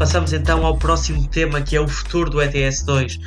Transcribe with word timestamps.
Passamos 0.00 0.32
então 0.32 0.64
ao 0.64 0.78
próximo 0.78 1.28
tema 1.28 1.60
que 1.60 1.76
é 1.76 1.80
o 1.80 1.86
futuro 1.86 2.30
do 2.30 2.40
ETS 2.40 2.84
2. 2.84 3.18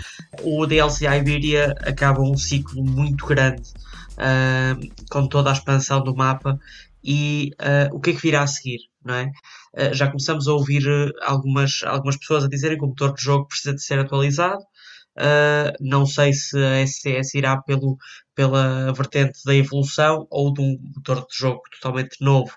O 0.42 0.66
DLC 0.66 1.06
Iberia 1.06 1.76
acaba 1.84 2.20
um 2.20 2.36
ciclo 2.36 2.84
muito 2.84 3.28
grande 3.28 3.62
uh, 4.14 5.06
com 5.08 5.28
toda 5.28 5.52
a 5.52 5.54
expansão 5.54 6.04
do 6.04 6.16
mapa 6.16 6.60
e 7.04 7.52
uh, 7.62 7.96
o 7.96 8.00
que 8.00 8.10
é 8.10 8.14
que 8.14 8.22
virá 8.24 8.42
a 8.42 8.48
seguir, 8.48 8.80
não 9.06 9.14
é? 9.14 9.32
Uh, 9.78 9.94
já 9.94 10.08
começamos 10.08 10.48
a 10.48 10.54
ouvir 10.54 10.84
algumas, 11.22 11.82
algumas 11.86 12.18
pessoas 12.18 12.44
a 12.44 12.50
dizerem 12.50 12.80
que 12.80 12.84
o 12.84 12.88
motor 12.88 13.14
de 13.14 13.22
jogo 13.22 13.48
precisa 13.48 13.76
de 13.76 13.84
ser 13.84 14.00
atualizado. 14.00 14.64
não 15.80 16.08
sei 16.08 16.34
se 16.34 16.58
a 16.58 16.88
SCS 16.88 17.36
irá 17.36 17.62
pelo, 17.62 18.00
pela 18.34 18.92
vertente 18.94 19.38
da 19.46 19.54
evolução 19.54 20.26
ou 20.28 20.52
de 20.52 20.62
um 20.62 20.80
motor 20.96 21.20
de 21.20 21.38
jogo 21.38 21.62
totalmente 21.72 22.18
novo. 22.20 22.52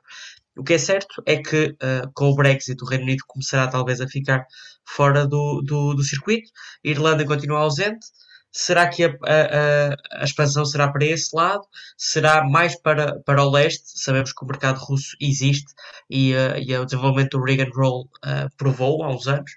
O 0.56 0.65
que 0.65 0.74
é 0.74 0.78
certo 0.78 1.23
é 1.27 1.37
que 1.37 1.69
uh, 1.83 2.10
com 2.15 2.30
o 2.30 2.34
Brexit 2.34 2.83
o 2.83 2.87
Reino 2.87 3.05
Unido 3.05 3.23
começará 3.27 3.69
talvez 3.69 4.01
a 4.01 4.09
ficar 4.09 4.46
fora 4.84 5.27
do, 5.27 5.60
do, 5.62 5.95
do 5.95 6.02
circuito, 6.02 6.51
a 6.84 6.88
Irlanda 6.88 7.27
continua 7.27 7.60
ausente. 7.60 8.06
Será 8.51 8.88
que 8.88 9.05
a, 9.05 9.09
a, 9.09 10.20
a, 10.20 10.24
expansão 10.24 10.65
será 10.65 10.88
para 10.88 11.05
esse 11.05 11.37
lado? 11.37 11.62
Será 11.98 12.42
mais 12.42 12.74
para, 12.80 13.20
para 13.20 13.45
o 13.45 13.51
leste? 13.51 13.84
Sabemos 13.84 14.32
que 14.32 14.42
o 14.42 14.48
mercado 14.48 14.79
russo 14.79 15.15
existe 15.20 15.74
e, 16.09 16.32
uh, 16.32 16.57
e 16.57 16.74
o 16.74 16.87
desenvolvimento 16.87 17.37
do 17.37 17.45
rig 17.45 17.62
roll 17.74 18.09
uh, 18.24 18.48
provou 18.57 19.02
há 19.02 19.10
uns 19.10 19.27
anos. 19.29 19.51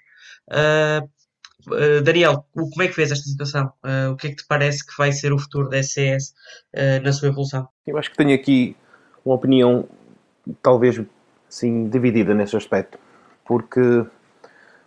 Uh, 0.50 1.08
Daniel, 2.02 2.46
como 2.52 2.82
é 2.82 2.88
que 2.88 2.96
vês 2.96 3.12
esta 3.12 3.26
situação? 3.26 3.70
o 4.10 4.16
que 4.16 4.28
é 4.28 4.30
que 4.30 4.36
te 4.36 4.46
parece 4.46 4.84
que 4.84 4.96
vai 4.96 5.12
ser 5.12 5.30
o 5.30 5.38
futuro 5.38 5.68
da 5.68 5.82
SCS 5.82 6.32
na 7.02 7.12
sua 7.12 7.28
evolução? 7.28 7.68
Eu 7.86 7.98
acho 7.98 8.10
que 8.10 8.16
tenho 8.16 8.34
aqui 8.34 8.74
uma 9.22 9.34
opinião 9.34 9.86
talvez 10.62 11.00
sim 11.48 11.88
dividida 11.88 12.34
nesse 12.34 12.56
aspecto, 12.56 12.98
porque 13.44 14.04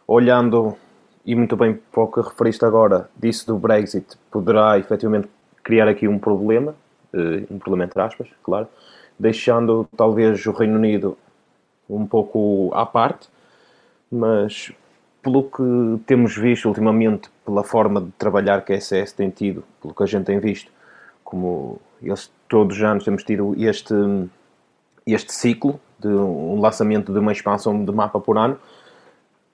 olhando 0.07 0.77
e 1.25 1.35
muito 1.35 1.55
bem 1.55 1.79
para 1.91 2.03
o 2.03 2.07
que 2.07 2.21
referiste 2.21 2.65
agora, 2.65 3.09
disso 3.15 3.47
do 3.47 3.57
Brexit, 3.57 4.17
poderá 4.29 4.77
efetivamente 4.77 5.29
criar 5.63 5.87
aqui 5.87 6.07
um 6.07 6.19
problema, 6.19 6.75
eh, 7.13 7.43
um 7.49 7.57
problema 7.57 7.85
entre 7.85 8.01
aspas, 8.01 8.27
claro, 8.43 8.67
deixando 9.17 9.87
talvez 9.95 10.45
o 10.45 10.51
Reino 10.51 10.75
Unido 10.75 11.17
um 11.89 12.05
pouco 12.05 12.71
à 12.73 12.85
parte, 12.85 13.29
mas 14.11 14.71
pelo 15.21 15.43
que 15.43 16.03
temos 16.05 16.35
visto 16.35 16.67
ultimamente, 16.67 17.29
pela 17.45 17.63
forma 17.63 18.01
de 18.01 18.11
trabalhar 18.11 18.63
que 18.65 18.73
a 18.73 18.79
SS 18.79 19.15
tem 19.15 19.29
tido, 19.29 19.63
pelo 19.81 19.93
que 19.93 20.03
a 20.03 20.05
gente 20.05 20.25
tem 20.25 20.39
visto, 20.39 20.69
como 21.23 21.79
eles 22.01 22.29
todos 22.49 22.75
os 22.75 22.83
anos 22.83 23.05
temos 23.05 23.23
tido 23.23 23.55
este 23.57 23.93
este 25.05 25.33
ciclo 25.33 25.79
de 25.99 26.07
um 26.07 26.59
lançamento 26.59 27.11
de 27.11 27.19
uma 27.19 27.31
expansão 27.31 27.83
de 27.83 27.91
mapa 27.91 28.19
por 28.19 28.37
ano. 28.37 28.57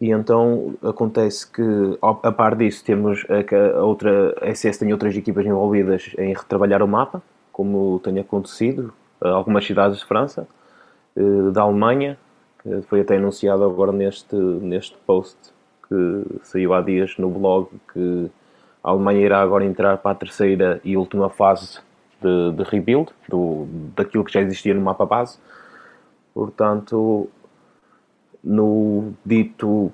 E 0.01 0.11
então 0.11 0.75
acontece 0.81 1.49
que, 1.51 1.61
a 2.01 2.31
par 2.31 2.55
disso, 2.55 2.83
temos 2.85 3.25
a, 3.29 3.83
outra, 3.83 4.33
a 4.41 4.53
SS 4.53 4.79
tem 4.79 4.93
outras 4.93 5.15
equipas 5.15 5.45
envolvidas 5.45 6.11
em 6.17 6.33
retrabalhar 6.33 6.81
o 6.81 6.87
mapa, 6.87 7.21
como 7.51 7.99
tem 8.01 8.17
acontecido, 8.17 8.93
algumas 9.19 9.65
cidades 9.65 9.99
de 9.99 10.05
França, 10.05 10.47
eh, 11.17 11.51
da 11.51 11.63
Alemanha, 11.63 12.17
foi 12.87 13.01
até 13.01 13.17
anunciado 13.17 13.63
agora 13.63 13.91
neste, 13.91 14.35
neste 14.35 14.95
post 15.05 15.37
que 15.87 16.39
saiu 16.43 16.73
há 16.73 16.81
dias 16.81 17.17
no 17.17 17.29
blog, 17.29 17.67
que 17.91 18.31
a 18.83 18.91
Alemanha 18.91 19.21
irá 19.21 19.41
agora 19.41 19.65
entrar 19.65 19.97
para 19.97 20.11
a 20.11 20.15
terceira 20.15 20.79
e 20.83 20.95
última 20.95 21.29
fase 21.29 21.79
de, 22.21 22.51
de 22.53 22.63
rebuild 22.63 23.11
do, 23.27 23.67
daquilo 23.95 24.23
que 24.23 24.33
já 24.33 24.41
existia 24.41 24.73
no 24.73 24.81
mapa 24.81 25.05
base. 25.05 25.37
Portanto, 26.33 27.29
no 28.43 29.13
dito 29.25 29.91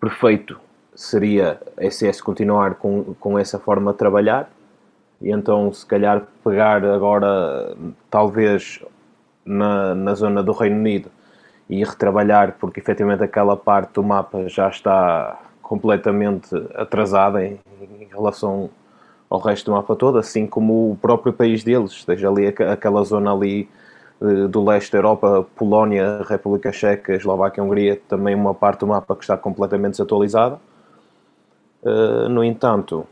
perfeito 0.00 0.60
seria 0.94 1.60
SS 1.80 2.22
continuar 2.22 2.74
com, 2.74 3.14
com 3.20 3.38
essa 3.38 3.58
forma 3.58 3.92
de 3.92 3.98
trabalhar 3.98 4.50
e 5.20 5.30
então 5.30 5.72
se 5.72 5.84
calhar 5.84 6.24
pegar 6.44 6.84
agora 6.84 7.76
talvez 8.10 8.82
na, 9.44 9.94
na 9.94 10.14
zona 10.14 10.42
do 10.42 10.52
Reino 10.52 10.76
Unido 10.76 11.10
e 11.68 11.84
retrabalhar 11.84 12.56
porque 12.58 12.80
efetivamente 12.80 13.22
aquela 13.22 13.56
parte 13.56 13.94
do 13.94 14.02
mapa 14.02 14.48
já 14.48 14.68
está 14.68 15.40
completamente 15.62 16.48
atrasada 16.74 17.44
em, 17.44 17.60
em 18.00 18.06
relação 18.06 18.70
ao 19.28 19.38
resto 19.38 19.66
do 19.66 19.72
mapa 19.72 19.94
todo, 19.94 20.18
assim 20.18 20.46
como 20.46 20.92
o 20.92 20.96
próprio 20.96 21.32
país 21.32 21.62
deles, 21.62 22.02
seja 22.04 22.28
ali 22.28 22.46
aquela 22.46 23.02
zona 23.04 23.32
ali 23.32 23.68
eh, 24.20 24.48
do 24.48 24.64
leste 24.64 24.92
da 24.92 24.98
Europa, 24.98 25.46
Polónia, 25.54 26.22
República 26.26 26.72
Checa, 26.72 27.14
Eslováquia, 27.14 27.62
Hungria, 27.62 28.00
também 28.08 28.34
uma 28.34 28.54
parte 28.54 28.80
do 28.80 28.86
mapa 28.86 29.14
que 29.14 29.22
está 29.22 29.36
completamente 29.36 29.92
desatualizada. 29.92 30.58
Eh, 31.84 32.28
no 32.28 32.42
entanto, 32.42 33.06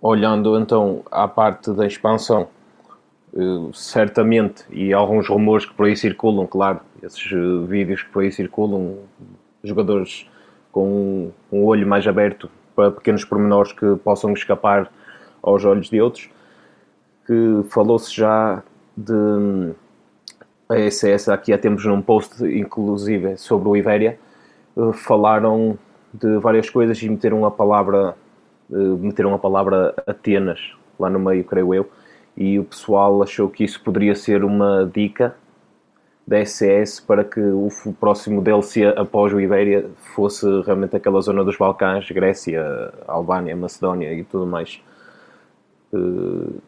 olhando 0.00 0.58
então 0.58 1.02
à 1.10 1.28
parte 1.28 1.72
da 1.72 1.86
expansão, 1.86 2.48
eh, 3.34 3.70
certamente, 3.74 4.64
e 4.70 4.92
alguns 4.92 5.28
rumores 5.28 5.66
que 5.66 5.74
por 5.74 5.86
aí 5.86 5.96
circulam, 5.96 6.46
claro, 6.46 6.80
esses 7.02 7.28
vídeos 7.68 8.02
que 8.02 8.10
por 8.10 8.22
aí 8.22 8.32
circulam, 8.32 8.96
jogadores 9.62 10.26
com 10.72 11.30
um 11.52 11.64
olho 11.64 11.86
mais 11.86 12.06
aberto 12.06 12.48
para 12.74 12.90
pequenos 12.90 13.24
pormenores 13.24 13.72
que 13.72 13.96
possam 13.96 14.32
escapar 14.32 14.90
aos 15.42 15.64
olhos 15.64 15.88
de 15.88 16.00
outros, 16.00 16.30
que 17.26 17.64
falou-se 17.68 18.14
já 18.14 18.62
de 18.96 19.74
a 20.68 20.78
SS, 20.88 21.30
aqui 21.30 21.52
há 21.52 21.58
tempos 21.58 21.84
num 21.84 22.00
post 22.00 22.44
inclusive 22.44 23.36
sobre 23.36 23.68
o 23.68 23.76
Iberia, 23.76 24.18
eh, 24.76 24.92
falaram 24.92 25.76
de 26.14 26.38
várias 26.38 26.70
coisas 26.70 27.02
e 27.02 27.08
meteram 27.08 27.44
a 27.44 27.50
palavra 27.50 28.14
eh, 28.72 28.76
meteram 28.76 29.34
a 29.34 29.38
palavra 29.38 29.94
Atenas 30.06 30.74
lá 30.98 31.10
no 31.10 31.18
meio, 31.18 31.42
creio 31.42 31.74
eu, 31.74 31.90
e 32.36 32.58
o 32.58 32.64
pessoal 32.64 33.22
achou 33.22 33.48
que 33.48 33.64
isso 33.64 33.82
poderia 33.82 34.14
ser 34.14 34.44
uma 34.44 34.88
dica 34.92 35.34
da 36.26 36.44
SS 36.44 37.02
para 37.02 37.24
que 37.24 37.40
o 37.40 37.68
próximo 37.98 38.40
DLC 38.40 38.86
após 38.96 39.32
o 39.32 39.40
Ibéria 39.40 39.90
fosse 40.14 40.46
realmente 40.62 40.94
aquela 40.94 41.20
zona 41.20 41.42
dos 41.42 41.56
Balcãs, 41.56 42.08
Grécia, 42.10 42.92
Albânia, 43.08 43.56
Macedónia 43.56 44.12
e 44.12 44.22
tudo 44.22 44.46
mais. 44.46 44.80
Eh, 45.92 46.60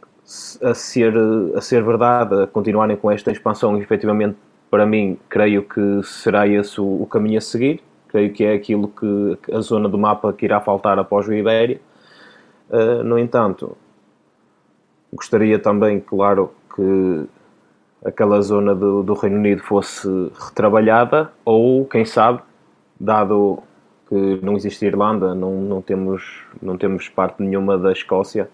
a 0.63 0.75
ser, 0.75 1.15
a 1.55 1.61
ser 1.61 1.83
verdade, 1.83 2.43
a 2.43 2.47
continuarem 2.47 2.97
com 2.97 3.11
esta 3.11 3.31
expansão, 3.31 3.77
efetivamente, 3.77 4.37
para 4.71 4.87
mim, 4.87 5.19
creio 5.29 5.63
que 5.65 6.01
será 6.05 6.47
esse 6.47 6.81
o, 6.81 7.03
o, 7.03 7.07
caminho 7.07 7.39
a 7.39 7.41
seguir. 7.41 7.83
Creio 8.09 8.33
que 8.33 8.45
é 8.45 8.55
aquilo 8.55 8.89
que 8.89 9.53
a 9.53 9.61
zona 9.61 9.89
do 9.89 9.99
mapa 9.99 10.33
que 10.33 10.45
irá 10.45 10.61
faltar 10.61 10.99
após 10.99 11.29
o 11.29 11.35
Ibéria. 11.35 11.81
Uh, 12.71 13.03
no 13.03 13.19
entanto, 13.19 13.77
gostaria 15.13 15.59
também, 15.59 16.01
claro, 16.01 16.53
que 16.75 17.27
aquela 18.05 18.41
zona 18.41 18.75
do, 18.75 19.03
do 19.03 19.15
Reino 19.15 19.37
Unido 19.37 19.63
fosse 19.63 20.09
retrabalhada, 20.47 21.33
ou, 21.45 21.85
quem 21.85 22.05
sabe, 22.05 22.41
dado 22.99 23.63
que 24.09 24.41
não 24.43 24.55
existe 24.55 24.87
Irlanda, 24.87 25.35
não, 25.35 25.61
não, 25.61 25.83
temos, 25.83 26.45
não 26.63 26.77
temos 26.79 27.09
parte 27.09 27.43
nenhuma 27.43 27.77
da 27.77 27.93
Escócia, 27.93 28.49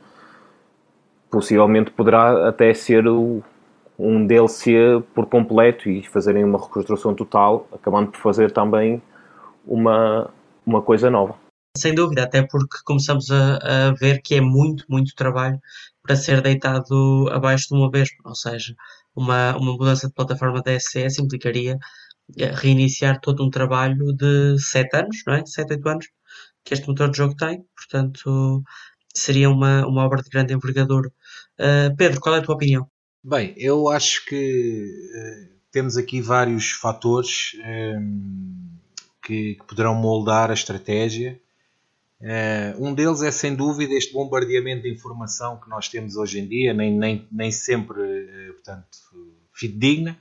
possivelmente 1.31 1.91
poderá 1.91 2.49
até 2.49 2.73
ser 2.75 3.07
o, 3.07 3.43
um 3.99 4.27
DLC 4.27 5.03
por 5.15 5.27
completo 5.27 5.89
e 5.89 6.07
fazerem 6.07 6.45
uma 6.45 6.59
reconstrução 6.59 7.15
total, 7.15 7.67
acabando 7.73 8.11
por 8.11 8.21
fazer 8.21 8.53
também 8.53 9.03
uma, 9.67 10.31
uma 10.65 10.81
coisa 10.83 11.11
nova. 11.11 11.35
Sem 11.77 11.95
dúvida, 11.95 12.25
até 12.25 12.43
porque 12.43 12.79
começamos 12.85 13.31
a, 13.31 13.89
a 13.89 13.93
ver 13.93 14.21
que 14.23 14.37
é 14.37 14.41
muito, 14.41 14.85
muito 14.89 15.15
trabalho 15.15 15.61
para 16.03 16.17
ser 16.17 16.41
deitado 16.41 17.29
abaixo 17.31 17.69
de 17.69 17.75
uma 17.75 17.91
vez, 17.91 18.09
ou 18.25 18.35
seja, 18.35 18.75
uma, 19.15 19.57
uma 19.57 19.73
mudança 19.73 20.09
de 20.09 20.15
plataforma 20.15 20.63
da 20.63 20.73
SCS 20.79 21.19
implicaria 21.19 21.79
eh, 22.37 22.51
reiniciar 22.55 23.21
todo 23.21 23.45
um 23.45 23.51
trabalho 23.51 24.13
de 24.15 24.59
7 24.59 24.97
anos, 24.97 25.17
não 25.27 25.35
é? 25.35 25.45
7, 25.47 25.75
8 25.75 25.89
anos 25.89 26.07
que 26.65 26.75
este 26.75 26.89
motor 26.89 27.11
de 27.11 27.19
jogo 27.19 27.35
tem, 27.37 27.65
portanto 27.77 28.63
seria 29.15 29.51
uma, 29.51 29.87
uma 29.87 30.05
obra 30.05 30.23
de 30.23 30.31
grande 30.31 30.55
envergadura. 30.55 31.11
Uh, 31.59 31.95
Pedro, 31.97 32.21
qual 32.21 32.35
é 32.35 32.39
a 32.39 32.43
tua 32.43 32.55
opinião? 32.55 32.89
Bem, 33.23 33.55
eu 33.57 33.89
acho 33.89 34.25
que 34.27 34.85
uh, 34.85 35.59
temos 35.71 35.97
aqui 35.97 36.21
vários 36.21 36.71
fatores 36.71 37.53
um, 37.57 37.61
ehm, 37.63 38.79
que, 39.23 39.55
que, 39.57 39.65
poderão 39.67 39.95
moldar 39.95 40.51
a 40.51 40.55
estratégia. 40.55 41.41
Uh, 42.21 42.85
um 42.85 42.95
deles 42.95 43.23
é 43.23 43.31
sem 43.31 43.55
dúvida 43.55 43.95
este 43.95 44.13
bombardeamento 44.13 44.83
de 44.83 44.93
informação 44.93 45.61
que 45.61 45.69
nós 45.69 45.89
temos 45.89 46.17
hoje 46.17 46.41
em 46.41 46.49
dia, 46.49 46.73
nem, 46.73 46.97
nem, 46.97 47.29
nem 47.31 47.51
sempre 47.51 48.53
portanto, 48.55 48.99
fidedigna. 49.53 50.19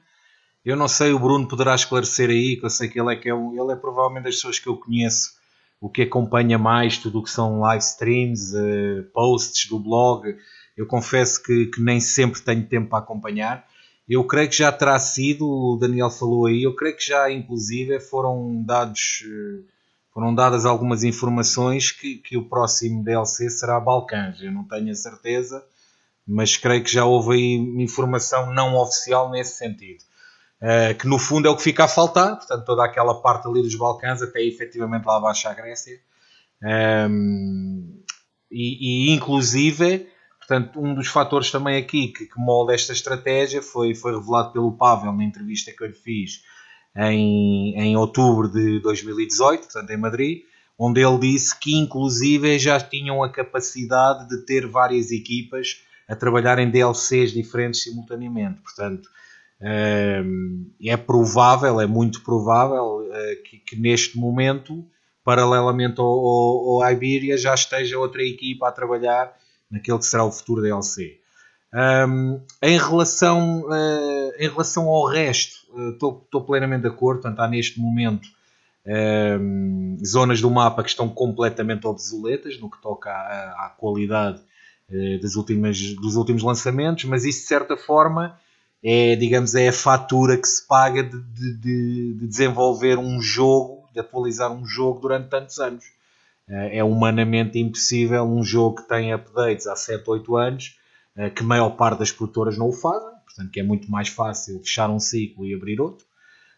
Eu 0.63 0.75
não 0.75 0.87
sei, 0.87 1.13
o 1.13 1.19
Bruno 1.19 1.47
poderá 1.47 1.73
esclarecer 1.75 2.29
aí, 2.29 2.57
que 2.57 2.65
eu 2.65 2.69
sei 2.69 2.89
que 2.89 2.99
ele 2.99 3.13
é, 3.13 3.15
que 3.15 3.29
é, 3.29 3.33
ele 3.33 3.71
é 3.71 3.75
provavelmente 3.75 4.25
das 4.25 4.35
pessoas 4.35 4.59
que 4.59 4.67
eu 4.67 4.75
conheço 4.75 5.36
o 5.79 5.89
que 5.89 6.03
acompanha 6.03 6.57
mais 6.57 6.97
tudo 6.97 7.19
o 7.19 7.23
que 7.23 7.29
são 7.29 7.59
live 7.59 7.83
streams, 7.83 8.55
uh, 8.55 9.03
posts 9.13 9.69
do 9.69 9.79
blog. 9.79 10.35
Eu 10.75 10.85
confesso 10.87 11.41
que, 11.41 11.67
que, 11.67 11.81
nem 11.81 11.99
sempre 11.99 12.41
tenho 12.41 12.65
tempo 12.67 12.89
para 12.89 12.99
acompanhar. 12.99 13.65
Eu 14.07 14.23
creio 14.25 14.49
que 14.49 14.57
já 14.57 14.71
terá 14.71 14.97
sido, 14.99 15.47
o 15.47 15.77
Daniel 15.77 16.09
falou 16.09 16.47
aí, 16.47 16.63
eu 16.63 16.75
creio 16.75 16.95
que 16.95 17.05
já 17.05 17.29
inclusive 17.31 17.99
foram 17.99 18.63
dados 18.65 19.23
foram 20.17 20.33
dadas 20.33 20.65
algumas 20.65 21.03
informações 21.03 21.91
que, 21.91 22.15
que 22.15 22.35
o 22.35 22.49
próximo 22.49 23.03
DLC 23.03 23.51
será 23.51 23.79
Balcãs. 23.79 24.41
Eu 24.41 24.51
não 24.51 24.63
tenho 24.63 24.89
a 24.89 24.95
certeza, 24.95 25.63
mas 26.25 26.57
creio 26.57 26.83
que 26.83 26.91
já 26.91 27.05
houve 27.05 27.35
aí 27.35 27.83
informação 27.83 28.51
não 28.51 28.75
oficial 28.77 29.29
nesse 29.29 29.57
sentido. 29.57 30.03
Uh, 30.61 30.97
que 30.97 31.07
no 31.07 31.19
fundo 31.19 31.47
é 31.47 31.51
o 31.51 31.55
que 31.55 31.61
fica 31.61 31.83
a 31.83 31.87
faltar, 31.87 32.35
portanto, 32.37 32.65
toda 32.65 32.83
aquela 32.83 33.21
parte 33.21 33.47
ali 33.47 33.61
dos 33.61 33.75
Balcãs 33.75 34.21
até 34.23 34.41
efetivamente 34.43 35.05
lá 35.05 35.17
abaixo 35.17 35.47
à 35.47 35.53
Grécia. 35.53 35.99
Um, 36.63 36.67
ehm, 36.67 37.97
e, 38.49 39.09
e, 39.09 39.13
inclusive, 39.13 40.07
portanto, 40.39 40.79
um 40.79 40.95
dos 40.95 41.07
fatores 41.07 41.51
também 41.51 41.77
aqui 41.77 42.07
que, 42.07 42.25
que 42.25 42.39
molda 42.39 42.73
esta 42.73 42.91
estratégia 42.91 43.61
foi, 43.61 43.93
foi 43.93 44.17
revelado 44.17 44.51
pelo 44.51 44.71
Pavel 44.71 45.13
na 45.13 45.23
entrevista 45.23 45.71
que 45.71 45.83
eu 45.83 45.87
lhe 45.87 45.93
fiz 45.93 46.41
em, 46.95 47.75
em 47.79 47.95
outubro 47.95 48.49
de 48.49 48.79
2018, 48.79 49.61
portanto 49.61 49.91
em 49.91 49.97
Madrid, 49.97 50.41
onde 50.77 51.01
ele 51.01 51.19
disse 51.19 51.57
que 51.59 51.75
inclusive 51.75 52.57
já 52.57 52.79
tinham 52.79 53.23
a 53.23 53.31
capacidade 53.31 54.27
de 54.27 54.45
ter 54.45 54.67
várias 54.67 55.11
equipas 55.11 55.81
a 56.07 56.15
trabalhar 56.15 56.57
em 56.59 56.69
DLCs 56.69 57.31
diferentes 57.31 57.83
simultaneamente. 57.83 58.61
Portanto, 58.61 59.09
é 59.59 60.97
provável, 60.97 61.81
é 61.81 61.87
muito 61.87 62.21
provável 62.21 63.07
eh, 63.11 63.35
que, 63.43 63.57
que 63.57 63.75
neste 63.75 64.17
momento, 64.17 64.85
paralelamente 65.23 65.99
ao, 65.99 66.05
ao, 66.05 66.83
ao 66.83 66.91
Iberia, 66.91 67.37
já 67.37 67.53
esteja 67.53 67.97
outra 67.97 68.23
equipa 68.23 68.67
a 68.67 68.71
trabalhar 68.71 69.35
naquele 69.69 69.97
que 69.97 70.05
será 70.05 70.23
o 70.23 70.31
futuro 70.31 70.61
DLC. 70.61 71.19
Um, 71.73 72.41
em, 72.61 72.77
relação, 72.77 73.61
uh, 73.61 74.31
em 74.39 74.47
relação 74.47 74.87
ao 74.87 75.05
resto, 75.05 75.67
estou 75.91 76.27
uh, 76.33 76.45
plenamente 76.45 76.83
de 76.83 76.87
acordo. 76.87 77.21
Portanto, 77.21 77.39
há 77.39 77.47
neste 77.47 77.79
momento 77.79 78.27
um, 78.87 79.97
zonas 80.05 80.39
do 80.39 80.49
mapa 80.49 80.81
que 80.81 80.89
estão 80.89 81.09
completamente 81.09 81.85
obsoletas 81.85 82.57
no 82.59 82.69
que 82.69 82.81
toca 82.81 83.09
à, 83.11 83.65
à 83.65 83.69
qualidade 83.77 84.39
uh, 84.89 85.21
das 85.21 85.35
últimas, 85.35 85.77
dos 85.95 86.15
últimos 86.15 86.41
lançamentos, 86.41 87.03
mas 87.03 87.25
isso 87.25 87.41
de 87.41 87.47
certa 87.47 87.75
forma 87.75 88.39
é, 88.83 89.15
digamos, 89.15 89.55
é 89.55 89.69
a 89.69 89.73
fatura 89.73 90.37
que 90.37 90.47
se 90.47 90.65
paga 90.67 91.03
de, 91.03 91.19
de, 91.21 92.13
de 92.13 92.27
desenvolver 92.27 92.97
um 92.97 93.21
jogo, 93.21 93.87
de 93.93 93.99
atualizar 93.99 94.51
um 94.51 94.65
jogo 94.65 94.99
durante 95.01 95.29
tantos 95.29 95.59
anos. 95.59 95.85
é 96.47 96.83
humanamente 96.83 97.59
impossível 97.59 98.23
um 98.23 98.43
jogo 98.43 98.77
que 98.77 98.87
tem 98.87 99.13
updates 99.13 99.67
há 99.67 99.75
7, 99.75 100.03
8 100.07 100.35
anos 100.35 100.77
eh, 101.17 101.31
que 101.31 101.41
a 101.41 101.45
maior 101.45 101.71
parte 101.71 101.99
das 101.99 102.11
produtoras 102.11 102.57
não 102.57 102.69
o 102.69 102.71
fazem, 102.71 103.09
portanto 103.25 103.49
que 103.51 103.59
é 103.59 103.63
muito 103.63 103.89
mais 103.89 104.07
fácil 104.07 104.59
fechar 104.59 104.89
um 104.89 104.99
ciclo 104.99 105.45
e 105.45 105.53
abrir 105.53 105.81
outro. 105.81 106.05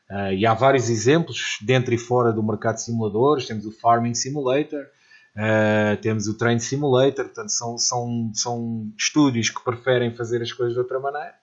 Uh, 0.09 0.33
e 0.33 0.43
há 0.43 0.55
vários 0.55 0.89
exemplos 0.89 1.59
dentro 1.61 1.93
e 1.93 1.97
fora 1.97 2.33
do 2.33 2.41
mercado 2.41 2.75
de 2.75 2.81
simuladores. 2.81 3.45
Temos 3.45 3.65
o 3.67 3.71
Farming 3.71 4.15
Simulator, 4.15 4.87
temos 6.01 6.27
o 6.27 6.35
Train 6.35 6.57
Simulator, 6.57 7.25
portanto 7.25 7.49
são, 7.49 7.77
são, 7.77 8.31
são 8.33 8.91
estúdios 8.97 9.51
que 9.51 9.63
preferem 9.63 10.15
fazer 10.15 10.41
as 10.41 10.51
coisas 10.51 10.73
de 10.73 10.79
outra 10.79 10.99
maneira. 10.99 11.35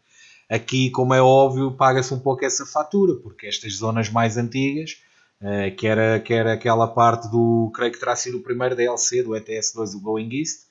Aqui, 0.49 0.91
como 0.91 1.13
é 1.13 1.21
óbvio, 1.21 1.73
paga-se 1.73 2.15
um 2.15 2.21
pouco 2.21 2.45
essa 2.45 2.65
fatura, 2.65 3.15
porque 3.17 3.47
estas 3.47 3.75
zonas 3.75 4.09
mais 4.09 4.37
antigas, 4.37 5.03
uh, 5.41 5.75
que, 5.77 5.87
era, 5.87 6.21
que 6.21 6.33
era 6.33 6.53
aquela 6.53 6.87
parte 6.87 7.29
do, 7.29 7.71
creio 7.75 7.93
que 7.93 7.99
terá 7.99 8.15
sido 8.15 8.39
o 8.39 8.43
primeiro 8.43 8.77
DLC 8.77 9.25
do 9.25 9.31
ETS2, 9.31 9.97
o 9.97 10.01
Going 10.01 10.29
East, 10.33 10.67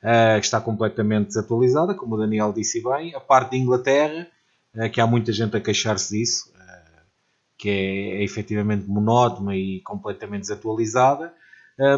uh, 0.00 0.40
que 0.40 0.46
está 0.46 0.60
completamente 0.60 1.28
desatualizada, 1.28 1.94
como 1.94 2.14
o 2.14 2.18
Daniel 2.18 2.52
disse 2.52 2.82
bem. 2.82 3.14
A 3.14 3.20
parte 3.20 3.52
de 3.52 3.58
Inglaterra, 3.58 4.26
uh, 4.74 4.90
que 4.90 5.00
há 5.00 5.06
muita 5.06 5.32
gente 5.32 5.56
a 5.56 5.60
queixar-se 5.60 6.16
disso, 6.16 6.50
uh, 6.56 7.02
que 7.56 7.68
é, 7.68 8.20
é 8.20 8.24
efetivamente 8.24 8.88
monótona 8.88 9.56
e 9.56 9.80
completamente 9.80 10.42
desatualizada. 10.42 11.32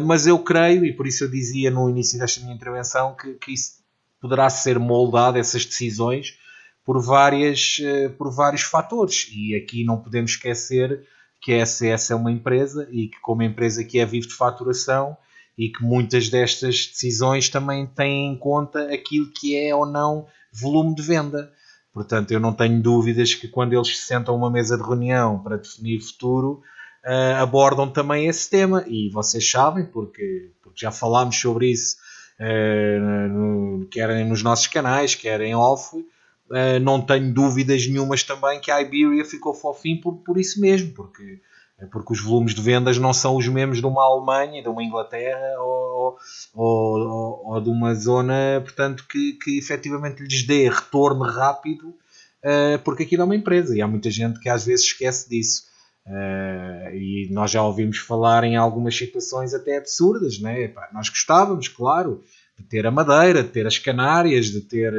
mas 0.05 0.25
eu 0.25 0.39
creio, 0.39 0.85
e 0.85 0.93
por 0.93 1.05
isso 1.05 1.25
eu 1.25 1.29
dizia 1.29 1.69
no 1.69 1.89
início 1.89 2.17
desta 2.17 2.39
minha 2.41 2.55
intervenção, 2.55 3.15
que, 3.15 3.33
que 3.33 3.53
isso 3.53 3.83
poderá 4.21 4.49
ser 4.49 4.79
moldado, 4.79 5.37
essas 5.37 5.65
decisões, 5.65 6.37
por, 6.85 7.01
várias, 7.01 7.77
por 8.17 8.31
vários 8.31 8.63
fatores. 8.63 9.27
E 9.31 9.55
aqui 9.55 9.83
não 9.83 9.97
podemos 9.97 10.31
esquecer 10.31 11.05
que 11.41 11.53
a 11.53 11.65
SES 11.65 12.11
é 12.11 12.15
uma 12.15 12.31
empresa 12.31 12.87
e 12.91 13.07
que, 13.07 13.19
como 13.21 13.43
empresa 13.43 13.83
que 13.83 13.99
é 13.99 14.05
vive 14.05 14.27
de 14.27 14.33
faturação, 14.33 15.17
e 15.57 15.69
que 15.69 15.83
muitas 15.83 16.29
destas 16.29 16.87
decisões 16.87 17.49
também 17.49 17.85
têm 17.85 18.31
em 18.31 18.35
conta 18.35 18.91
aquilo 18.91 19.31
que 19.31 19.55
é 19.55 19.73
ou 19.75 19.85
não 19.85 20.25
volume 20.51 20.95
de 20.95 21.01
venda. 21.01 21.51
Portanto, 21.93 22.31
eu 22.31 22.39
não 22.39 22.53
tenho 22.53 22.81
dúvidas 22.81 23.35
que 23.35 23.47
quando 23.47 23.73
eles 23.73 23.97
se 23.97 24.07
sentam 24.07 24.33
a 24.33 24.37
uma 24.37 24.49
mesa 24.49 24.77
de 24.77 24.83
reunião 24.83 25.37
para 25.39 25.57
definir 25.57 26.01
futuro, 26.01 26.61
uh, 27.05 27.41
abordam 27.41 27.87
também 27.87 28.27
esse 28.27 28.49
tema. 28.49 28.83
E 28.87 29.09
vocês 29.09 29.49
sabem, 29.49 29.85
porque, 29.85 30.49
porque 30.61 30.79
já 30.81 30.91
falámos 30.91 31.39
sobre 31.39 31.71
isso, 31.71 31.97
uh, 32.39 33.29
no, 33.29 33.87
quer 33.91 34.25
nos 34.25 34.41
nossos 34.41 34.65
canais, 34.65 35.13
quer 35.13 35.39
em 35.41 35.53
off, 35.53 35.95
uh, 36.49 36.79
não 36.81 37.01
tenho 37.01 37.33
dúvidas 37.33 37.87
nenhumas 37.87 38.23
também 38.23 38.59
que 38.59 38.71
a 38.71 38.81
Iberia 38.81 39.25
ficou 39.25 39.53
fofinho 39.53 40.01
por, 40.01 40.15
por 40.17 40.37
isso 40.37 40.59
mesmo, 40.59 40.93
porque 40.93 41.39
é 41.79 41.85
porque 41.85 42.13
os 42.13 42.21
volumes 42.21 42.53
de 42.53 42.61
vendas 42.61 42.97
não 42.97 43.13
são 43.13 43.35
os 43.35 43.47
mesmos 43.47 43.79
de 43.79 43.85
uma 43.85 44.03
Alemanha, 44.03 44.61
de 44.61 44.69
uma 44.69 44.83
Inglaterra 44.83 45.59
ou, 45.59 46.17
ou, 46.53 47.41
ou 47.45 47.61
de 47.61 47.69
uma 47.69 47.93
zona, 47.95 48.61
portanto, 48.61 49.05
que, 49.09 49.33
que 49.33 49.57
efetivamente 49.57 50.23
lhes 50.23 50.43
dê 50.43 50.69
retorno 50.69 51.23
rápido, 51.23 51.89
uh, 51.89 52.79
porque 52.83 53.03
aquilo 53.03 53.23
é 53.23 53.25
uma 53.25 53.35
empresa 53.35 53.75
e 53.75 53.81
há 53.81 53.87
muita 53.87 54.09
gente 54.11 54.39
que 54.39 54.49
às 54.49 54.65
vezes 54.65 54.85
esquece 54.85 55.29
disso. 55.29 55.63
Uh, 56.05 56.93
e 56.93 57.29
nós 57.31 57.51
já 57.51 57.63
ouvimos 57.63 57.97
falar 57.97 58.43
em 58.43 58.55
algumas 58.55 58.95
situações 58.95 59.53
até 59.53 59.77
absurdas, 59.77 60.39
né? 60.39 60.63
Epá, 60.63 60.89
nós 60.93 61.09
gostávamos, 61.09 61.67
claro, 61.69 62.21
de 62.57 62.65
ter 62.65 62.85
a 62.85 62.91
Madeira, 62.91 63.41
de 63.41 63.49
ter 63.49 63.65
as 63.65 63.79
Canárias, 63.79 64.47
de 64.47 64.61
ter. 64.61 64.93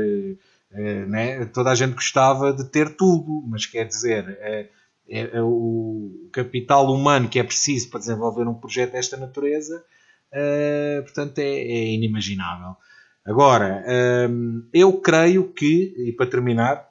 Uh, 0.74 1.06
né? 1.08 1.44
Toda 1.46 1.70
a 1.70 1.74
gente 1.74 1.94
gostava 1.94 2.52
de 2.52 2.68
ter 2.70 2.96
tudo, 2.96 3.42
mas 3.48 3.64
quer 3.64 3.86
dizer 3.86 4.36
é, 4.40 4.68
é 5.08 5.42
o 5.42 6.28
capital 6.32 6.92
humano 6.92 7.28
que 7.28 7.38
é 7.38 7.44
preciso 7.44 7.90
para 7.90 8.00
desenvolver 8.00 8.46
um 8.48 8.54
projeto 8.54 8.92
desta 8.92 9.16
natureza, 9.16 9.84
uh, 10.32 11.02
portanto, 11.02 11.38
é, 11.38 11.44
é, 11.44 11.92
inimaginável. 11.92 12.76
Agora, 13.24 13.82
um, 14.28 14.68
eu 14.72 15.00
creio 15.00 15.52
que, 15.52 15.94
e 15.96 16.12
para 16.12 16.26
terminar, 16.26 16.88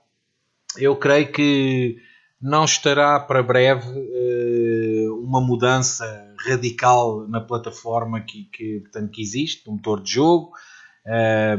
eu 0.78 0.96
creio 0.96 1.32
que 1.32 1.98
não 2.42 2.66
estará 2.66 3.20
para 3.20 3.44
breve 3.44 3.88
uh, 3.88 5.24
uma 5.24 5.40
mudança 5.40 6.06
radical 6.40 7.28
na 7.28 7.40
plataforma 7.40 8.20
que, 8.22 8.46
que, 8.52 8.80
portanto, 8.82 9.12
que 9.12 9.22
existe, 9.22 9.63
do 9.63 9.72
motor 9.72 10.02
de 10.02 10.12
jogo. 10.12 10.52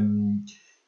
Um, 0.00 0.42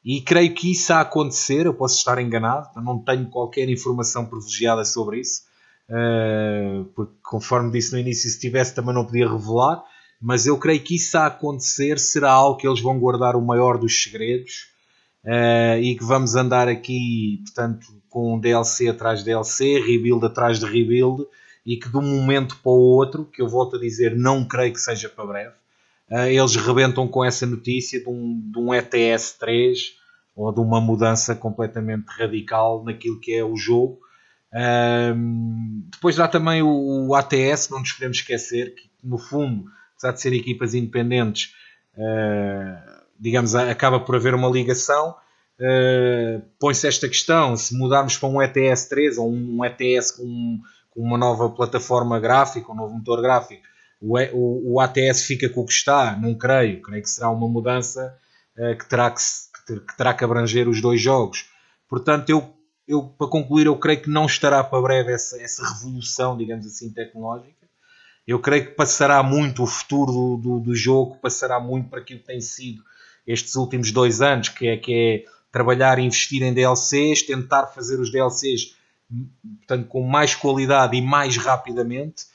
e 0.07 0.21
creio 0.21 0.53
que 0.53 0.71
isso 0.71 0.93
a 0.93 1.01
acontecer, 1.01 1.65
eu 1.65 1.73
posso 1.73 1.97
estar 1.97 2.17
enganado, 2.17 2.69
não 2.81 2.97
tenho 2.97 3.27
qualquer 3.27 3.67
informação 3.67 4.25
privilegiada 4.25 4.85
sobre 4.85 5.19
isso, 5.19 5.41
uh, 5.89 6.85
porque 6.95 7.11
conforme 7.21 7.73
disse 7.73 7.91
no 7.91 7.99
início, 7.99 8.29
se 8.29 8.39
tivesse 8.39 8.73
também 8.73 8.95
não 8.95 9.03
podia 9.03 9.29
revelar, 9.29 9.83
mas 10.21 10.45
eu 10.45 10.57
creio 10.57 10.79
que 10.79 10.95
isso 10.95 11.17
a 11.17 11.25
acontecer 11.25 11.99
será 11.99 12.31
algo 12.31 12.57
que 12.57 12.65
eles 12.65 12.79
vão 12.79 12.97
guardar 12.97 13.35
o 13.35 13.41
maior 13.41 13.77
dos 13.77 14.01
segredos 14.01 14.69
uh, 15.25 15.77
e 15.77 15.97
que 15.97 16.05
vamos 16.05 16.37
andar 16.37 16.69
aqui, 16.69 17.41
portanto, 17.43 17.87
com 18.09 18.39
DLC 18.39 18.87
atrás 18.87 19.19
de 19.19 19.25
DLC, 19.25 19.81
rebuild 19.81 20.25
atrás 20.25 20.57
de 20.57 20.65
rebuild 20.65 21.25
e 21.65 21.75
que 21.75 21.89
de 21.89 21.97
um 21.97 22.01
momento 22.01 22.55
para 22.63 22.71
o 22.71 22.95
outro, 22.95 23.25
que 23.25 23.41
eu 23.41 23.49
volto 23.49 23.75
a 23.75 23.79
dizer, 23.79 24.15
não 24.15 24.45
creio 24.45 24.71
que 24.71 24.79
seja 24.79 25.09
para 25.09 25.25
breve, 25.25 25.55
uh, 26.09 26.27
eles 26.27 26.55
rebentam 26.55 27.09
com 27.09 27.25
essa 27.25 27.45
notícia 27.45 27.99
de 27.99 28.07
um, 28.07 28.41
de 28.49 28.57
um 28.57 28.73
ETS 28.73 29.33
3 29.33 29.96
ou 30.37 30.53
de 30.53 30.61
uma 30.61 30.79
mudança 30.79 31.35
completamente 31.35 32.05
radical 32.07 32.83
naquilo 32.85 33.19
que 33.19 33.33
é 33.33 33.43
o 33.43 33.57
jogo 33.57 33.99
um, 34.53 35.83
depois 35.91 36.19
há 36.19 36.27
também 36.27 36.61
o, 36.61 37.07
o, 37.07 37.15
ATS, 37.15 37.69
não 37.69 37.79
nos 37.79 37.91
podemos 37.91 38.17
esquecer 38.17 38.75
que, 38.75 38.89
no 39.03 39.17
fundo, 39.17 39.65
apesar 39.93 40.13
de 40.13 40.21
ser 40.21 40.33
equipas 40.33 40.73
independentes, 40.73 41.53
uh, 41.95 43.03
digamos, 43.19 43.55
acaba 43.55 43.99
por 43.99 44.15
haver 44.15 44.33
uma 44.33 44.49
ligação. 44.49 45.15
Uh, 45.59 46.41
Põe-se 46.59 46.87
esta 46.87 47.07
questão: 47.07 47.55
se 47.57 47.77
mudarmos 47.77 48.17
para 48.17 48.29
um 48.29 48.41
ETS 48.41 48.85
3 48.87 49.17
ou 49.17 49.31
um 49.31 49.65
ETS 49.65 50.11
com, 50.11 50.59
com 50.91 51.01
uma 51.01 51.17
nova 51.17 51.49
plataforma 51.49 52.19
gráfica, 52.19 52.71
um 52.71 52.75
novo 52.75 52.95
motor 52.95 53.21
gráfico, 53.21 53.63
o, 53.99 54.17
o, 54.33 54.73
o, 54.73 54.79
ATS 54.79 55.23
fica 55.23 55.49
com 55.49 55.61
o 55.61 55.65
que 55.65 55.73
está? 55.73 56.15
Não 56.15 56.35
creio. 56.35 56.81
Creio 56.81 57.03
que 57.03 57.09
será 57.09 57.29
uma 57.29 57.49
mudança 57.49 58.15
uh, 58.57 58.77
que, 58.77 58.87
terá 58.87 59.11
que, 59.11 59.19
que, 59.67 59.97
terá 59.97 60.13
que 60.13 60.23
abranger 60.23 60.67
os 60.67 60.81
dois 60.81 61.01
jogos. 61.01 61.45
Portanto, 61.87 62.29
eu 62.29 62.57
eu, 62.87 63.03
para 63.03 63.27
concluir, 63.27 63.65
eu 63.65 63.77
creio 63.77 64.01
que 64.01 64.09
não 64.09 64.25
estará 64.25 64.63
para 64.63 64.81
breve 64.81 65.11
essa, 65.11 65.41
essa 65.41 65.67
revolução, 65.67 66.37
digamos 66.37 66.65
assim, 66.65 66.89
tecnológica. 66.89 67.67
Eu 68.25 68.39
creio 68.39 68.67
que 68.67 68.71
passará 68.71 69.21
muito 69.21 69.63
o 69.63 69.67
futuro 69.67 70.11
do, 70.11 70.37
do, 70.37 70.59
do, 70.61 70.75
jogo, 70.75 71.17
passará 71.17 71.59
muito 71.59 71.89
para 71.89 71.99
aquilo 71.99 72.21
que 72.21 72.25
tem 72.25 72.39
sido 72.39 72.81
estes 73.25 73.55
últimos 73.55 73.91
dois 73.91 74.21
anos, 74.21 74.47
que 74.47 74.67
é, 74.67 74.77
que 74.77 74.93
é 74.93 75.31
trabalhar 75.51 75.99
e 75.99 76.03
investir 76.03 76.41
em 76.41 76.53
DLCs, 76.53 77.23
tentar 77.23 77.67
fazer 77.67 77.99
os 77.99 78.09
DLCs 78.09 78.75
portanto, 79.59 79.87
com 79.87 80.03
mais 80.03 80.35
qualidade 80.35 80.95
e 80.95 81.01
mais 81.01 81.37
rapidamente. 81.37 82.25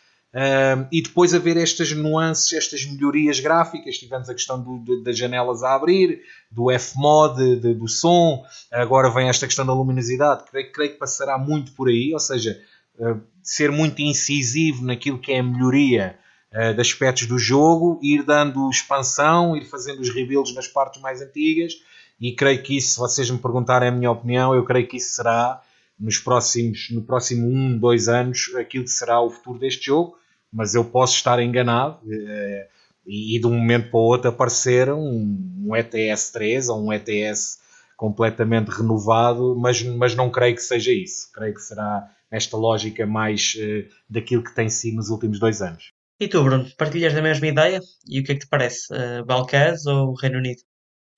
E 0.91 1.03
depois 1.03 1.35
haver 1.35 1.59
estas 1.59 1.93
nuances, 1.93 2.53
estas 2.55 2.87
melhorias 2.87 3.39
gráficas. 3.39 3.99
Tivemos 3.99 4.31
a 4.31 4.35
questão 4.35 4.63
do, 4.63 4.79
do, 4.79 5.03
das 5.03 5.19
janelas 5.19 5.63
a 5.63 5.75
abrir, 5.75 6.23
do 6.51 6.71
F-Mod, 6.71 7.57
do 7.57 7.87
som. 7.87 8.43
Agora 8.71 9.11
vem 9.11 9.29
esta 9.29 9.47
questão 9.47 9.67
da 9.67 9.75
luminosidade. 9.75 10.45
Creio, 10.51 10.73
creio 10.73 10.93
que 10.93 10.99
passará 10.99 11.37
muito 11.37 11.73
por 11.73 11.89
aí, 11.89 12.15
ou 12.15 12.19
seja, 12.19 12.59
uh, 12.99 13.21
ser 13.43 13.71
muito 13.71 14.01
incisivo 14.01 14.83
naquilo 14.85 15.19
que 15.19 15.33
é 15.33 15.41
a 15.41 15.43
melhoria 15.43 16.19
uh, 16.51 16.73
de 16.73 16.81
aspectos 16.81 17.27
do 17.27 17.39
jogo, 17.39 18.01
ir 18.03 18.23
dando 18.23 18.71
expansão, 18.71 19.55
ir 19.55 19.67
fazendo 19.67 20.01
os 20.01 20.09
rebuilds 20.09 20.55
nas 20.55 20.67
partes 20.67 21.03
mais 21.03 21.21
antigas. 21.21 21.75
E 22.19 22.35
creio 22.35 22.63
que 22.63 22.79
isso, 22.79 22.95
se 22.95 22.99
vocês 22.99 23.29
me 23.29 23.39
perguntarem 23.39 23.91
a 23.91 23.93
minha 23.93 24.11
opinião, 24.11 24.55
eu 24.55 24.65
creio 24.65 24.89
que 24.89 24.97
isso 24.97 25.15
será 25.15 25.61
nos 26.01 26.17
próximos, 26.17 26.89
no 26.91 27.03
próximo 27.03 27.47
um, 27.47 27.77
dois 27.77 28.09
anos, 28.09 28.51
aquilo 28.57 28.85
que 28.85 28.91
será 28.91 29.21
o 29.21 29.29
futuro 29.29 29.59
deste 29.59 29.87
jogo 29.87 30.22
mas 30.53 30.75
eu 30.75 30.85
posso 30.85 31.15
estar 31.15 31.41
enganado 31.41 31.99
eh, 32.11 32.69
e 33.07 33.39
de 33.39 33.47
um 33.47 33.55
momento 33.55 33.91
para 33.91 33.99
o 33.99 34.03
outro 34.03 34.29
aparecer 34.29 34.93
um, 34.93 35.65
um 35.67 35.75
ETS 35.75 36.31
3 36.31 36.69
ou 36.69 36.87
um 36.87 36.93
ETS 36.93 37.59
completamente 37.97 38.69
renovado, 38.69 39.57
mas, 39.59 39.83
mas 39.83 40.15
não 40.15 40.31
creio 40.31 40.55
que 40.55 40.63
seja 40.63 40.93
isso. 40.93 41.31
Creio 41.33 41.55
que 41.55 41.61
será 41.61 42.11
esta 42.31 42.57
lógica 42.57 43.07
mais 43.07 43.55
uh, 43.57 43.89
daquilo 44.09 44.43
que 44.43 44.55
tem 44.55 44.69
sido 44.69 44.97
nos 44.97 45.09
últimos 45.09 45.39
dois 45.39 45.63
anos. 45.63 45.91
E 46.21 46.29
tu, 46.29 46.43
Bruno, 46.43 46.71
partilhas 46.77 47.15
da 47.15 47.23
mesma 47.23 47.47
ideia? 47.47 47.81
E 48.09 48.21
o 48.21 48.25
que 48.25 48.33
é 48.33 48.35
que 48.35 48.43
te 48.43 48.49
parece? 48.49 48.93
Uh, 48.93 49.25
Balcãs 49.25 49.87
ou 49.87 50.15
Reino 50.15 50.39
Unido? 50.39 50.63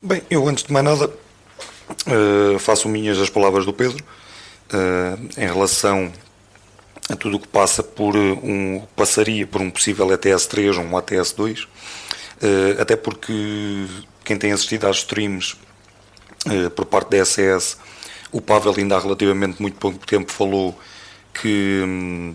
Bem, 0.03 0.23
eu 0.31 0.47
antes 0.49 0.65
de 0.65 0.73
mais 0.73 0.85
nada 0.85 1.09
uh, 1.09 2.59
faço 2.59 2.89
minhas 2.89 3.19
as 3.19 3.31
palavras 3.31 3.65
do 3.65 3.73
Pedro 3.73 4.03
uh, 4.73 5.41
em 5.41 5.47
relação 5.47 6.13
a 7.09 7.17
tudo 7.17 7.37
o 7.37 7.41
que 7.41 7.49
passa 7.49 7.83
por 7.83 8.17
eh, 8.17 8.19
um 8.43 8.83
passaria 8.97 9.47
por 9.47 9.61
um 9.61 9.71
possível 9.71 10.11
ETS 10.13 10.47
3 10.47 10.79
ou 10.79 10.85
um 10.85 10.97
ATS 10.97 11.33
2 11.33 11.69
eh, 12.43 12.77
até 12.81 12.97
porque 12.97 13.87
quem 14.25 14.39
tem 14.39 14.53
assistido 14.53 14.87
às 14.87 14.99
streams 14.99 15.57
eh, 16.47 16.71
por 16.71 16.87
parte 16.87 17.11
da 17.11 17.25
SS 17.25 17.77
o 18.33 18.41
Pavel 18.41 18.75
ainda 18.79 18.97
há 18.97 19.01
relativamente 19.01 19.61
muito 19.61 19.77
pouco 19.77 20.07
tempo 20.07 20.33
falou 20.33 20.79
que 21.35 21.83
hum, 21.85 22.35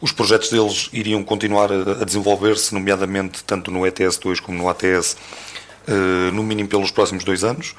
os 0.00 0.12
projetos 0.12 0.50
deles 0.50 0.88
iriam 0.92 1.22
continuar 1.22 1.70
a, 1.72 2.04
desenvolver-se, 2.04 2.72
nomeadamente 2.72 3.44
tanto 3.44 3.70
no 3.70 3.86
ETS 3.86 4.16
2 4.18 4.40
como 4.40 4.56
no 4.56 4.66
ATS, 4.66 5.14
no 6.32 6.42
mínimo 6.42 6.70
pelos 6.70 6.90
próximos 6.90 7.22
dois 7.22 7.44
anos, 7.44 7.74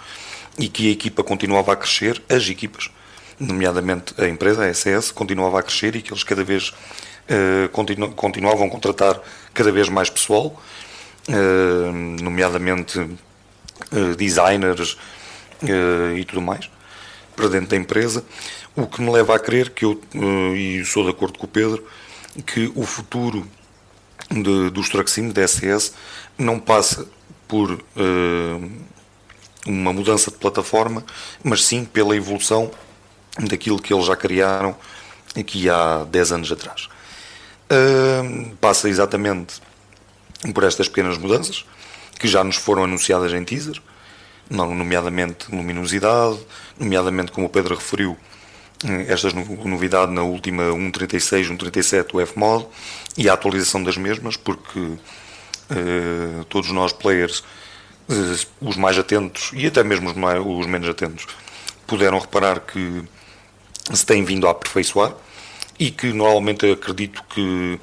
e 0.60 0.68
que 0.68 0.90
a 0.90 0.92
equipa 0.92 1.24
continuava 1.24 1.74
a 1.74 1.76
crescer, 1.76 2.22
as 2.30 2.48
equipas, 2.48 2.92
nomeadamente 3.42 4.14
a 4.20 4.28
empresa, 4.28 4.66
a 4.66 4.74
SS, 4.74 5.12
continuava 5.12 5.60
a 5.60 5.64
crescer 5.64 5.96
e 5.96 6.02
que 6.02 6.14
eles 6.14 6.24
cada 6.24 6.44
vez 6.44 6.70
uh, 6.70 7.68
continu 7.72 8.12
continuavam 8.12 8.68
a 8.68 8.70
contratar 8.70 9.20
cada 9.54 9.72
vez 9.72 9.90
mais 9.90 10.10
pessoal, 10.10 10.62
uh, 11.28 11.92
nomeadamente 12.22 13.00
uh, 13.00 14.16
designers 14.18 14.98
e 16.16 16.26
tudo 16.26 16.42
mais, 16.42 16.72
para 17.36 17.48
dentro 17.48 17.70
da 17.70 17.76
empresa, 17.76 18.26
o 18.76 18.88
que 18.88 19.00
me 19.00 19.12
leva 19.12 19.36
a 19.36 19.40
crer 19.40 19.70
que 19.70 19.86
eu, 19.86 20.02
e 20.56 20.84
sou 20.86 21.04
de 21.04 21.12
acordo 21.12 21.38
com 21.38 21.46
o 21.46 21.48
Pedro, 21.48 21.86
que 22.48 22.72
o 22.74 22.82
futuro 22.82 23.46
de, 24.28 24.72
do 24.72 24.82
Struxim, 24.82 25.30
da 25.30 25.48
SS, 25.48 25.94
não 26.36 26.60
passa 26.60 27.08
por 27.48 27.80
uma 29.68 29.94
mudança 29.94 30.32
de 30.32 30.38
plataforma, 30.38 31.06
mas 31.44 31.64
sim 31.64 31.86
pela 31.86 32.16
evolução 32.16 32.72
daquilo 33.40 33.82
que 33.82 33.94
eles 33.94 34.06
já 34.06 34.16
criaram 34.16 34.76
aqui 35.38 35.70
há 35.70 36.06
10 36.10 36.32
anos 36.32 36.52
atrás. 36.52 36.90
Uh, 37.72 38.56
passa 38.58 38.90
exatamente 38.90 39.62
por 40.54 40.64
estas 40.64 40.90
pequenas 40.90 41.18
mudanças 41.18 41.66
que 42.20 42.28
já 42.28 42.44
nos 42.44 42.56
foram 42.56 42.84
anunciadas 42.84 43.34
em 43.34 43.44
teaser, 43.44 43.82
nomeadamente 44.50 45.54
luminosidade, 45.54 46.38
nomeadamente 46.78 47.32
como 47.32 47.48
o 47.48 47.50
Pedro 47.50 47.76
referiu, 47.76 48.18
estas 49.08 49.34
novidades 49.34 50.14
na 50.14 50.24
última 50.24 50.64
1.36, 50.64 51.56
1.37 51.58 52.14
o 52.14 52.22
F-Mod 52.22 52.68
e 53.18 53.30
a 53.30 53.34
atualização 53.34 53.84
das 53.84 53.98
mesmas, 53.98 54.36
porque 54.36 54.80
uh, 54.80 55.00
todos 56.50 56.72
nós 56.72 56.92
players, 56.92 57.40
uh, 58.10 58.48
os 58.62 58.76
mais 58.78 58.98
atentos 58.98 59.52
e 59.54 59.68
até 59.68 59.84
mesmo 59.84 60.10
os, 60.10 60.16
mais, 60.16 60.44
os 60.46 60.66
menos 60.66 60.90
atentos, 60.90 61.28
puderam 61.86 62.20
reparar 62.20 62.60
que 62.60 63.04
se 63.94 64.06
tem 64.06 64.24
vindo 64.24 64.48
a 64.48 64.52
aperfeiçoar 64.52 65.14
e 65.80 65.90
que 65.92 66.14
normalmente 66.14 66.70
acredito 66.72 67.24
que 67.24 67.80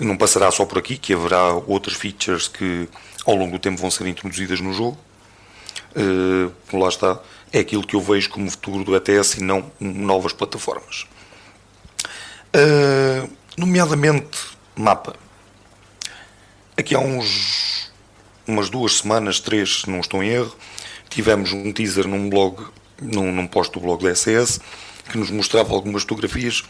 não 0.00 0.16
passará 0.16 0.50
só 0.50 0.64
por 0.64 0.78
aqui, 0.78 0.96
que 0.96 1.14
haverá 1.14 1.52
outras 1.52 1.96
features 1.96 2.48
que 2.48 2.88
ao 3.24 3.34
longo 3.34 3.52
do 3.52 3.58
tempo 3.58 3.80
vão 3.80 3.90
ser 3.90 4.06
introduzidas 4.06 4.60
no 4.60 4.72
jogo. 4.72 4.98
Uh, 5.94 6.78
lá 6.78 6.88
está, 6.88 7.20
é 7.52 7.60
aquilo 7.60 7.86
que 7.86 7.96
eu 7.96 8.00
vejo 8.00 8.28
como 8.30 8.50
futuro 8.50 8.84
do 8.84 8.94
ETS 8.94 9.34
e 9.34 9.42
não 9.42 9.70
novas 9.80 10.32
plataformas. 10.32 11.06
Uh, 12.54 13.30
nomeadamente 13.56 14.38
mapa. 14.74 15.16
Aqui 16.76 16.94
há 16.94 16.98
uns 16.98 17.90
umas 18.46 18.70
duas 18.70 18.98
semanas, 18.98 19.40
três, 19.40 19.80
se 19.80 19.90
não 19.90 20.00
estou 20.00 20.22
em 20.22 20.28
erro, 20.28 20.56
tivemos 21.08 21.52
um 21.52 21.72
teaser 21.72 22.06
num 22.06 22.28
blog, 22.28 22.64
num, 23.00 23.32
num 23.32 23.46
post 23.46 23.72
do 23.72 23.80
blog 23.80 24.04
da 24.04 24.14
SS, 24.14 24.60
que 25.08 25.18
nos 25.18 25.30
mostrava 25.30 25.72
algumas 25.72 26.02
fotografias, 26.02 26.62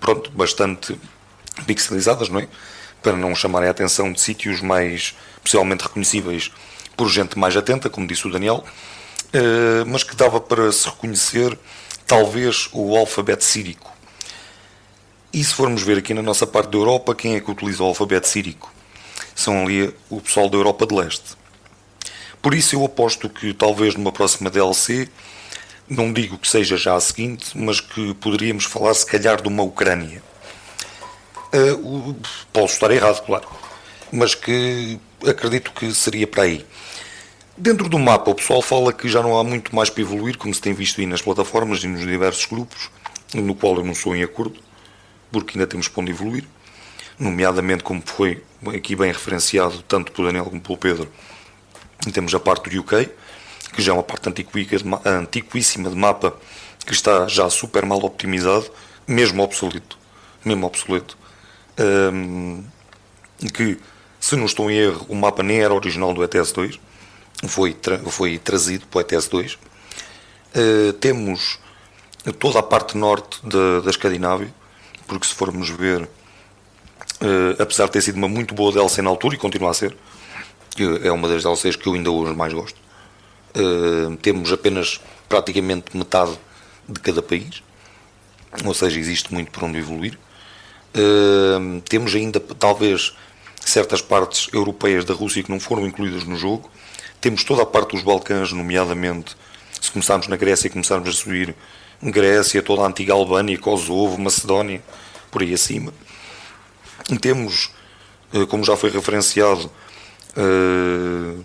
pronto, 0.00 0.30
bastante 0.30 0.98
pixelizadas, 1.66 2.28
não 2.28 2.40
é? 2.40 2.48
Para 3.02 3.16
não 3.16 3.34
chamarem 3.34 3.68
a 3.68 3.70
atenção 3.70 4.12
de 4.12 4.20
sítios 4.20 4.60
mais 4.60 5.14
possivelmente 5.42 5.82
reconhecíveis 5.82 6.50
por 6.96 7.08
gente 7.08 7.38
mais 7.38 7.56
atenta, 7.56 7.90
como 7.90 8.06
disse 8.06 8.26
o 8.26 8.30
Daniel, 8.30 8.64
eh, 9.32 9.84
mas 9.86 10.02
que 10.04 10.14
dava 10.14 10.40
para 10.40 10.70
se 10.70 10.88
reconhecer 10.88 11.58
talvez 12.06 12.68
o 12.72 12.96
alfabeto 12.96 13.44
sírico. 13.44 13.92
E 15.32 15.42
se 15.42 15.52
formos 15.52 15.82
ver 15.82 15.98
aqui 15.98 16.14
na 16.14 16.22
nossa 16.22 16.46
parte 16.46 16.70
da 16.70 16.78
Europa, 16.78 17.14
quem 17.14 17.34
é 17.34 17.40
que 17.40 17.50
utiliza 17.50 17.82
o 17.82 17.86
alfabeto 17.86 18.28
sírico? 18.28 18.72
São 19.34 19.64
ali 19.64 19.92
o 20.08 20.20
pessoal 20.20 20.48
da 20.48 20.56
Europa 20.56 20.86
de 20.86 20.94
Leste. 20.94 21.36
Por 22.40 22.54
isso 22.54 22.76
eu 22.76 22.84
aposto 22.84 23.28
que 23.28 23.52
talvez 23.52 23.96
numa 23.96 24.12
próxima 24.12 24.48
DLC 24.50 25.08
não 25.88 26.12
digo 26.12 26.38
que 26.38 26.48
seja 26.48 26.76
já 26.76 26.94
a 26.94 27.00
seguinte, 27.00 27.56
mas 27.56 27.80
que 27.80 28.14
poderíamos 28.14 28.64
falar 28.64 28.94
se 28.94 29.06
calhar 29.06 29.40
de 29.40 29.48
uma 29.48 29.62
Ucrânia. 29.62 30.22
Uh, 31.52 32.16
posso 32.52 32.74
estar 32.74 32.90
errado, 32.90 33.24
claro, 33.24 33.46
mas 34.10 34.34
que 34.34 34.98
acredito 35.26 35.72
que 35.72 35.94
seria 35.94 36.26
para 36.26 36.44
aí. 36.44 36.66
Dentro 37.56 37.88
do 37.88 37.98
mapa, 37.98 38.32
o 38.32 38.34
pessoal 38.34 38.60
fala 38.60 38.92
que 38.92 39.08
já 39.08 39.22
não 39.22 39.38
há 39.38 39.44
muito 39.44 39.74
mais 39.74 39.88
para 39.88 40.02
evoluir, 40.02 40.36
como 40.36 40.52
se 40.52 40.60
tem 40.60 40.74
visto 40.74 41.00
aí 41.00 41.06
nas 41.06 41.22
plataformas 41.22 41.84
e 41.84 41.86
nos 41.86 42.04
diversos 42.04 42.46
grupos, 42.46 42.90
no 43.32 43.54
qual 43.54 43.76
eu 43.76 43.84
não 43.84 43.94
sou 43.94 44.16
em 44.16 44.24
acordo, 44.24 44.58
porque 45.30 45.56
ainda 45.56 45.66
temos 45.66 45.86
para 45.86 46.02
onde 46.02 46.10
evoluir, 46.10 46.44
nomeadamente 47.16 47.84
como 47.84 48.02
foi 48.04 48.42
aqui 48.74 48.96
bem 48.96 49.12
referenciado 49.12 49.82
tanto 49.82 50.10
pelo 50.10 50.26
Daniel 50.26 50.46
como 50.46 50.60
pelo 50.60 50.76
Pedro, 50.76 51.08
temos 52.12 52.34
a 52.34 52.40
parte 52.40 52.68
do 52.68 52.80
UK, 52.80 53.08
que 53.74 53.82
já 53.82 53.92
é 53.92 53.94
uma 53.94 54.02
parte 54.02 54.28
antiquíssima 54.28 55.90
de 55.90 55.96
mapa 55.96 56.36
que 56.86 56.92
está 56.92 57.26
já 57.26 57.48
super 57.50 57.84
mal 57.84 57.98
optimizado, 58.04 58.70
mesmo 59.06 59.42
obsoleto. 59.42 59.98
Mesmo 60.44 60.66
obsoleto. 60.66 61.16
Um, 61.78 62.62
que, 63.52 63.78
se 64.20 64.36
não 64.36 64.46
estou 64.46 64.70
em 64.70 64.76
erro, 64.76 65.06
o 65.08 65.14
mapa 65.14 65.42
nem 65.42 65.60
era 65.60 65.74
original 65.74 66.12
do 66.14 66.22
ETS2, 66.22 66.78
foi, 67.48 67.74
tra 67.74 67.98
foi 67.98 68.38
trazido 68.38 68.86
para 68.86 69.00
o 69.00 69.04
ETS2. 69.04 69.56
Uh, 70.54 70.92
temos 70.94 71.58
toda 72.38 72.60
a 72.60 72.62
parte 72.62 72.96
norte 72.96 73.44
da, 73.44 73.80
da 73.80 73.90
Escandinávia, 73.90 74.52
porque 75.06 75.26
se 75.26 75.34
formos 75.34 75.68
ver, 75.68 76.02
uh, 76.02 77.62
apesar 77.62 77.86
de 77.86 77.92
ter 77.92 78.02
sido 78.02 78.16
uma 78.16 78.28
muito 78.28 78.54
boa 78.54 78.72
DLC 78.72 79.02
na 79.02 79.10
altura 79.10 79.34
e 79.34 79.38
continua 79.38 79.70
a 79.70 79.74
ser, 79.74 79.96
é 81.02 81.10
uma 81.10 81.28
das 81.28 81.42
DLCs 81.42 81.76
que 81.76 81.86
eu 81.86 81.94
ainda 81.94 82.10
hoje 82.10 82.34
mais 82.34 82.52
gosto, 82.52 82.80
Uh, 83.56 84.16
temos 84.16 84.52
apenas 84.52 85.00
praticamente 85.28 85.96
metade 85.96 86.36
de 86.88 86.98
cada 87.00 87.22
país, 87.22 87.62
ou 88.64 88.74
seja, 88.74 88.98
existe 88.98 89.32
muito 89.32 89.50
por 89.50 89.64
onde 89.64 89.78
evoluir. 89.78 90.18
Uh, 90.94 91.80
temos 91.82 92.14
ainda, 92.14 92.40
talvez, 92.40 93.14
certas 93.60 94.02
partes 94.02 94.48
europeias 94.52 95.04
da 95.04 95.14
Rússia 95.14 95.42
que 95.42 95.50
não 95.50 95.58
foram 95.58 95.86
incluídas 95.86 96.24
no 96.24 96.36
jogo. 96.36 96.70
Temos 97.20 97.44
toda 97.44 97.62
a 97.62 97.66
parte 97.66 97.92
dos 97.92 98.02
Balcãs, 98.02 98.52
nomeadamente, 98.52 99.36
se 99.80 99.90
começarmos 99.90 100.28
na 100.28 100.36
Grécia 100.36 100.66
e 100.66 100.70
começarmos 100.70 101.08
a 101.08 101.12
subir 101.12 101.54
Grécia, 102.02 102.62
toda 102.62 102.82
a 102.82 102.86
antiga 102.86 103.12
Albânia, 103.12 103.56
Kosovo, 103.58 104.20
Macedónia, 104.20 104.82
por 105.30 105.42
aí 105.42 105.54
acima. 105.54 105.92
Temos, 107.20 107.70
uh, 108.32 108.46
como 108.46 108.64
já 108.64 108.76
foi 108.76 108.90
referenciado, 108.90 109.70
uh, 110.36 111.44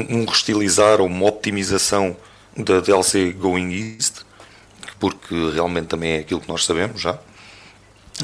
um 0.00 0.24
restilizar 0.24 1.00
ou 1.00 1.06
uma 1.06 1.26
optimização 1.26 2.16
da 2.56 2.80
DLC 2.80 3.32
Going 3.32 3.72
East, 3.72 4.22
porque 4.98 5.34
realmente 5.52 5.86
também 5.86 6.12
é 6.12 6.18
aquilo 6.18 6.40
que 6.40 6.48
nós 6.48 6.64
sabemos 6.64 7.00
já. 7.00 7.18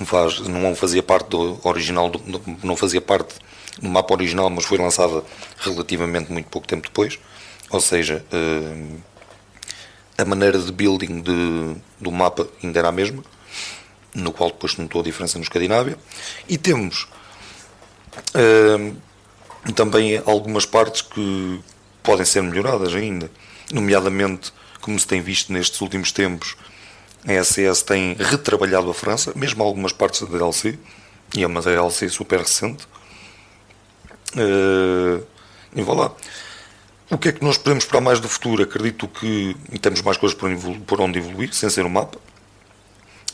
faz, 0.05 0.41
não 0.41 0.75
fazia 0.75 1.03
parte 1.03 1.29
do 1.29 1.59
original, 1.63 2.11
do, 2.11 2.43
não 2.63 2.77
fazia 2.77 3.01
parte 3.01 3.35
do 3.81 3.89
mapa 3.89 4.15
original, 4.15 4.51
mas 4.51 4.65
foi 4.65 4.79
lançada 4.79 5.23
relativamente 5.59 6.33
muito 6.33 6.49
pouco 6.49 6.67
tempo 6.67 6.83
depois. 6.83 7.19
Ou 7.71 7.81
seja, 7.81 8.25
uh, 8.33 9.01
a 10.19 10.25
maneira 10.25 10.59
de 10.59 10.71
building 10.71 11.21
de, 11.21 11.77
do 12.01 12.13
mapa 12.13 12.49
ainda 12.63 12.79
era 12.79 12.89
a 12.89 12.93
mesma, 12.93 13.23
no 14.15 14.33
qual 14.33 14.51
depois 14.51 14.77
notou 14.77 15.01
a 15.01 15.05
diferença 15.05 15.39
no 15.39 15.45
Escandinávia. 15.45 15.99
E 16.49 16.57
temos 16.59 17.09
uh, 18.35 18.97
também 19.73 20.21
algumas 20.27 20.67
partes 20.67 21.03
que 21.03 21.61
podem 22.03 22.25
ser 22.25 22.43
melhoradas 22.43 22.95
ainda, 22.95 23.31
nomeadamente, 23.73 24.53
como 24.81 24.99
se 24.99 25.07
tem 25.07 25.21
visto 25.21 25.53
nestes 25.53 25.81
últimos 25.81 26.13
tempos, 26.13 26.57
a 27.27 27.43
SES 27.43 27.83
tem 27.83 28.15
retrabalhado 28.15 28.91
a 28.91 28.95
França, 28.95 29.33
mesmo 29.35 29.63
algumas 29.63 29.93
partes 29.93 30.21
da 30.21 30.27
DLC, 30.27 30.79
e 31.35 31.43
é 31.43 31.47
uma 31.47 31.63
DLC 31.63 32.09
super 32.11 32.41
recente. 32.41 32.87
Uh, 34.37 35.25
e 35.75 35.83
vá 35.83 35.95
lá. 35.95 36.15
O 37.11 37.19
que 37.19 37.29
é 37.29 37.33
que 37.33 37.43
nós 37.43 37.57
podemos 37.57 37.85
esperar 37.85 38.01
mais 38.01 38.21
do 38.21 38.29
futuro? 38.29 38.63
Acredito 38.63 39.09
que 39.09 39.57
temos 39.81 40.03
mais 40.03 40.17
coisas 40.17 40.37
por, 40.87 41.01
onde 41.01 41.19
evoluir, 41.19 41.53
sem 41.55 41.71
ser 41.71 41.85
o 41.87 41.91
mapa. 41.91 42.19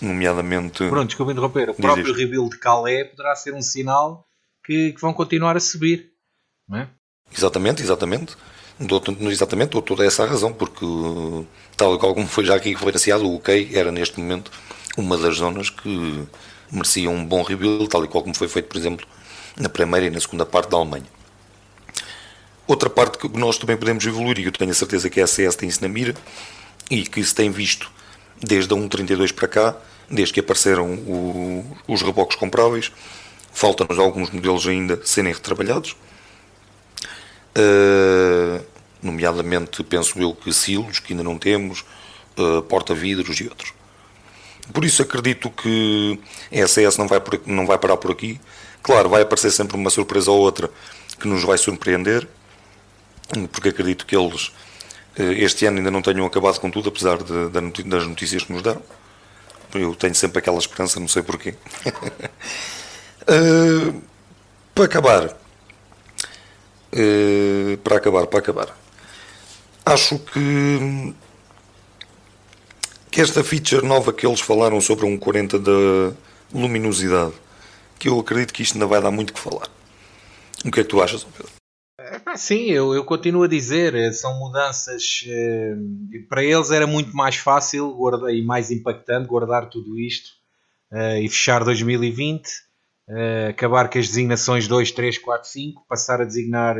Nomeadamente. 0.01 0.89
Pronto, 0.89 1.07
desculpa 1.07 1.33
interromper. 1.33 1.71
O 1.71 1.75
próprio 1.75 2.15
rebuild 2.15 2.51
de 2.51 2.59
Calais 2.59 3.09
poderá 3.09 3.35
ser 3.35 3.55
um 3.55 3.63
sinal 3.63 4.27
que, 4.65 4.93
que 4.93 5.01
vão 5.01 5.13
continuar 5.13 5.57
a 5.57 5.61
subir. 5.61 6.10
Não 6.71 6.79
é? 6.79 6.89
Exatamente, 7.37 7.83
exatamente. 7.83 8.37
Dou, 8.79 9.03
exatamente, 9.29 9.71
dou 9.71 9.83
toda 9.83 10.07
essa 10.07 10.25
razão, 10.25 10.53
porque, 10.53 10.87
tal 11.77 11.99
como 11.99 12.27
foi 12.27 12.45
já 12.47 12.55
aqui 12.55 12.73
referenciado, 12.73 13.29
o 13.29 13.37
UK 13.37 13.71
era 13.75 13.93
neste 13.93 14.19
momento 14.19 14.51
uma 14.97 15.19
das 15.19 15.37
zonas 15.37 15.69
que 15.69 16.27
merecia 16.71 17.11
um 17.11 17.23
bom 17.25 17.43
rebuild, 17.43 17.89
tal 17.89 18.05
e 18.05 18.09
qual 18.09 18.23
como 18.23 18.35
foi 18.35 18.49
feito, 18.49 18.69
por 18.69 18.79
exemplo, 18.79 19.07
na 19.57 19.69
primeira 19.69 20.07
e 20.07 20.11
na 20.11 20.21
segunda 20.21 20.47
parte 20.47 20.71
da 20.71 20.79
Alemanha. 20.79 21.05
Outra 22.67 22.89
parte 22.89 23.19
que 23.19 23.29
nós 23.37 23.59
também 23.59 23.77
podemos 23.77 24.07
evoluir, 24.07 24.39
e 24.39 24.45
eu 24.45 24.53
tenho 24.53 24.71
a 24.71 24.75
certeza 24.75 25.11
que 25.11 25.21
a 25.21 25.27
CS 25.27 25.57
tem 25.57 25.69
isso 25.69 25.83
na 25.83 25.89
mira, 25.89 26.15
e 26.91 27.03
que 27.03 27.23
se 27.23 27.35
tem 27.35 27.51
visto 27.51 27.91
desde 28.41 28.73
a 28.73 28.77
1.32 28.77 29.35
para 29.35 29.49
cá, 29.49 29.77
desde 30.09 30.33
que 30.33 30.41
apareceram 30.41 30.95
o, 30.95 31.77
os 31.87 32.01
reboques 32.01 32.37
compráveis, 32.37 32.91
faltam-nos 33.53 33.99
alguns 33.99 34.31
modelos 34.31 34.67
ainda 34.67 35.01
serem 35.05 35.33
retrabalhados, 35.33 35.97
uh, 37.57 38.65
nomeadamente 39.03 39.83
penso 39.83 40.19
eu 40.21 40.35
que 40.35 40.53
silos, 40.53 40.99
que 40.99 41.13
ainda 41.13 41.25
não 41.25 41.39
temos, 41.39 41.85
uh, 42.39 42.63
porta-vidros 42.63 43.41
e 43.41 43.49
outros. 43.49 43.73
Por 44.73 44.85
isso 44.85 45.03
acredito 45.03 45.51
que 45.51 46.19
a 46.53 46.67
SS 46.67 46.99
não 46.99 47.09
vai, 47.09 47.21
por, 47.21 47.41
não 47.47 47.67
vai 47.67 47.79
parar 47.79 47.97
por 47.97 48.11
aqui. 48.11 48.41
Claro, 48.83 49.09
vai 49.09 49.23
aparecer 49.23 49.51
sempre 49.51 49.77
uma 49.77 49.91
surpresa 49.91 50.31
ou 50.31 50.41
outra 50.41 50.71
que 51.19 51.29
nos 51.29 51.43
vai 51.43 51.59
surpreender, 51.59 52.27
porque 53.53 53.69
acredito 53.69 54.07
que 54.07 54.17
eles 54.17 54.53
eh, 55.17 55.45
este 55.45 55.67
ano 55.67 55.79
ainda 55.79 55.91
não 55.91 56.03
tenham 56.03 56.27
acabado 56.27 56.59
com 56.61 56.71
tudo, 56.71 56.89
apesar 56.89 57.19
de, 57.19 57.51
de, 57.73 57.83
das 57.85 58.07
notícias 58.07 58.45
que 58.45 58.53
nos 58.53 58.63
deram. 58.63 58.83
Eu 59.75 59.95
tenho 59.95 60.15
sempre 60.15 60.39
aquela 60.39 60.59
esperança, 60.59 60.99
não 60.99 61.09
sei 61.09 61.23
porquê. 61.23 61.55
uh, 63.29 64.03
para 64.75 64.85
acabar, 64.85 65.37
uh, 66.93 67.77
para 67.79 67.97
acabar, 67.97 68.27
para 68.27 68.39
acabar, 68.39 68.77
acho 69.85 70.19
que, 70.19 71.15
que 73.11 73.21
esta 73.21 73.43
feature 73.43 73.87
nova 73.87 74.13
que 74.13 74.27
eles 74.27 74.41
falaram 74.41 74.81
sobre 74.81 75.07
um 75.07 75.17
40 75.17 75.59
da 75.59 76.15
luminosidade, 76.53 77.35
que 77.99 78.09
eu 78.09 78.19
acredito 78.19 78.53
que 78.53 78.63
isto 78.63 78.75
ainda 78.75 78.87
vai 78.87 79.01
dar 79.01 79.11
muito 79.11 79.33
que 79.33 79.41
falar. 79.41 79.69
O 80.65 80.71
que 80.71 80.81
é 80.81 80.83
que 80.83 80.89
tu 80.89 81.01
achas, 81.01 81.25
Pedro? 81.25 81.61
Sim, 82.37 82.65
eu, 82.67 82.95
eu 82.95 83.05
continuo 83.05 83.45
a 83.45 83.49
dizer, 83.49 83.95
eh, 83.95 84.13
são 84.13 84.39
mudanças. 84.39 85.25
Eh, 85.27 85.75
para 86.29 86.43
eles 86.43 86.71
era 86.71 86.87
muito 86.87 87.15
mais 87.15 87.37
fácil 87.37 87.93
guardar, 87.95 88.35
e 88.35 88.43
mais 88.43 88.71
impactante 88.71 89.29
guardar 89.29 89.69
tudo 89.69 89.99
isto 89.99 90.31
eh, 90.93 91.23
e 91.23 91.29
fechar 91.29 91.65
2020, 91.65 92.49
acabar 93.49 93.89
com 93.91 93.99
as 93.99 94.07
designações 94.09 94.69
2, 94.69 94.93
3, 94.93 95.19
4, 95.19 95.49
5, 95.49 95.85
passar 95.89 96.21
a 96.21 96.25
designar 96.25 96.77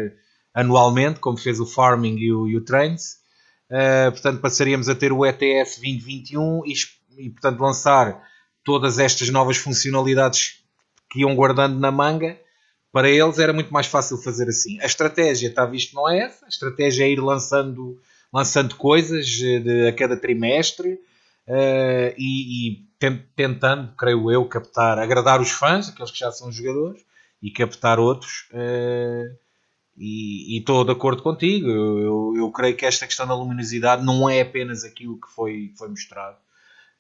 anualmente, 0.55 1.21
como 1.21 1.37
fez 1.37 1.61
o 1.61 1.67
Farming 1.67 2.17
e 2.19 2.33
o, 2.33 2.49
e 2.49 2.57
o 2.57 2.65
Trains. 2.65 3.21
Uh, 3.71 4.11
portanto, 4.11 4.41
passaríamos 4.41 4.89
a 4.89 4.95
ter 4.95 5.13
o 5.13 5.25
ETS 5.25 5.77
2021 5.77 6.63
e, 6.67 6.73
e, 7.19 7.31
portanto, 7.31 7.61
lançar 7.61 8.21
todas 8.65 8.99
estas 8.99 9.31
novas 9.31 9.57
funcionalidades 9.57 10.65
que 11.11 11.21
iam 11.21 11.35
guardando 11.35 11.79
na 11.79 11.91
manga. 11.91 12.39
Para 12.93 13.09
eles 13.09 13.39
era 13.39 13.53
muito 13.53 13.73
mais 13.73 13.87
fácil 13.87 14.17
fazer 14.19 14.49
assim. 14.49 14.81
A 14.81 14.87
estratégia, 14.87 15.49
está 15.49 15.65
visto, 15.65 15.95
não 15.95 16.09
é 16.09 16.25
essa. 16.25 16.45
A 16.47 16.49
estratégia 16.49 17.05
é 17.05 17.11
ir 17.11 17.21
lançando, 17.21 18.01
lançando 18.33 18.75
coisas 18.75 19.27
de, 19.27 19.87
a 19.89 19.93
cada 19.93 20.17
trimestre 20.17 20.95
uh, 21.47 22.15
e, 22.19 22.73
e 22.73 22.90
tentando, 23.35 23.95
creio 23.97 24.31
eu, 24.31 24.45
captar, 24.47 24.99
agradar 24.99 25.41
os 25.41 25.51
fãs, 25.51 25.89
aqueles 25.89 26.11
que 26.11 26.19
já 26.19 26.31
são 26.31 26.53
jogadores, 26.53 27.03
e 27.43 27.51
captar 27.51 27.99
outros. 27.99 28.49
Uh, 28.53 29.35
e, 29.97 30.59
estou 30.59 30.85
de 30.85 30.93
acordo 30.93 31.23
contigo. 31.23 31.69
Eu, 31.69 31.99
eu, 31.99 32.35
eu, 32.37 32.51
creio 32.51 32.77
que 32.77 32.87
esta 32.87 33.07
questão 33.07 33.27
da 33.27 33.35
luminosidade 33.35 34.05
não 34.05 34.29
é 34.29 34.41
apenas 34.43 34.85
aquilo 34.85 35.21
que 35.21 35.29
foi, 35.29 35.73
foi 35.77 35.89
mostrado. 35.89 36.37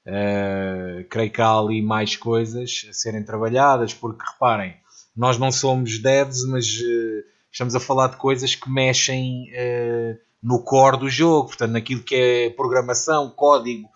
Uh, 0.07 1.05
creio 1.11 1.31
que 1.31 1.43
há 1.43 1.59
ali 1.59 1.83
mais 1.83 2.17
coisas 2.17 2.87
a 2.89 2.93
serem 2.93 3.23
trabalhadas, 3.23 3.93
porque 3.93 4.25
reparem, 4.25 4.75
nós 5.15 5.39
não 5.39 5.53
somos 5.53 5.99
devs, 5.99 6.45
mas 6.47 6.67
uh, 6.67 7.25
estamos 7.53 7.75
a 7.75 7.81
falar 7.81 8.09
de 8.09 8.17
coisas 8.17 8.55
que 8.55 8.71
mexem 8.71 9.51
uh, 9.51 10.19
no 10.43 10.63
core 10.63 10.99
do 10.99 11.11
jogo, 11.11 11.49
portanto, 11.49 11.73
naquilo 11.73 12.03
que 12.03 12.15
é 12.15 12.51
programação, 12.51 13.31
código, 13.31 13.89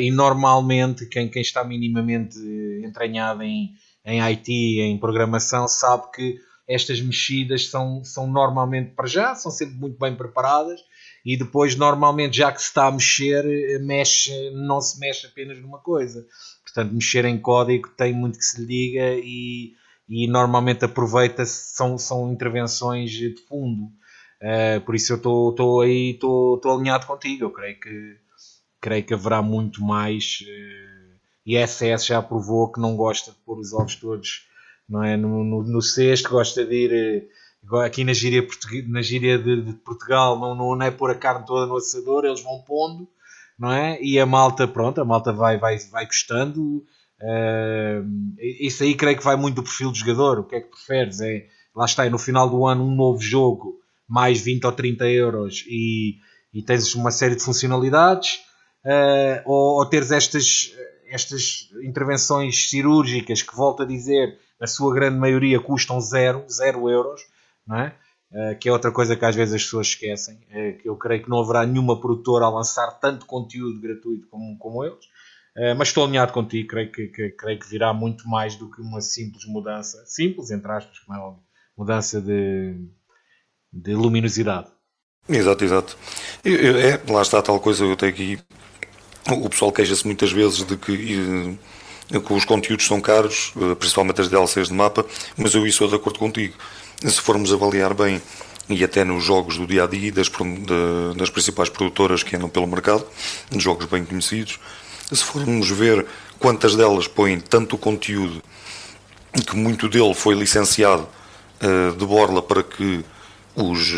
e 0.00 0.10
normalmente 0.10 1.06
quem, 1.06 1.28
quem 1.28 1.42
está 1.42 1.62
minimamente 1.62 2.38
entranhado 2.84 3.42
em, 3.42 3.72
em 4.04 4.20
IT, 4.20 4.50
em 4.50 4.98
programação, 4.98 5.68
sabe 5.68 6.10
que 6.12 6.40
estas 6.68 7.00
mexidas 7.00 7.68
são, 7.68 8.04
são 8.04 8.26
normalmente 8.26 8.92
para 8.92 9.06
já, 9.06 9.34
são 9.34 9.50
sempre 9.50 9.74
muito 9.74 9.98
bem 9.98 10.14
preparadas 10.14 10.80
e 11.24 11.36
depois 11.36 11.74
normalmente 11.76 12.36
já 12.36 12.52
que 12.52 12.60
se 12.60 12.68
está 12.68 12.86
a 12.86 12.92
mexer, 12.92 13.44
mexe, 13.80 14.50
não 14.50 14.80
se 14.80 14.98
mexe 14.98 15.26
apenas 15.26 15.58
numa 15.60 15.78
coisa. 15.78 16.26
Portanto, 16.62 16.94
mexer 16.94 17.24
em 17.24 17.38
código 17.38 17.88
tem 17.96 18.12
muito 18.12 18.38
que 18.38 18.44
se 18.44 18.60
lhe 18.60 18.66
diga 18.66 19.14
e, 19.14 19.72
e 20.08 20.26
normalmente 20.28 20.84
aproveita-se, 20.84 21.74
são, 21.74 21.98
são 21.98 22.32
intervenções 22.32 23.10
de 23.10 23.34
fundo. 23.48 23.84
Uh, 24.40 24.80
por 24.86 24.94
isso 24.94 25.12
eu 25.12 25.16
estou 25.16 25.80
aí, 25.80 26.12
estou 26.12 26.60
alinhado 26.64 27.06
contigo. 27.06 27.44
Eu 27.44 27.50
creio 27.50 27.78
que, 27.78 28.16
creio 28.80 29.04
que 29.04 29.14
haverá 29.14 29.42
muito 29.42 29.82
mais. 29.82 30.40
Uh, 30.42 31.18
e 31.46 31.56
a 31.56 31.66
SS 31.66 32.06
já 32.06 32.22
provou 32.22 32.70
que 32.70 32.80
não 32.80 32.96
gosta 32.96 33.32
de 33.32 33.38
pôr 33.38 33.58
os 33.58 33.72
ovos 33.72 33.96
todos 33.96 34.50
não 34.90 35.04
é? 35.04 35.16
No, 35.16 35.44
no, 35.44 35.62
no 35.62 35.80
cesto, 35.80 36.28
gosta 36.28 36.64
de 36.64 36.74
ir 36.74 36.92
eh, 36.92 37.84
aqui 37.84 38.02
na 38.02 38.12
gíria, 38.12 38.46
na 38.88 39.00
gíria 39.00 39.38
de, 39.38 39.62
de, 39.62 39.72
Portugal, 39.74 40.38
não, 40.38 40.54
não 40.76 40.82
é 40.82 40.90
pôr 40.90 41.12
a 41.12 41.14
carne 41.14 41.46
toda 41.46 41.66
no 41.66 41.76
assador, 41.76 42.24
eles 42.24 42.42
vão 42.42 42.60
pondo, 42.62 43.08
não 43.56 43.72
é? 43.72 44.02
E 44.02 44.18
a 44.18 44.26
malta, 44.26 44.66
pronto, 44.66 45.00
a 45.00 45.04
malta 45.04 45.32
vai, 45.32 45.56
vai, 45.56 45.78
vai 45.78 46.04
gostando. 46.04 46.84
Uh, 47.22 48.34
isso 48.60 48.82
aí 48.82 48.94
creio 48.96 49.16
que 49.16 49.24
vai 49.24 49.36
muito 49.36 49.56
do 49.56 49.62
perfil 49.62 49.92
do 49.92 49.96
jogador. 49.96 50.40
O 50.40 50.44
que 50.44 50.56
é 50.56 50.60
que 50.60 50.70
preferes? 50.70 51.20
É, 51.20 51.46
lá 51.74 51.84
está, 51.84 52.04
é 52.04 52.10
no 52.10 52.18
final 52.18 52.50
do 52.50 52.66
ano 52.66 52.84
um 52.84 52.94
novo 52.94 53.20
jogo, 53.20 53.78
mais 54.08 54.40
20 54.40 54.64
ou 54.64 54.72
30 54.72 55.08
euros 55.08 55.64
e, 55.68 56.16
e 56.52 56.62
tens 56.62 56.94
uma 56.96 57.12
série 57.12 57.36
de 57.36 57.44
funcionalidades, 57.44 58.40
uh, 58.84 59.42
ou, 59.44 59.78
ou 59.78 59.86
teres 59.86 60.10
estas, 60.10 60.72
estas 61.08 61.68
intervenções 61.82 62.68
cirúrgicas 62.68 63.42
que, 63.42 63.54
volto 63.54 63.82
a 63.82 63.86
dizer, 63.86 64.38
a 64.60 64.66
sua 64.66 64.94
grande 64.94 65.18
maioria 65.18 65.58
custam 65.60 66.00
zero, 66.00 66.44
zero 66.48 66.88
euros, 66.88 67.22
não 67.66 67.78
é? 67.78 67.94
Uh, 68.30 68.56
que 68.60 68.68
é 68.68 68.72
outra 68.72 68.92
coisa 68.92 69.16
que 69.16 69.24
às 69.24 69.34
vezes 69.34 69.54
as 69.54 69.64
pessoas 69.64 69.88
esquecem, 69.88 70.38
é 70.50 70.72
que 70.72 70.88
eu 70.88 70.96
creio 70.96 71.24
que 71.24 71.28
não 71.28 71.40
haverá 71.40 71.66
nenhuma 71.66 72.00
produtora 72.00 72.44
a 72.44 72.50
lançar 72.50 72.88
tanto 73.00 73.26
conteúdo 73.26 73.80
gratuito 73.80 74.28
como, 74.28 74.56
como 74.56 74.84
eles, 74.84 75.04
uh, 75.56 75.74
mas 75.76 75.88
estou 75.88 76.04
alinhado 76.04 76.32
contigo, 76.32 76.68
creio 76.68 76.92
que, 76.92 77.08
que, 77.08 77.30
creio 77.30 77.58
que 77.58 77.68
virá 77.68 77.92
muito 77.92 78.28
mais 78.28 78.54
do 78.54 78.70
que 78.70 78.80
uma 78.80 79.00
simples 79.00 79.44
mudança, 79.46 80.04
simples 80.06 80.52
entre 80.52 80.70
aspas, 80.70 80.96
como 81.00 81.18
é 81.18 81.20
óbvio, 81.20 81.42
mudança 81.76 82.20
de, 82.20 82.76
de 83.72 83.94
luminosidade. 83.94 84.68
Exato, 85.28 85.64
exato. 85.64 85.98
Eu, 86.44 86.54
eu, 86.54 86.76
é, 86.78 87.00
lá 87.10 87.22
está 87.22 87.42
tal 87.42 87.58
coisa, 87.58 87.84
eu 87.84 87.96
tenho 87.96 88.12
aqui, 88.12 88.38
o 89.34 89.48
pessoal 89.48 89.72
queixa-se 89.72 90.06
muitas 90.06 90.32
vezes 90.32 90.64
de 90.64 90.76
que 90.76 91.56
que 92.18 92.32
os 92.32 92.44
conteúdos 92.44 92.86
são 92.86 93.00
caros, 93.00 93.52
eh, 93.56 93.74
principalmente 93.76 94.20
as 94.20 94.28
DLCs 94.28 94.66
de 94.66 94.74
mapa, 94.74 95.06
mas 95.36 95.54
eu 95.54 95.64
estou 95.64 95.86
de 95.86 95.94
acordo 95.94 96.18
contigo. 96.18 96.54
Se 97.04 97.20
formos 97.20 97.52
avaliar 97.52 97.94
bem, 97.94 98.20
e 98.68 98.82
até 98.84 99.04
nos 99.04 99.22
jogos 99.22 99.56
do 99.56 99.66
dia 99.66 99.84
a 99.84 99.86
dia 99.86 100.10
das, 100.12 100.30
das 101.16 101.30
principais 101.30 101.68
produtoras 101.68 102.22
que 102.22 102.34
andam 102.36 102.48
pelo 102.48 102.66
mercado, 102.66 103.04
jogos 103.56 103.86
bem 103.86 104.04
conhecidos, 104.04 104.58
se 105.12 105.24
formos 105.24 105.68
ver 105.70 106.06
quantas 106.38 106.76
delas 106.76 107.08
põem 107.08 107.40
tanto 107.40 107.76
conteúdo 107.76 108.42
que 109.46 109.56
muito 109.56 109.88
dele 109.88 110.14
foi 110.14 110.34
licenciado 110.34 111.08
uh, 111.62 111.96
de 111.96 112.04
borla 112.06 112.40
para 112.40 112.62
que 112.62 113.04
os, 113.56 113.92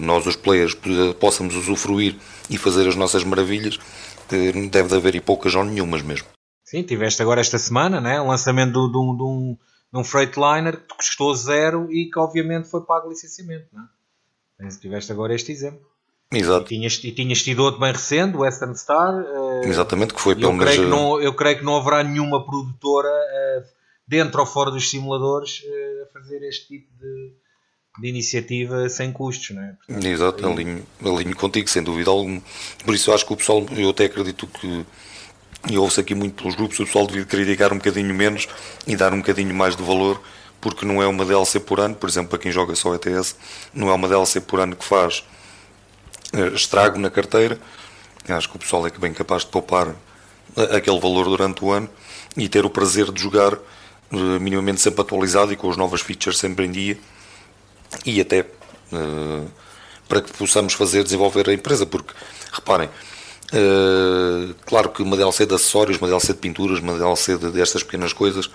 nós, 0.00 0.26
os 0.26 0.36
players, 0.36 0.74
possamos 1.20 1.54
usufruir 1.54 2.16
e 2.48 2.56
fazer 2.56 2.88
as 2.88 2.96
nossas 2.96 3.22
maravilhas, 3.24 3.78
uh, 4.32 4.70
deve 4.70 4.88
de 4.88 4.94
haver 4.94 5.14
e 5.14 5.20
poucas 5.20 5.54
ou 5.54 5.64
nenhumas 5.64 6.02
mesmo. 6.02 6.26
Sim, 6.64 6.82
tiveste 6.82 7.20
agora 7.22 7.40
esta 7.40 7.58
semana 7.58 8.00
né, 8.00 8.20
o 8.20 8.26
lançamento 8.26 8.72
de, 8.72 8.92
de, 8.92 8.98
um, 8.98 9.16
de, 9.16 9.22
um, 9.22 9.56
de 9.92 9.98
um 9.98 10.04
Freightliner 10.04 10.80
que 10.80 10.96
custou 10.96 11.34
zero 11.34 11.90
e 11.92 12.10
que 12.10 12.18
obviamente 12.18 12.68
foi 12.68 12.80
pago 12.82 13.08
licenciamento. 13.08 13.66
Não 13.72 13.82
é? 13.82 14.68
Tiveste 14.80 15.12
agora 15.12 15.34
este 15.34 15.52
exemplo. 15.52 15.86
Exato. 16.32 16.64
E 16.64 16.68
tinhas, 16.76 17.00
e 17.04 17.12
tinhas 17.12 17.42
tido 17.42 17.62
outro 17.62 17.80
bem 17.80 17.92
recente, 17.92 18.36
o 18.36 18.40
Western 18.40 18.76
Star. 18.76 19.14
Uh, 19.14 19.64
Exatamente, 19.64 20.14
que 20.14 20.20
foi 20.20 20.34
pelo 20.34 20.52
menos. 20.52 20.74
Eu 21.22 21.34
creio 21.34 21.58
que 21.58 21.64
não 21.64 21.76
haverá 21.76 22.02
nenhuma 22.02 22.44
produtora 22.44 23.08
uh, 23.08 23.64
dentro 24.06 24.40
ou 24.40 24.46
fora 24.46 24.70
dos 24.70 24.90
simuladores 24.90 25.60
uh, 25.60 26.02
a 26.04 26.12
fazer 26.12 26.42
este 26.42 26.66
tipo 26.66 26.90
de, 26.98 27.32
de 27.98 28.08
iniciativa 28.08 28.88
sem 28.88 29.12
custos, 29.12 29.50
não 29.54 29.62
é? 29.62 29.74
Portanto, 29.86 30.06
Exato, 30.06 30.46
alinho, 30.46 30.84
alinho 31.04 31.36
contigo, 31.36 31.68
sem 31.68 31.82
dúvida 31.82 32.10
alguma. 32.10 32.42
Por 32.84 32.94
isso 32.94 33.10
eu 33.10 33.14
acho 33.14 33.24
que 33.24 33.32
o 33.32 33.36
pessoal, 33.36 33.64
eu 33.76 33.90
até 33.90 34.06
acredito 34.06 34.46
que. 34.46 34.84
E 35.70 35.78
ouço 35.78 35.98
aqui 35.98 36.14
muito 36.14 36.34
pelos 36.34 36.54
grupos, 36.54 36.78
o 36.78 36.84
pessoal 36.84 37.06
devia 37.06 37.24
criticar 37.24 37.72
um 37.72 37.78
bocadinho 37.78 38.14
menos 38.14 38.46
e 38.86 38.94
dar 38.96 39.14
um 39.14 39.18
bocadinho 39.18 39.54
mais 39.54 39.74
de 39.74 39.82
valor, 39.82 40.20
porque 40.60 40.84
não 40.84 41.02
é 41.02 41.06
uma 41.06 41.24
DLC 41.24 41.58
por 41.58 41.80
ano, 41.80 41.94
por 41.94 42.06
exemplo, 42.06 42.28
para 42.30 42.38
quem 42.38 42.52
joga 42.52 42.74
só 42.74 42.94
ETS, 42.94 43.34
não 43.72 43.88
é 43.88 43.94
uma 43.94 44.06
DLC 44.06 44.42
por 44.42 44.60
ano 44.60 44.76
que 44.76 44.84
faz 44.84 45.24
eh, 46.34 46.48
estrago 46.48 46.98
na 46.98 47.08
carteira. 47.08 47.58
Acho 48.28 48.50
que 48.50 48.56
o 48.56 48.58
pessoal 48.58 48.86
é 48.86 48.90
bem 48.90 49.14
capaz 49.14 49.42
de 49.42 49.48
poupar 49.48 49.94
eh, 50.54 50.76
aquele 50.76 51.00
valor 51.00 51.24
durante 51.24 51.64
o 51.64 51.70
ano 51.70 51.88
e 52.36 52.46
ter 52.46 52.66
o 52.66 52.70
prazer 52.70 53.10
de 53.10 53.22
jogar 53.22 53.54
eh, 53.54 54.38
minimamente 54.38 54.82
sempre 54.82 55.00
atualizado 55.00 55.50
e 55.50 55.56
com 55.56 55.70
as 55.70 55.78
novas 55.78 56.02
features 56.02 56.36
sempre 56.36 56.66
em 56.66 56.70
dia 56.70 56.98
e 58.04 58.20
até 58.20 58.46
para 60.08 60.20
que 60.20 60.32
possamos 60.32 60.74
fazer 60.74 61.02
desenvolver 61.02 61.48
a 61.48 61.52
empresa, 61.52 61.84
porque 61.86 62.12
reparem, 62.52 62.88
claro 64.66 64.90
que 64.90 65.02
uma 65.02 65.16
DLC 65.16 65.46
de 65.46 65.54
acessórios, 65.54 65.98
uma 65.98 66.08
DLC 66.08 66.32
de 66.32 66.38
pinturas, 66.38 66.78
uma 66.78 66.96
DLC 66.96 67.36
de, 67.36 67.50
destas 67.50 67.82
pequenas 67.82 68.12
coisas 68.12 68.50